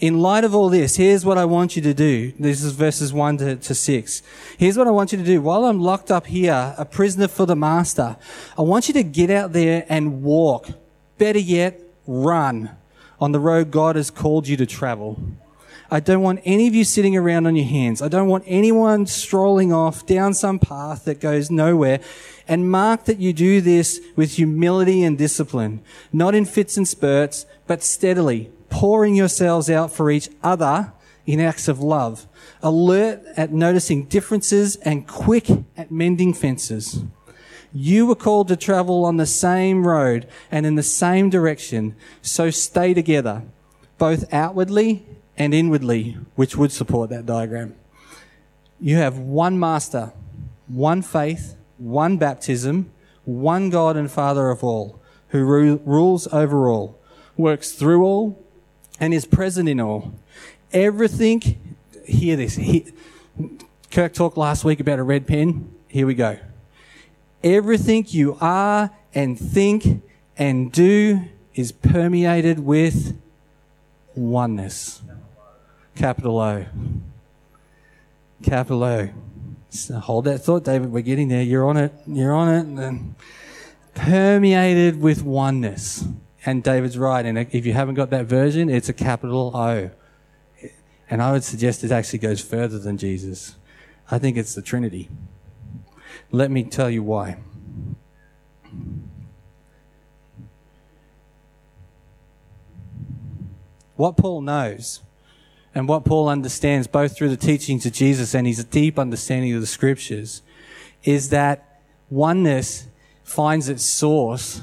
In 0.00 0.20
light 0.20 0.44
of 0.44 0.54
all 0.54 0.68
this, 0.68 0.94
here's 0.94 1.24
what 1.24 1.38
I 1.38 1.44
want 1.44 1.74
you 1.74 1.82
to 1.82 1.92
do. 1.92 2.32
This 2.38 2.62
is 2.62 2.72
verses 2.72 3.12
1 3.12 3.38
to, 3.38 3.56
to 3.56 3.74
6. 3.74 4.22
Here's 4.56 4.78
what 4.78 4.86
I 4.86 4.90
want 4.90 5.10
you 5.10 5.18
to 5.18 5.24
do. 5.24 5.42
While 5.42 5.64
I'm 5.64 5.80
locked 5.80 6.12
up 6.12 6.26
here, 6.26 6.74
a 6.78 6.84
prisoner 6.84 7.26
for 7.26 7.46
the 7.46 7.56
master, 7.56 8.16
I 8.56 8.62
want 8.62 8.86
you 8.86 8.94
to 8.94 9.02
get 9.02 9.28
out 9.28 9.52
there 9.52 9.84
and 9.88 10.22
walk. 10.22 10.68
Better 11.18 11.40
yet, 11.40 11.80
run 12.06 12.76
on 13.20 13.32
the 13.32 13.40
road 13.40 13.72
God 13.72 13.96
has 13.96 14.08
called 14.10 14.46
you 14.46 14.56
to 14.58 14.66
travel. 14.66 15.20
I 15.90 16.00
don't 16.00 16.20
want 16.20 16.40
any 16.44 16.66
of 16.66 16.74
you 16.74 16.84
sitting 16.84 17.16
around 17.16 17.46
on 17.46 17.56
your 17.56 17.66
hands. 17.66 18.02
I 18.02 18.08
don't 18.08 18.28
want 18.28 18.44
anyone 18.46 19.06
strolling 19.06 19.72
off 19.72 20.04
down 20.04 20.34
some 20.34 20.58
path 20.58 21.04
that 21.06 21.18
goes 21.18 21.50
nowhere. 21.50 22.00
And 22.46 22.70
mark 22.70 23.06
that 23.06 23.18
you 23.18 23.32
do 23.32 23.62
this 23.62 24.00
with 24.14 24.32
humility 24.32 25.02
and 25.02 25.16
discipline, 25.16 25.80
not 26.12 26.34
in 26.34 26.44
fits 26.44 26.76
and 26.76 26.86
spurts, 26.86 27.46
but 27.66 27.82
steadily, 27.82 28.50
pouring 28.68 29.14
yourselves 29.14 29.70
out 29.70 29.90
for 29.90 30.10
each 30.10 30.28
other 30.42 30.92
in 31.24 31.40
acts 31.40 31.68
of 31.68 31.80
love, 31.80 32.26
alert 32.62 33.22
at 33.36 33.52
noticing 33.52 34.04
differences 34.06 34.76
and 34.76 35.06
quick 35.06 35.48
at 35.76 35.90
mending 35.90 36.34
fences. 36.34 37.02
You 37.72 38.06
were 38.06 38.14
called 38.14 38.48
to 38.48 38.56
travel 38.56 39.04
on 39.04 39.18
the 39.18 39.26
same 39.26 39.86
road 39.86 40.26
and 40.50 40.64
in 40.64 40.74
the 40.74 40.82
same 40.82 41.28
direction, 41.28 41.96
so 42.22 42.50
stay 42.50 42.94
together, 42.94 43.42
both 43.98 44.32
outwardly 44.32 45.06
and 45.38 45.54
inwardly, 45.54 46.18
which 46.34 46.56
would 46.56 46.72
support 46.72 47.08
that 47.10 47.24
diagram. 47.24 47.76
You 48.80 48.96
have 48.96 49.18
one 49.18 49.58
master, 49.58 50.12
one 50.66 51.00
faith, 51.00 51.56
one 51.78 52.18
baptism, 52.18 52.90
one 53.24 53.70
God 53.70 53.96
and 53.96 54.10
Father 54.10 54.50
of 54.50 54.64
all, 54.64 55.00
who 55.28 55.44
ru- 55.44 55.80
rules 55.84 56.26
over 56.32 56.68
all, 56.68 56.98
works 57.36 57.72
through 57.72 58.04
all, 58.04 58.44
and 58.98 59.14
is 59.14 59.24
present 59.24 59.68
in 59.68 59.80
all. 59.80 60.12
Everything, 60.72 61.40
hear 62.04 62.36
this. 62.36 62.56
He, 62.56 62.86
Kirk 63.90 64.12
talked 64.12 64.36
last 64.36 64.64
week 64.64 64.80
about 64.80 64.98
a 64.98 65.02
red 65.04 65.26
pen. 65.26 65.72
Here 65.86 66.06
we 66.06 66.14
go. 66.14 66.38
Everything 67.44 68.04
you 68.08 68.36
are 68.40 68.90
and 69.14 69.38
think 69.38 70.02
and 70.36 70.72
do 70.72 71.22
is 71.54 71.70
permeated 71.70 72.58
with 72.58 73.16
oneness. 74.14 75.00
Capital 75.98 76.38
O. 76.38 76.64
Capital 78.40 78.84
O. 78.84 79.08
So 79.68 79.98
hold 79.98 80.26
that 80.26 80.38
thought, 80.38 80.62
David. 80.62 80.92
We're 80.92 81.02
getting 81.02 81.26
there. 81.26 81.42
You're 81.42 81.66
on 81.66 81.76
it. 81.76 81.92
You're 82.06 82.32
on 82.32 82.48
it. 82.54 82.84
And 82.84 83.16
permeated 83.94 85.00
with 85.00 85.24
oneness. 85.24 86.06
And 86.46 86.62
David's 86.62 86.96
right. 86.96 87.26
And 87.26 87.36
if 87.36 87.66
you 87.66 87.72
haven't 87.72 87.96
got 87.96 88.10
that 88.10 88.26
version, 88.26 88.70
it's 88.70 88.88
a 88.88 88.92
capital 88.92 89.50
O. 89.56 89.90
And 91.10 91.20
I 91.20 91.32
would 91.32 91.42
suggest 91.42 91.82
it 91.82 91.90
actually 91.90 92.20
goes 92.20 92.40
further 92.40 92.78
than 92.78 92.96
Jesus. 92.96 93.56
I 94.08 94.20
think 94.20 94.36
it's 94.36 94.54
the 94.54 94.62
Trinity. 94.62 95.08
Let 96.30 96.52
me 96.52 96.62
tell 96.62 96.88
you 96.88 97.02
why. 97.02 97.38
What 103.96 104.16
Paul 104.16 104.42
knows 104.42 105.00
and 105.74 105.88
what 105.88 106.04
Paul 106.04 106.28
understands, 106.28 106.86
both 106.86 107.16
through 107.16 107.28
the 107.28 107.36
teachings 107.36 107.84
of 107.86 107.92
Jesus 107.92 108.34
and 108.34 108.46
his 108.46 108.64
deep 108.64 108.98
understanding 108.98 109.54
of 109.54 109.60
the 109.60 109.66
scriptures, 109.66 110.42
is 111.04 111.28
that 111.28 111.80
oneness 112.10 112.88
finds 113.22 113.68
its 113.68 113.84
source. 113.84 114.60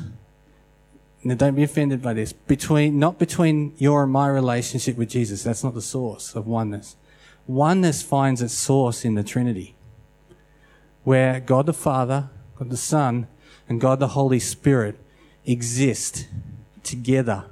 Now, 1.24 1.36
don't 1.36 1.56
be 1.56 1.64
offended 1.64 2.02
by 2.02 2.14
this. 2.14 2.34
Between, 2.34 3.00
not 3.00 3.20
between 3.20 3.74
your 3.78 4.04
and 4.04 4.12
my 4.12 4.28
relationship 4.28 4.98
with 4.98 5.10
Jesus. 5.10 5.44
That's 5.44 5.64
not 5.64 5.74
the 5.74 5.82
source 5.82 6.36
of 6.36 6.48
oneness. 6.48 6.96
Oneness 7.48 8.02
finds 8.02 8.42
its 8.42 8.54
source 8.54 9.06
in 9.06 9.14
the 9.14 9.24
Trinity, 9.24 9.76
where 11.04 11.40
God 11.40 11.68
the 11.68 11.74
Father, 11.74 12.30
God 12.58 12.70
the 12.70 12.78
Son, 12.78 13.28
and 13.70 13.80
God 13.80 14.00
the 14.00 14.10
Holy 14.10 14.40
Spirit 14.40 14.98
exist 15.46 16.28
together 16.84 17.46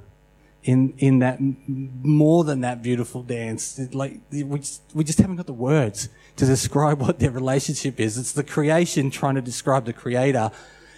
in 0.64 0.94
in 0.98 1.18
that 1.20 1.38
more 1.40 2.42
than 2.42 2.62
that 2.62 2.82
beautiful 2.82 3.22
dance. 3.22 3.78
Like 3.92 4.20
we 4.30 4.58
just, 4.58 4.82
we 4.94 5.04
just 5.04 5.18
haven't 5.18 5.36
got 5.36 5.46
the 5.46 5.52
words 5.52 6.08
to 6.36 6.46
describe 6.46 7.00
what 7.06 7.18
their 7.18 7.30
relationship 7.30 8.00
is. 8.00 8.18
It's 8.18 8.32
the 8.32 8.44
creation 8.44 9.10
trying 9.10 9.36
to 9.36 9.42
describe 9.42 9.84
the 9.84 9.92
creator 9.92 10.50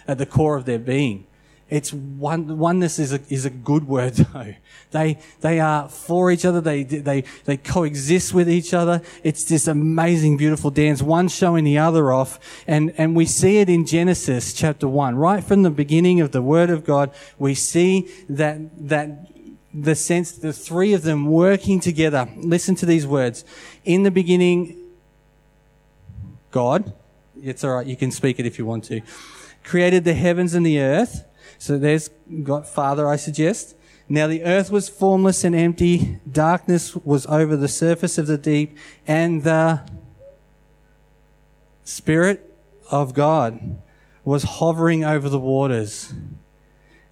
at 0.07 0.17
the 0.17 0.25
core 0.25 0.55
of 0.55 0.65
their 0.65 0.79
being. 0.79 1.27
It's 1.69 1.91
one, 1.91 2.57
oneness 2.57 2.97
is 2.97 3.11
a, 3.11 3.19
is 3.27 3.43
a 3.43 3.49
good 3.49 3.89
word 3.89 4.13
though. 4.33 4.53
They, 4.91 5.19
they 5.41 5.59
are 5.59 5.89
for 5.89 6.31
each 6.31 6.45
other. 6.45 6.61
They, 6.61 6.83
they, 6.83 7.25
they 7.43 7.57
coexist 7.57 8.33
with 8.33 8.49
each 8.49 8.73
other. 8.73 9.01
It's 9.21 9.43
this 9.43 9.67
amazing, 9.67 10.37
beautiful 10.37 10.71
dance, 10.71 11.01
one 11.01 11.27
showing 11.27 11.65
the 11.65 11.77
other 11.77 12.13
off. 12.13 12.39
And, 12.67 12.93
and 12.97 13.17
we 13.17 13.25
see 13.25 13.57
it 13.57 13.69
in 13.69 13.85
Genesis 13.85 14.53
chapter 14.53 14.87
one. 14.87 15.17
Right 15.17 15.43
from 15.43 15.63
the 15.63 15.69
beginning 15.69 16.21
of 16.21 16.31
the 16.31 16.41
Word 16.41 16.69
of 16.69 16.85
God, 16.85 17.11
we 17.37 17.53
see 17.53 18.09
that, 18.29 18.87
that 18.87 19.36
the 19.81 19.95
sense, 19.95 20.31
the 20.31 20.53
three 20.53 20.93
of 20.93 21.03
them 21.03 21.25
working 21.25 21.79
together. 21.79 22.27
Listen 22.37 22.75
to 22.75 22.85
these 22.85 23.05
words. 23.05 23.45
In 23.85 24.03
the 24.03 24.11
beginning, 24.11 24.75
God, 26.51 26.93
it's 27.41 27.63
all 27.63 27.75
right, 27.75 27.85
you 27.85 27.95
can 27.95 28.11
speak 28.11 28.39
it 28.39 28.45
if 28.45 28.57
you 28.57 28.65
want 28.65 28.83
to, 28.85 29.01
created 29.63 30.03
the 30.03 30.13
heavens 30.13 30.53
and 30.53 30.65
the 30.65 30.79
earth. 30.79 31.23
So 31.59 31.77
there's 31.77 32.09
God, 32.43 32.67
Father, 32.67 33.07
I 33.07 33.15
suggest. 33.17 33.75
Now 34.09 34.27
the 34.27 34.43
earth 34.43 34.71
was 34.71 34.89
formless 34.89 35.43
and 35.43 35.55
empty. 35.55 36.19
Darkness 36.29 36.95
was 36.95 37.25
over 37.27 37.55
the 37.55 37.67
surface 37.67 38.17
of 38.17 38.27
the 38.27 38.37
deep 38.37 38.77
and 39.05 39.43
the 39.43 39.81
Spirit 41.83 42.53
of 42.89 43.13
God 43.13 43.77
was 44.23 44.43
hovering 44.43 45.03
over 45.03 45.29
the 45.29 45.39
waters. 45.39 46.13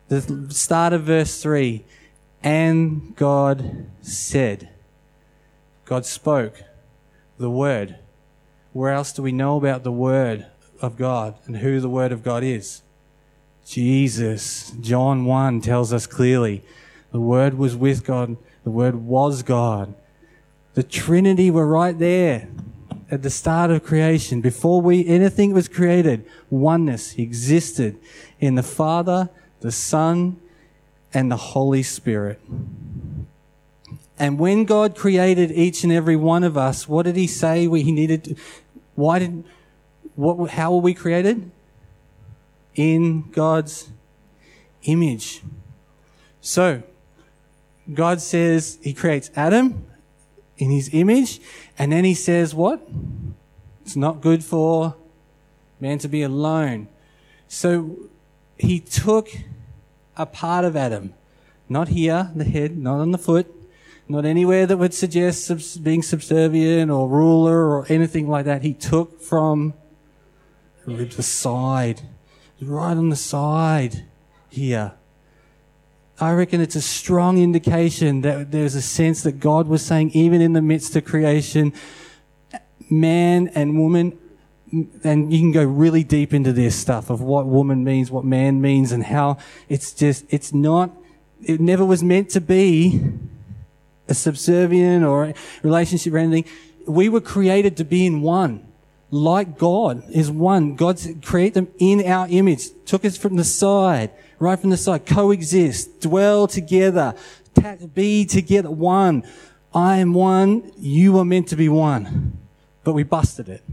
The 0.07 0.47
start 0.49 0.93
of 0.93 1.03
verse 1.03 1.41
3 1.41 1.83
and 2.45 3.15
God 3.15 3.87
said. 4.01 4.69
God 5.83 6.05
spoke 6.05 6.63
the 7.39 7.49
word. 7.49 7.97
Where 8.71 8.93
else 8.93 9.11
do 9.11 9.23
we 9.23 9.31
know 9.31 9.57
about 9.57 9.83
the 9.83 9.91
word 9.91 10.45
of 10.79 10.95
God 10.95 11.35
and 11.45 11.57
who 11.57 11.81
the 11.81 11.89
word 11.89 12.11
of 12.11 12.23
God 12.23 12.43
is? 12.43 12.83
Jesus. 13.65 14.71
John 14.79 15.25
1 15.25 15.61
tells 15.61 15.91
us 15.91 16.05
clearly 16.05 16.63
the 17.11 17.19
word 17.19 17.55
was 17.55 17.75
with 17.75 18.05
God, 18.05 18.37
the 18.63 18.69
word 18.69 18.95
was 18.95 19.41
God. 19.41 19.95
The 20.75 20.83
Trinity 20.83 21.49
were 21.49 21.65
right 21.65 21.97
there 21.97 22.47
at 23.09 23.23
the 23.23 23.29
start 23.31 23.71
of 23.71 23.83
creation. 23.83 24.41
Before 24.41 24.81
we 24.81 25.07
anything 25.07 25.51
was 25.51 25.67
created, 25.67 26.25
oneness 26.51 27.15
existed 27.15 27.97
in 28.39 28.53
the 28.53 28.63
Father, 28.63 29.29
the 29.61 29.71
Son, 29.71 30.39
and 31.15 31.31
the 31.31 31.37
Holy 31.37 31.81
Spirit. 31.81 32.41
And 34.19 34.37
when 34.37 34.65
God 34.65 34.95
created 34.95 35.49
each 35.51 35.83
and 35.83 35.91
every 35.91 36.17
one 36.17 36.43
of 36.43 36.57
us, 36.57 36.87
what 36.87 37.03
did 37.03 37.15
He 37.15 37.25
say 37.25 37.67
we 37.67 37.83
needed? 37.83 38.25
To, 38.25 38.35
why 38.95 39.19
did? 39.19 39.43
What? 40.15 40.51
How 40.51 40.73
were 40.73 40.81
we 40.81 40.93
created? 40.93 41.49
In 42.75 43.31
God's 43.31 43.89
image. 44.83 45.41
So, 46.41 46.83
God 47.91 48.21
says 48.21 48.77
He 48.81 48.93
creates 48.93 49.31
Adam 49.35 49.85
in 50.57 50.69
His 50.69 50.89
image, 50.93 51.39
and 51.79 51.91
then 51.91 52.03
He 52.03 52.13
says, 52.13 52.53
What? 52.53 52.87
It's 53.85 53.95
not 53.95 54.19
good 54.19 54.43
for 54.43 54.95
man 55.79 55.97
to 55.99 56.09
be 56.09 56.23
alone. 56.23 56.89
So, 57.47 57.97
He 58.57 58.79
took 58.81 59.29
a 60.17 60.25
part 60.25 60.65
of 60.65 60.75
Adam, 60.75 61.13
not 61.67 61.89
here, 61.89 62.31
the 62.35 62.43
head, 62.43 62.77
not 62.77 62.99
on 62.99 63.11
the 63.11 63.17
foot, 63.17 63.53
not 64.07 64.25
anywhere 64.25 64.65
that 64.67 64.77
would 64.77 64.93
suggest 64.93 65.45
subs- 65.45 65.77
being 65.77 66.03
subservient 66.03 66.91
or 66.91 67.09
ruler 67.09 67.69
or 67.69 67.85
anything 67.89 68.27
like 68.29 68.45
that. 68.45 68.61
He 68.61 68.73
took 68.73 69.21
from 69.21 69.73
the 70.85 71.23
side, 71.23 72.01
right 72.61 72.95
on 72.95 73.09
the 73.09 73.15
side 73.15 74.05
here. 74.49 74.93
I 76.19 76.31
reckon 76.31 76.61
it's 76.61 76.75
a 76.75 76.81
strong 76.81 77.39
indication 77.39 78.21
that 78.21 78.51
there's 78.51 78.75
a 78.75 78.81
sense 78.81 79.23
that 79.23 79.39
God 79.39 79.67
was 79.67 79.85
saying, 79.85 80.11
even 80.11 80.39
in 80.39 80.53
the 80.53 80.61
midst 80.61 80.95
of 80.95 81.03
creation, 81.03 81.73
man 82.89 83.49
and 83.49 83.77
woman, 83.77 84.17
and 85.03 85.31
you 85.31 85.39
can 85.39 85.51
go 85.51 85.63
really 85.63 86.03
deep 86.03 86.33
into 86.33 86.53
this 86.53 86.75
stuff 86.75 87.09
of 87.09 87.21
what 87.21 87.45
woman 87.45 87.83
means, 87.83 88.11
what 88.11 88.25
man 88.25 88.61
means, 88.61 88.91
and 88.91 89.03
how 89.03 89.37
it's 89.69 89.93
just, 89.93 90.25
it's 90.29 90.53
not, 90.53 90.91
it 91.43 91.59
never 91.59 91.85
was 91.85 92.03
meant 92.03 92.29
to 92.31 92.41
be 92.41 93.01
a 94.07 94.13
subservient 94.13 95.03
or 95.03 95.25
a 95.25 95.33
relationship 95.63 96.13
or 96.13 96.17
anything. 96.17 96.51
We 96.87 97.09
were 97.09 97.21
created 97.21 97.77
to 97.77 97.83
be 97.83 98.05
in 98.05 98.21
one. 98.21 98.65
Like 99.11 99.57
God 99.57 100.03
is 100.09 100.29
one. 100.31 100.75
God 100.75 100.99
created 101.23 101.53
them 101.53 101.67
in 101.79 102.05
our 102.05 102.27
image. 102.29 102.67
Took 102.85 103.05
us 103.05 103.17
from 103.17 103.35
the 103.35 103.43
side, 103.43 104.11
right 104.39 104.59
from 104.59 104.71
the 104.71 104.77
side. 104.77 105.05
Coexist, 105.05 106.01
dwell 106.01 106.47
together, 106.47 107.15
be 107.93 108.25
together, 108.25 108.69
one. 108.69 109.23
I 109.73 109.97
am 109.97 110.13
one. 110.13 110.71
You 110.77 111.19
are 111.19 111.25
meant 111.25 111.49
to 111.49 111.55
be 111.55 111.69
one. 111.69 112.37
But 112.83 112.93
we 112.93 113.03
busted 113.03 113.49
it. 113.49 113.63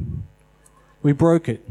We 1.03 1.13
broke 1.13 1.49
it. 1.49 1.67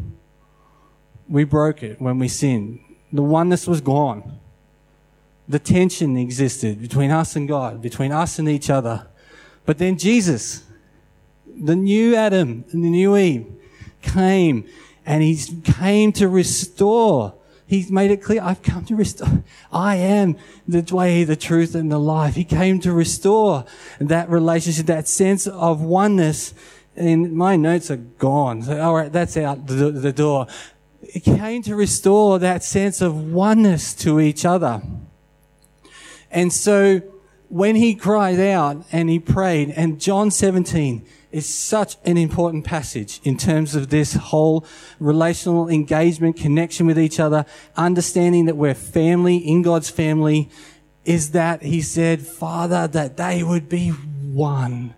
We 1.28 1.44
broke 1.44 1.84
it 1.84 2.02
when 2.02 2.20
we 2.20 2.28
sinned. 2.28 2.80
The 3.14 3.24
oneness 3.24 3.68
was 3.68 3.82
gone 3.82 4.40
the 5.52 5.60
tension 5.60 6.16
existed 6.18 6.82
between 6.82 7.12
us 7.12 7.36
and 7.36 7.48
God, 7.48 7.82
between 7.82 8.12
us 8.12 8.40
and 8.40 8.48
each 8.48 8.70
other. 8.70 9.08
But 9.66 9.78
then 9.78 9.98
Jesus, 9.98 10.64
the 11.46 11.76
new 11.76 12.16
Adam 12.16 12.64
and 12.72 12.84
the 12.84 12.90
new 12.90 13.18
Eve, 13.18 13.48
came 14.02 14.66
and 15.06 15.22
he 15.22 15.38
came 15.64 16.14
to 16.14 16.30
restore. 16.30 17.34
He's 17.68 17.92
made 17.92 18.12
it 18.12 18.24
clear, 18.24 18.42
I've 18.42 18.62
come 18.62 18.86
to 18.86 18.96
restore. 18.96 19.44
I 19.72 19.98
am 19.98 20.38
the 20.68 20.88
way, 20.94 21.24
the 21.26 21.36
truth, 21.36 21.76
and 21.76 21.92
the 21.92 22.00
life. 22.00 22.36
He 22.36 22.44
came 22.44 22.80
to 22.82 22.94
restore 22.94 23.66
that 24.00 24.30
relationship, 24.30 24.86
that 24.88 25.08
sense 25.08 25.48
of 25.48 25.82
oneness. 25.82 26.54
And 27.02 27.34
my 27.34 27.56
notes 27.56 27.90
are 27.90 27.98
gone. 27.98 28.62
So, 28.62 28.80
all 28.80 28.94
right, 28.94 29.12
that's 29.12 29.36
out 29.36 29.66
the, 29.66 29.90
the 29.90 30.14
door. 30.14 30.46
It 31.02 31.24
came 31.24 31.64
to 31.64 31.76
restore 31.76 32.38
that 32.38 32.64
sense 32.64 33.02
of 33.02 33.34
oneness 33.34 33.96
to 33.96 34.20
each 34.20 34.46
other. 34.46 34.84
And 36.30 36.54
so 36.54 37.02
when 37.50 37.76
he 37.76 37.96
cried 37.96 38.40
out 38.40 38.86
and 38.92 39.10
he 39.10 39.18
prayed, 39.18 39.72
and 39.72 40.00
John 40.00 40.30
17 40.30 41.04
is 41.32 41.52
such 41.52 41.98
an 42.06 42.18
important 42.18 42.66
passage 42.66 43.20
in 43.24 43.36
terms 43.36 43.74
of 43.74 43.90
this 43.90 44.14
whole 44.14 44.64
relational 45.00 45.70
engagement, 45.70 46.38
connection 46.38 46.86
with 46.86 47.00
each 47.00 47.20
other, 47.20 47.48
understanding 47.76 48.46
that 48.46 48.58
we're 48.58 48.76
family 48.76 49.38
in 49.38 49.64
God's 49.64 49.90
family, 49.90 50.52
is 51.04 51.32
that 51.32 51.64
he 51.64 51.82
said, 51.82 52.22
Father, 52.22 52.88
that 52.88 53.18
they 53.18 53.42
would 53.42 53.68
be 53.68 53.90
one 53.90 54.94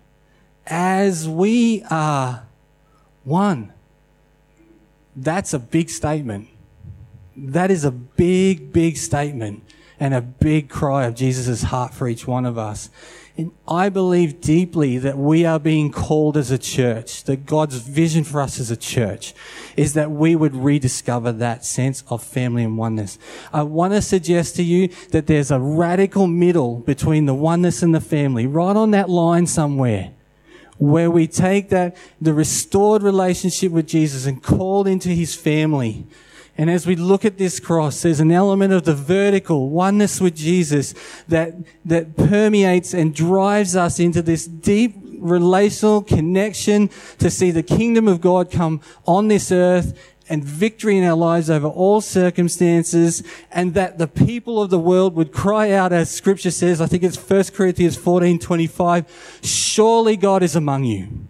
as 0.66 1.28
we 1.28 1.82
are 1.90 2.44
one. 3.24 3.72
That's 5.16 5.54
a 5.54 5.58
big 5.58 5.90
statement. 5.90 6.48
That 7.36 7.70
is 7.70 7.84
a 7.84 7.90
big, 7.90 8.72
big 8.72 8.96
statement 8.96 9.62
and 10.00 10.14
a 10.14 10.20
big 10.20 10.68
cry 10.68 11.06
of 11.06 11.14
Jesus' 11.14 11.64
heart 11.64 11.94
for 11.94 12.08
each 12.08 12.26
one 12.26 12.46
of 12.46 12.58
us. 12.58 12.90
And 13.36 13.50
I 13.66 13.88
believe 13.88 14.40
deeply 14.40 14.96
that 14.98 15.18
we 15.18 15.44
are 15.44 15.58
being 15.58 15.90
called 15.90 16.36
as 16.36 16.52
a 16.52 16.58
church, 16.58 17.24
that 17.24 17.46
God's 17.46 17.78
vision 17.78 18.22
for 18.22 18.40
us 18.40 18.60
as 18.60 18.70
a 18.70 18.76
church 18.76 19.34
is 19.76 19.94
that 19.94 20.12
we 20.12 20.36
would 20.36 20.54
rediscover 20.54 21.32
that 21.32 21.64
sense 21.64 22.04
of 22.08 22.22
family 22.22 22.62
and 22.62 22.78
oneness. 22.78 23.18
I 23.52 23.64
want 23.64 23.92
to 23.92 24.02
suggest 24.02 24.54
to 24.56 24.62
you 24.62 24.88
that 25.10 25.26
there's 25.26 25.50
a 25.50 25.58
radical 25.58 26.28
middle 26.28 26.76
between 26.78 27.26
the 27.26 27.34
oneness 27.34 27.82
and 27.82 27.92
the 27.92 28.00
family, 28.00 28.46
right 28.46 28.76
on 28.76 28.92
that 28.92 29.10
line 29.10 29.48
somewhere 29.48 30.12
where 30.78 31.10
we 31.10 31.26
take 31.26 31.68
that, 31.70 31.96
the 32.20 32.34
restored 32.34 33.02
relationship 33.02 33.72
with 33.72 33.86
Jesus 33.86 34.26
and 34.26 34.42
called 34.42 34.88
into 34.88 35.10
his 35.10 35.34
family. 35.34 36.06
And 36.56 36.70
as 36.70 36.86
we 36.86 36.94
look 36.94 37.24
at 37.24 37.36
this 37.36 37.58
cross, 37.58 38.02
there's 38.02 38.20
an 38.20 38.30
element 38.30 38.72
of 38.72 38.84
the 38.84 38.94
vertical 38.94 39.70
oneness 39.70 40.20
with 40.20 40.36
Jesus 40.36 40.94
that, 41.26 41.54
that 41.84 42.16
permeates 42.16 42.94
and 42.94 43.14
drives 43.14 43.74
us 43.74 43.98
into 43.98 44.22
this 44.22 44.46
deep 44.46 44.94
relational 45.18 46.02
connection 46.02 46.90
to 47.18 47.30
see 47.30 47.50
the 47.50 47.62
kingdom 47.62 48.06
of 48.06 48.20
God 48.20 48.50
come 48.50 48.80
on 49.06 49.28
this 49.28 49.50
earth 49.50 50.13
and 50.28 50.42
victory 50.42 50.96
in 50.96 51.04
our 51.04 51.16
lives 51.16 51.50
over 51.50 51.66
all 51.66 52.00
circumstances 52.00 53.22
and 53.50 53.74
that 53.74 53.98
the 53.98 54.06
people 54.06 54.62
of 54.62 54.70
the 54.70 54.78
world 54.78 55.14
would 55.14 55.32
cry 55.32 55.70
out 55.70 55.92
as 55.92 56.10
scripture 56.10 56.50
says, 56.50 56.80
I 56.80 56.86
think 56.86 57.02
it's 57.02 57.18
1 57.18 57.44
Corinthians 57.54 57.96
14, 57.96 58.38
25, 58.38 59.40
surely 59.42 60.16
God 60.16 60.42
is 60.42 60.56
among 60.56 60.84
you 60.84 61.28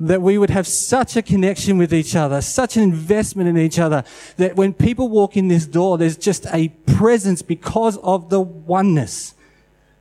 that 0.00 0.22
we 0.22 0.38
would 0.38 0.50
have 0.50 0.66
such 0.66 1.14
a 1.14 1.22
connection 1.22 1.76
with 1.76 1.92
each 1.92 2.16
other, 2.16 2.40
such 2.40 2.76
an 2.76 2.82
investment 2.82 3.48
in 3.48 3.58
each 3.58 3.78
other, 3.78 4.02
that 4.38 4.56
when 4.56 4.72
people 4.72 5.10
walk 5.10 5.36
in 5.36 5.48
this 5.48 5.66
door, 5.66 5.98
there's 5.98 6.16
just 6.16 6.46
a 6.46 6.68
presence 6.86 7.42
because 7.42 7.98
of 7.98 8.30
the 8.30 8.40
oneness. 8.40 9.34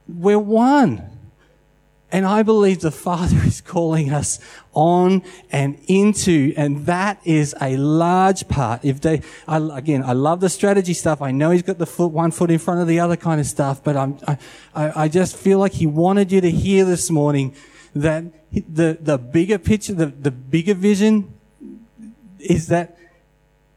We're 0.08 0.40
one. 0.40 1.04
And 2.12 2.26
I 2.26 2.44
believe 2.44 2.80
the 2.80 2.92
Father 2.92 3.38
is 3.44 3.60
calling 3.62 4.12
us 4.12 4.40
on 4.80 5.22
and 5.52 5.78
into, 5.88 6.54
and 6.56 6.86
that 6.86 7.20
is 7.26 7.54
a 7.62 7.76
large 7.76 8.48
part. 8.48 8.86
If 8.86 9.02
they, 9.02 9.22
I, 9.46 9.58
again, 9.78 10.04
I 10.04 10.14
love 10.14 10.40
the 10.40 10.48
strategy 10.48 10.94
stuff. 10.94 11.22
I 11.22 11.32
know 11.32 11.52
he's 11.52 11.64
got 11.64 11.80
the 11.80 11.86
foot, 11.86 12.14
one 12.14 12.32
foot 12.32 12.50
in 12.50 12.60
front 12.60 12.80
of 12.80 12.88
the 12.88 13.02
other 13.02 13.18
kind 13.18 13.42
of 13.42 13.46
stuff, 13.46 13.84
but 13.84 13.98
I'm, 13.98 14.18
I, 14.26 14.38
I 14.74 15.08
just 15.10 15.36
feel 15.36 15.60
like 15.60 15.74
he 15.74 15.86
wanted 15.86 16.32
you 16.32 16.40
to 16.40 16.50
hear 16.50 16.86
this 16.86 17.12
morning 17.12 17.54
that 17.94 18.24
the, 18.54 18.98
the 19.02 19.18
bigger 19.18 19.58
picture, 19.58 19.94
the, 19.94 20.06
the 20.06 20.32
bigger 20.32 20.74
vision 20.74 21.34
is 22.40 22.68
that 22.68 22.98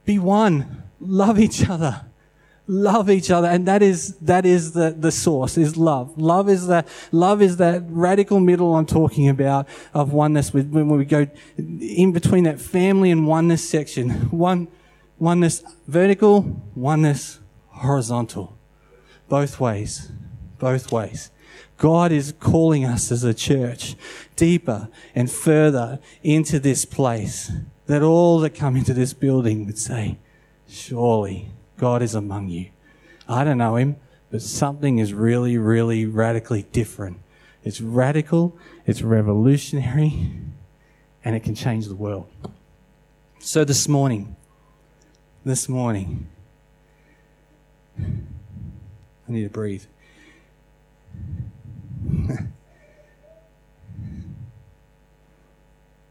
be 0.05 0.21
one, 0.21 0.85
love 1.01 1.41
each 1.41 1.69
other, 1.69 2.05
love 2.73 3.11
each 3.11 3.31
other. 3.31 3.49
And 3.49 3.69
that 3.69 3.83
is, 3.83 4.17
that 4.19 4.47
is 4.47 4.73
the, 4.73 4.95
the 4.99 5.13
source 5.13 5.59
is 5.59 5.77
love. 5.77 6.17
Love 6.17 6.49
is 6.49 6.67
that, 6.69 6.89
love 7.13 7.43
is 7.43 7.59
that 7.59 7.83
radical 7.89 8.41
middle 8.41 8.75
I'm 8.75 8.87
talking 8.87 9.29
about 9.29 9.69
of 9.93 10.13
oneness 10.13 10.53
with, 10.53 10.71
when 10.71 10.89
we 10.89 11.05
go 11.05 11.29
in 11.57 12.13
between 12.13 12.45
that 12.45 12.61
family 12.61 13.11
and 13.11 13.27
oneness 13.27 13.69
section. 13.69 14.11
One, 14.31 14.69
oneness 15.19 15.63
vertical, 15.87 16.63
oneness 16.75 17.41
horizontal. 17.69 18.57
Both 19.29 19.61
ways. 19.61 20.11
Both 20.59 20.91
ways. 20.91 21.31
God 21.77 22.13
is 22.13 22.33
calling 22.39 22.85
us 22.85 23.11
as 23.13 23.25
a 23.25 23.35
church 23.35 23.97
deeper 24.37 24.89
and 25.15 25.31
further 25.31 25.99
into 26.23 26.59
this 26.59 26.85
place 26.85 27.51
that 27.87 28.03
all 28.03 28.39
that 28.41 28.55
come 28.55 28.77
into 28.77 28.95
this 28.95 29.13
building 29.13 29.67
would 29.67 29.79
say, 29.79 30.19
surely 30.69 31.51
God 31.83 32.01
is 32.01 32.15
among 32.15 32.49
you. 32.49 32.71
I 33.29 33.43
don't 33.43 33.59
know 33.59 33.75
him, 33.75 33.97
but 34.31 34.41
something 34.41 35.01
is 35.01 35.13
really, 35.13 35.59
really 35.59 36.07
radically 36.07 36.63
different. 36.71 37.19
It's 37.65 37.81
radical, 37.81 38.57
it's 38.87 39.03
revolutionary, 39.03 40.31
and 41.25 41.35
it 41.35 41.43
can 41.43 41.57
change 41.57 41.89
the 41.89 41.97
world. 41.97 42.29
So 43.41 43.65
this 43.65 43.89
morning, 43.89 44.37
this 45.45 45.69
morning, 45.69 46.29
I 47.99 48.13
need 49.27 49.43
to 49.43 49.51
breathe. 49.51 49.87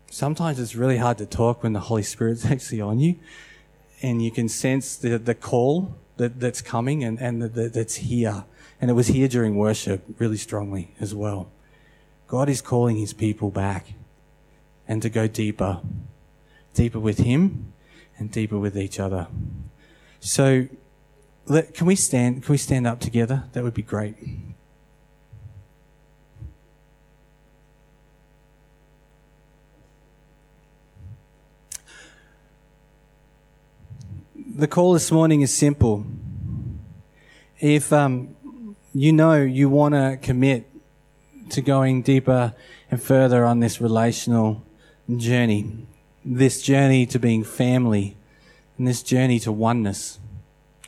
Sometimes 0.09 0.59
it's 0.59 0.75
really 0.75 0.97
hard 0.97 1.17
to 1.19 1.25
talk 1.25 1.63
when 1.63 1.71
the 1.71 1.79
Holy 1.79 2.03
Spirit's 2.03 2.45
actually 2.51 2.81
on 2.81 2.99
you 2.99 3.17
and 4.01 4.21
you 4.21 4.31
can 4.31 4.49
sense 4.49 4.95
the, 4.95 5.17
the 5.17 5.35
call 5.35 5.95
that, 6.17 6.39
that's 6.39 6.61
coming 6.61 7.03
and, 7.03 7.19
and 7.19 7.41
the, 7.41 7.47
the, 7.47 7.69
that's 7.69 7.95
here. 7.95 8.45
And 8.79 8.89
it 8.89 8.93
was 8.93 9.07
here 9.07 9.27
during 9.27 9.57
worship 9.57 10.03
really 10.17 10.37
strongly 10.37 10.93
as 10.99 11.13
well. 11.13 11.51
God 12.27 12.49
is 12.49 12.61
calling 12.61 12.97
his 12.97 13.13
people 13.13 13.51
back 13.51 13.93
and 14.87 15.01
to 15.01 15.09
go 15.09 15.27
deeper, 15.27 15.81
deeper 16.73 16.99
with 16.99 17.19
him 17.19 17.73
and 18.17 18.31
deeper 18.31 18.57
with 18.57 18.77
each 18.77 18.99
other. 18.99 19.27
So 20.19 20.67
let, 21.45 21.73
can 21.73 21.87
we 21.87 21.95
stand? 21.95 22.43
Can 22.43 22.53
we 22.53 22.57
stand 22.57 22.87
up 22.87 22.99
together? 22.99 23.45
That 23.53 23.63
would 23.63 23.73
be 23.73 23.81
great. 23.81 24.15
The 34.61 34.67
call 34.67 34.93
this 34.93 35.11
morning 35.11 35.41
is 35.41 35.51
simple. 35.51 36.05
If 37.59 37.91
um, 37.91 38.35
you 38.93 39.11
know 39.11 39.41
you 39.41 39.69
want 39.69 39.95
to 39.95 40.19
commit 40.21 40.69
to 41.49 41.63
going 41.63 42.03
deeper 42.03 42.53
and 42.91 43.01
further 43.01 43.43
on 43.43 43.59
this 43.59 43.81
relational 43.81 44.63
journey, 45.17 45.87
this 46.23 46.61
journey 46.61 47.07
to 47.07 47.17
being 47.17 47.43
family, 47.43 48.15
and 48.77 48.87
this 48.87 49.01
journey 49.01 49.39
to 49.39 49.51
oneness, 49.51 50.19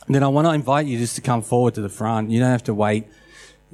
then 0.06 0.22
I 0.22 0.28
want 0.28 0.46
to 0.46 0.52
invite 0.52 0.86
you 0.86 0.96
just 0.96 1.16
to 1.16 1.20
come 1.20 1.42
forward 1.42 1.74
to 1.74 1.80
the 1.80 1.88
front. 1.88 2.30
You 2.30 2.38
don't 2.38 2.50
have 2.50 2.62
to 2.64 2.74
wait 2.74 3.06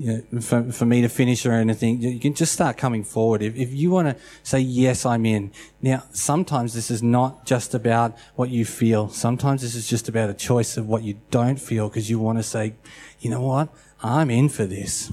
you 0.00 0.24
know, 0.32 0.40
for, 0.40 0.72
for 0.72 0.86
me 0.86 1.02
to 1.02 1.10
finish 1.10 1.44
or 1.44 1.52
anything. 1.52 2.00
You 2.00 2.18
can 2.18 2.32
just 2.32 2.54
start 2.54 2.78
coming 2.78 3.04
forward. 3.04 3.42
If, 3.42 3.54
if 3.54 3.70
you 3.74 3.90
want 3.90 4.08
to 4.08 4.16
say, 4.42 4.58
yes, 4.58 5.04
I'm 5.04 5.26
in. 5.26 5.52
Now, 5.82 6.04
sometimes 6.12 6.72
this 6.72 6.90
is 6.90 7.02
not 7.02 7.44
just 7.44 7.74
about 7.74 8.16
what 8.34 8.48
you 8.48 8.64
feel. 8.64 9.10
Sometimes 9.10 9.60
this 9.60 9.74
is 9.74 9.86
just 9.86 10.08
about 10.08 10.30
a 10.30 10.34
choice 10.34 10.78
of 10.78 10.88
what 10.88 11.02
you 11.02 11.20
don't 11.30 11.60
feel 11.60 11.90
because 11.90 12.08
you 12.08 12.18
want 12.18 12.38
to 12.38 12.42
say, 12.42 12.72
you 13.20 13.28
know 13.28 13.42
what? 13.42 13.68
I'm 14.02 14.30
in 14.30 14.48
for 14.48 14.64
this. 14.64 15.12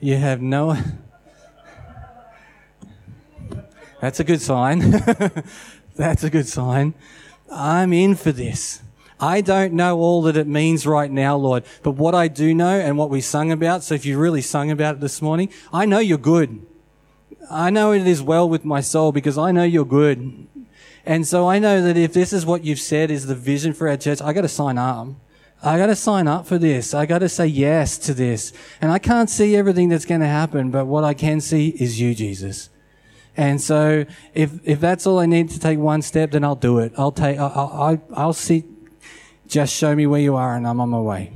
You 0.00 0.16
have 0.16 0.42
no. 0.42 0.76
That's 4.02 4.20
a 4.20 4.24
good 4.24 4.42
sign. 4.42 4.90
That's 5.96 6.24
a 6.24 6.30
good 6.30 6.46
sign. 6.46 6.92
I'm 7.50 7.94
in 7.94 8.16
for 8.16 8.32
this. 8.32 8.82
I 9.20 9.42
don't 9.42 9.74
know 9.74 9.98
all 9.98 10.22
that 10.22 10.36
it 10.36 10.46
means 10.46 10.86
right 10.86 11.10
now, 11.10 11.36
Lord, 11.36 11.64
but 11.82 11.92
what 11.92 12.14
I 12.14 12.28
do 12.28 12.54
know 12.54 12.80
and 12.80 12.96
what 12.96 13.10
we 13.10 13.20
sung 13.20 13.52
about, 13.52 13.84
so 13.84 13.94
if 13.94 14.06
you 14.06 14.18
really 14.18 14.40
sung 14.40 14.70
about 14.70 14.96
it 14.96 15.00
this 15.00 15.20
morning, 15.20 15.50
I 15.72 15.84
know 15.84 15.98
you're 15.98 16.18
good. 16.18 16.66
I 17.50 17.70
know 17.70 17.92
it 17.92 18.06
is 18.06 18.22
well 18.22 18.48
with 18.48 18.64
my 18.64 18.80
soul 18.80 19.12
because 19.12 19.36
I 19.36 19.52
know 19.52 19.64
you're 19.64 19.84
good. 19.84 20.46
And 21.04 21.26
so 21.26 21.48
I 21.48 21.58
know 21.58 21.82
that 21.82 21.96
if 21.96 22.12
this 22.12 22.32
is 22.32 22.46
what 22.46 22.64
you've 22.64 22.80
said 22.80 23.10
is 23.10 23.26
the 23.26 23.34
vision 23.34 23.72
for 23.72 23.88
our 23.88 23.96
church, 23.96 24.22
I 24.22 24.32
got 24.32 24.42
to 24.42 24.48
sign 24.48 24.78
up. 24.78 25.08
I 25.62 25.76
got 25.76 25.86
to 25.86 25.96
sign 25.96 26.26
up 26.26 26.46
for 26.46 26.56
this. 26.56 26.94
I 26.94 27.04
got 27.04 27.18
to 27.18 27.28
say 27.28 27.46
yes 27.46 27.98
to 27.98 28.14
this. 28.14 28.52
And 28.80 28.90
I 28.90 28.98
can't 28.98 29.28
see 29.28 29.56
everything 29.56 29.90
that's 29.90 30.06
going 30.06 30.22
to 30.22 30.26
happen, 30.26 30.70
but 30.70 30.86
what 30.86 31.04
I 31.04 31.12
can 31.12 31.40
see 31.40 31.68
is 31.68 32.00
you, 32.00 32.14
Jesus. 32.14 32.70
And 33.36 33.60
so 33.60 34.06
if, 34.34 34.52
if 34.64 34.80
that's 34.80 35.06
all 35.06 35.18
I 35.18 35.26
need 35.26 35.50
to 35.50 35.60
take 35.60 35.78
one 35.78 36.02
step, 36.02 36.30
then 36.30 36.44
I'll 36.44 36.54
do 36.54 36.78
it. 36.78 36.92
I'll 36.96 37.12
take, 37.12 37.38
I'll, 37.38 37.70
I'll, 37.72 38.02
I'll 38.14 38.32
see, 38.32 38.64
just 39.50 39.74
show 39.74 39.94
me 39.94 40.06
where 40.06 40.20
you 40.20 40.36
are 40.36 40.54
and 40.56 40.66
I'm 40.66 40.80
on 40.80 40.88
my 40.88 41.00
way. 41.00 41.32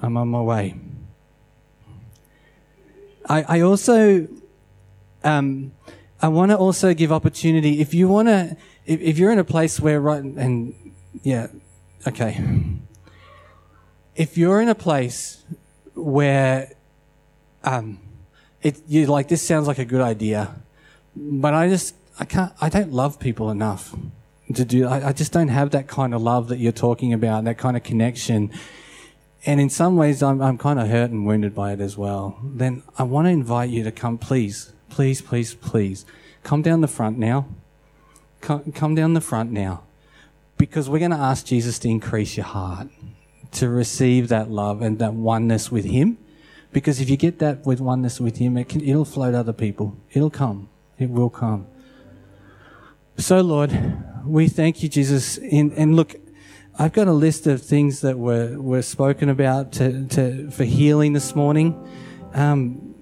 I'm 0.00 0.16
on 0.16 0.28
my 0.28 0.40
way. 0.40 0.74
I, 3.28 3.42
I 3.42 3.60
also, 3.60 4.26
um, 5.22 5.72
I 6.22 6.28
want 6.28 6.50
to 6.50 6.56
also 6.56 6.94
give 6.94 7.12
opportunity. 7.12 7.80
If 7.80 7.92
you 7.92 8.08
want 8.08 8.28
to, 8.28 8.56
if, 8.86 9.00
if 9.00 9.18
you're 9.18 9.30
in 9.30 9.38
a 9.38 9.44
place 9.44 9.78
where 9.78 10.00
right, 10.00 10.22
and 10.22 10.74
yeah, 11.22 11.48
okay. 12.06 12.42
If 14.16 14.38
you're 14.38 14.62
in 14.62 14.68
a 14.68 14.74
place 14.74 15.44
where, 15.94 16.72
um, 17.62 18.00
it, 18.62 18.80
you 18.88 19.06
like, 19.06 19.28
this 19.28 19.46
sounds 19.46 19.68
like 19.68 19.78
a 19.78 19.84
good 19.84 20.00
idea, 20.00 20.56
but 21.14 21.52
I 21.52 21.68
just, 21.68 21.94
I 22.18 22.24
can't, 22.24 22.52
I 22.60 22.70
don't 22.70 22.92
love 22.92 23.20
people 23.20 23.50
enough 23.50 23.94
to 24.54 24.64
do. 24.64 24.86
I, 24.86 25.08
I 25.08 25.12
just 25.12 25.32
don't 25.32 25.48
have 25.48 25.70
that 25.70 25.88
kind 25.88 26.14
of 26.14 26.22
love 26.22 26.48
that 26.48 26.58
you're 26.58 26.72
talking 26.72 27.12
about, 27.12 27.44
that 27.44 27.58
kind 27.58 27.76
of 27.76 27.82
connection. 27.82 28.50
And 29.46 29.60
in 29.60 29.70
some 29.70 29.96
ways, 29.96 30.22
I'm, 30.22 30.40
I'm 30.42 30.58
kind 30.58 30.80
of 30.80 30.88
hurt 30.88 31.10
and 31.10 31.26
wounded 31.26 31.54
by 31.54 31.72
it 31.72 31.80
as 31.80 31.96
well. 31.96 32.38
Then 32.42 32.82
I 32.98 33.02
want 33.04 33.26
to 33.26 33.30
invite 33.30 33.70
you 33.70 33.84
to 33.84 33.92
come, 33.92 34.18
please, 34.18 34.72
please, 34.88 35.20
please, 35.20 35.54
please, 35.54 36.04
come 36.42 36.62
down 36.62 36.80
the 36.80 36.88
front 36.88 37.18
now. 37.18 37.48
Come, 38.40 38.72
come 38.72 38.94
down 38.94 39.14
the 39.14 39.20
front 39.20 39.50
now. 39.50 39.82
Because 40.56 40.88
we're 40.88 40.98
going 40.98 41.12
to 41.12 41.16
ask 41.16 41.46
Jesus 41.46 41.78
to 41.80 41.88
increase 41.88 42.36
your 42.36 42.46
heart, 42.46 42.88
to 43.52 43.68
receive 43.68 44.28
that 44.28 44.50
love 44.50 44.82
and 44.82 44.98
that 44.98 45.14
oneness 45.14 45.70
with 45.70 45.84
Him. 45.84 46.18
Because 46.72 47.00
if 47.00 47.08
you 47.08 47.16
get 47.16 47.38
that 47.38 47.64
with 47.64 47.80
oneness 47.80 48.20
with 48.20 48.38
Him, 48.38 48.56
it 48.56 48.68
can, 48.68 48.80
it'll 48.82 49.04
float 49.04 49.34
other 49.34 49.52
people. 49.52 49.96
It'll 50.12 50.30
come. 50.30 50.68
It 50.98 51.10
will 51.10 51.30
come. 51.30 51.66
So, 53.18 53.40
Lord, 53.40 53.76
we 54.24 54.46
thank 54.48 54.80
you, 54.80 54.88
Jesus. 54.88 55.38
In, 55.38 55.72
and 55.72 55.96
look, 55.96 56.14
I've 56.78 56.92
got 56.92 57.08
a 57.08 57.12
list 57.12 57.48
of 57.48 57.60
things 57.60 58.02
that 58.02 58.16
were, 58.16 58.56
were 58.62 58.82
spoken 58.82 59.28
about 59.28 59.72
to, 59.72 60.06
to, 60.06 60.50
for 60.52 60.62
healing 60.62 61.14
this 61.14 61.34
morning. 61.34 61.74
Um, 62.32 62.94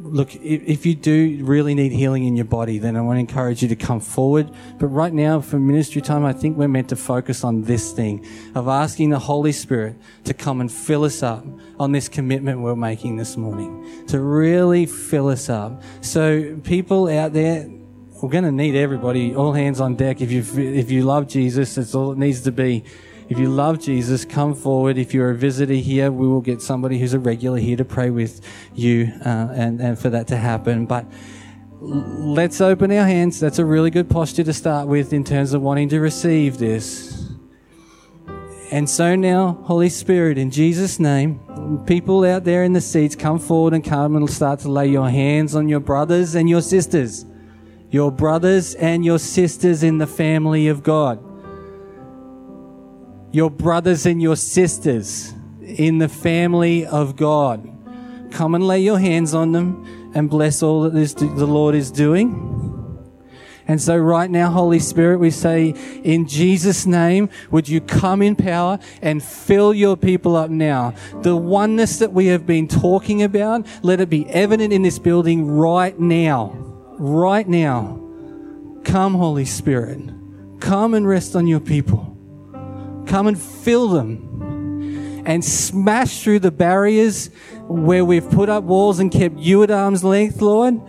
look, 0.00 0.34
if, 0.36 0.62
if 0.62 0.86
you 0.86 0.94
do 0.94 1.42
really 1.42 1.74
need 1.74 1.90
healing 1.90 2.26
in 2.26 2.36
your 2.36 2.44
body, 2.44 2.78
then 2.78 2.96
I 2.96 3.00
want 3.00 3.16
to 3.16 3.20
encourage 3.20 3.62
you 3.62 3.68
to 3.68 3.76
come 3.76 4.00
forward. 4.00 4.50
But 4.78 4.88
right 4.88 5.12
now, 5.12 5.40
for 5.40 5.58
ministry 5.58 6.02
time, 6.02 6.26
I 6.26 6.34
think 6.34 6.58
we're 6.58 6.68
meant 6.68 6.90
to 6.90 6.96
focus 6.96 7.44
on 7.44 7.62
this 7.62 7.92
thing 7.92 8.26
of 8.54 8.68
asking 8.68 9.08
the 9.08 9.18
Holy 9.18 9.52
Spirit 9.52 9.96
to 10.24 10.34
come 10.34 10.60
and 10.60 10.70
fill 10.70 11.04
us 11.04 11.22
up 11.22 11.46
on 11.80 11.92
this 11.92 12.10
commitment 12.10 12.60
we're 12.60 12.76
making 12.76 13.16
this 13.16 13.38
morning, 13.38 14.06
to 14.08 14.20
really 14.20 14.84
fill 14.84 15.28
us 15.28 15.48
up. 15.48 15.82
So, 16.02 16.60
people 16.62 17.08
out 17.08 17.32
there, 17.32 17.70
we're 18.20 18.30
going 18.30 18.44
to 18.44 18.52
need 18.52 18.74
everybody, 18.74 19.34
all 19.34 19.52
hands 19.52 19.80
on 19.80 19.94
deck. 19.94 20.20
If 20.20 20.32
you 20.32 20.42
if 20.56 20.90
you 20.90 21.02
love 21.02 21.28
Jesus, 21.28 21.76
that's 21.76 21.94
all 21.94 22.12
it 22.12 22.18
needs 22.18 22.40
to 22.42 22.52
be. 22.52 22.84
If 23.28 23.38
you 23.38 23.48
love 23.48 23.78
Jesus, 23.78 24.24
come 24.24 24.54
forward. 24.54 24.98
If 24.98 25.14
you're 25.14 25.30
a 25.30 25.36
visitor 25.36 25.74
here, 25.74 26.10
we 26.10 26.26
will 26.26 26.40
get 26.40 26.60
somebody 26.60 26.98
who's 26.98 27.14
a 27.14 27.18
regular 27.18 27.58
here 27.58 27.76
to 27.76 27.84
pray 27.84 28.10
with 28.10 28.40
you 28.74 29.12
uh, 29.24 29.48
and 29.52 29.80
and 29.80 29.98
for 29.98 30.10
that 30.10 30.26
to 30.28 30.36
happen. 30.36 30.86
But 30.86 31.06
let's 31.80 32.60
open 32.60 32.90
our 32.90 33.06
hands. 33.06 33.38
That's 33.38 33.60
a 33.60 33.64
really 33.64 33.90
good 33.90 34.10
posture 34.10 34.44
to 34.44 34.52
start 34.52 34.88
with 34.88 35.12
in 35.12 35.22
terms 35.22 35.52
of 35.52 35.62
wanting 35.62 35.88
to 35.90 36.00
receive 36.00 36.58
this. 36.58 37.30
And 38.72 38.90
so 38.90 39.14
now, 39.14 39.60
Holy 39.62 39.88
Spirit, 39.88 40.38
in 40.38 40.50
Jesus' 40.50 40.98
name, 40.98 41.40
people 41.86 42.24
out 42.24 42.44
there 42.44 42.64
in 42.64 42.72
the 42.72 42.80
seats, 42.80 43.14
come 43.14 43.38
forward 43.38 43.74
and 43.74 43.82
come 43.82 44.16
and 44.16 44.28
start 44.28 44.60
to 44.60 44.70
lay 44.70 44.88
your 44.88 45.08
hands 45.08 45.54
on 45.54 45.68
your 45.68 45.80
brothers 45.80 46.34
and 46.34 46.50
your 46.50 46.60
sisters 46.60 47.24
your 47.90 48.12
brothers 48.12 48.74
and 48.74 49.04
your 49.04 49.18
sisters 49.18 49.82
in 49.82 49.98
the 49.98 50.06
family 50.06 50.68
of 50.68 50.82
God. 50.82 51.24
Your 53.32 53.50
brothers 53.50 54.06
and 54.06 54.20
your 54.20 54.36
sisters 54.36 55.32
in 55.62 55.98
the 55.98 56.08
family 56.08 56.86
of 56.86 57.16
God. 57.16 57.74
Come 58.30 58.54
and 58.54 58.66
lay 58.66 58.80
your 58.80 58.98
hands 58.98 59.34
on 59.34 59.52
them 59.52 60.10
and 60.14 60.28
bless 60.28 60.62
all 60.62 60.82
that 60.82 60.92
this, 60.92 61.14
the 61.14 61.26
Lord 61.26 61.74
is 61.74 61.90
doing. 61.90 62.54
And 63.66 63.82
so, 63.82 63.98
right 63.98 64.30
now, 64.30 64.50
Holy 64.50 64.78
Spirit, 64.78 65.18
we 65.18 65.30
say, 65.30 65.74
in 66.02 66.26
Jesus' 66.26 66.86
name, 66.86 67.28
would 67.50 67.68
you 67.68 67.82
come 67.82 68.22
in 68.22 68.34
power 68.34 68.78
and 69.02 69.22
fill 69.22 69.74
your 69.74 69.94
people 69.94 70.36
up 70.36 70.48
now? 70.48 70.94
The 71.20 71.36
oneness 71.36 71.98
that 71.98 72.14
we 72.14 72.26
have 72.28 72.46
been 72.46 72.66
talking 72.66 73.22
about, 73.22 73.66
let 73.82 74.00
it 74.00 74.08
be 74.08 74.26
evident 74.30 74.72
in 74.72 74.80
this 74.82 74.98
building 74.98 75.46
right 75.46 75.98
now 75.98 76.77
right 76.98 77.48
now. 77.48 78.04
Come, 78.84 79.14
Holy 79.14 79.44
Spirit. 79.44 80.00
Come 80.60 80.94
and 80.94 81.06
rest 81.06 81.36
on 81.36 81.46
your 81.46 81.60
people. 81.60 82.16
Come 83.06 83.26
and 83.26 83.40
fill 83.40 83.88
them 83.88 85.22
and 85.26 85.44
smash 85.44 86.22
through 86.22 86.40
the 86.40 86.50
barriers 86.50 87.30
where 87.62 88.04
we've 88.04 88.28
put 88.30 88.48
up 88.48 88.64
walls 88.64 88.98
and 88.98 89.10
kept 89.10 89.38
you 89.38 89.62
at 89.62 89.70
arm's 89.70 90.02
length, 90.02 90.40
Lord 90.40 90.80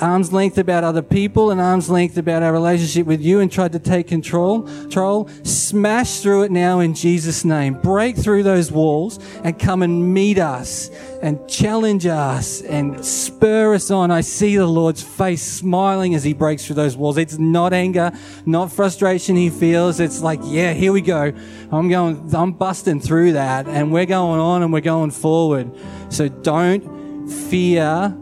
arm's 0.00 0.32
length 0.32 0.58
about 0.58 0.84
other 0.84 1.02
people 1.02 1.50
and 1.50 1.60
arm's 1.60 1.90
length 1.90 2.16
about 2.16 2.42
our 2.42 2.52
relationship 2.52 3.06
with 3.06 3.20
you 3.20 3.40
and 3.40 3.50
tried 3.50 3.72
to 3.72 3.78
take 3.78 4.08
control, 4.08 4.62
control, 4.62 5.28
smash 5.42 6.20
through 6.20 6.44
it 6.44 6.50
now 6.50 6.80
in 6.80 6.94
Jesus' 6.94 7.44
name. 7.44 7.74
Break 7.74 8.16
through 8.16 8.42
those 8.42 8.72
walls 8.72 9.18
and 9.44 9.58
come 9.58 9.82
and 9.82 10.12
meet 10.14 10.38
us 10.38 10.88
and 11.22 11.48
challenge 11.48 12.06
us 12.06 12.62
and 12.62 13.04
spur 13.04 13.74
us 13.74 13.90
on. 13.90 14.10
I 14.10 14.20
see 14.20 14.56
the 14.56 14.66
Lord's 14.66 15.02
face 15.02 15.42
smiling 15.42 16.14
as 16.14 16.24
he 16.24 16.32
breaks 16.32 16.66
through 16.66 16.76
those 16.76 16.96
walls. 16.96 17.18
It's 17.18 17.38
not 17.38 17.72
anger, 17.72 18.12
not 18.44 18.72
frustration 18.72 19.36
he 19.36 19.50
feels. 19.50 20.00
It's 20.00 20.22
like, 20.22 20.40
yeah, 20.44 20.72
here 20.72 20.92
we 20.92 21.00
go. 21.00 21.32
I'm 21.70 21.88
going, 21.88 22.34
I'm 22.34 22.52
busting 22.52 23.00
through 23.00 23.32
that 23.32 23.66
and 23.66 23.92
we're 23.92 24.06
going 24.06 24.40
on 24.40 24.62
and 24.62 24.72
we're 24.72 24.80
going 24.80 25.10
forward. 25.10 25.70
So 26.08 26.28
don't 26.28 27.28
fear 27.28 28.16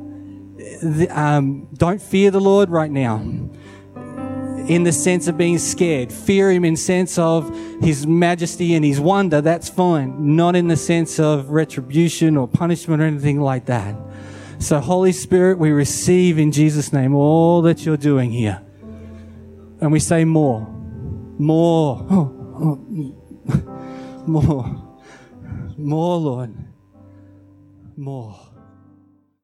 um, 1.11 1.69
don't 1.75 2.01
fear 2.01 2.31
the 2.31 2.41
Lord 2.41 2.71
right 2.71 2.91
now 2.91 3.19
in 4.69 4.83
the 4.83 4.93
sense 4.93 5.29
of 5.29 5.37
being 5.37 5.59
scared. 5.59 6.11
Fear 6.11 6.53
him 6.53 6.65
in 6.65 6.77
sense 6.77 7.19
of 7.19 7.55
his 7.83 8.07
majesty 8.07 8.75
and 8.75 8.85
his 8.85 8.99
wonder, 8.99 9.41
that's 9.41 9.69
fine. 9.69 10.37
Not 10.37 10.57
in 10.57 10.69
the 10.69 10.77
sense 10.77 11.21
of 11.21 11.51
retribution 11.51 12.37
or 12.37 12.49
punishment 12.49 13.03
or 13.03 13.05
anything 13.05 13.41
like 13.41 13.67
that. 13.67 13.95
So 14.59 14.81
Holy 14.81 15.13
Spirit, 15.13 15.59
we 15.59 15.71
receive 15.71 16.39
in 16.39 16.51
Jesus' 16.51 16.93
name 16.93 17.15
all 17.15 17.61
that 17.63 17.85
you're 17.85 17.99
doing 17.99 18.31
here. 18.31 18.63
And 19.81 19.93
we 19.93 20.01
say 20.01 20.25
more, 20.25 20.67
more, 21.39 21.99
more. 24.27 24.81
More, 25.77 26.17
Lord. 26.17 26.55
More. 27.97 28.44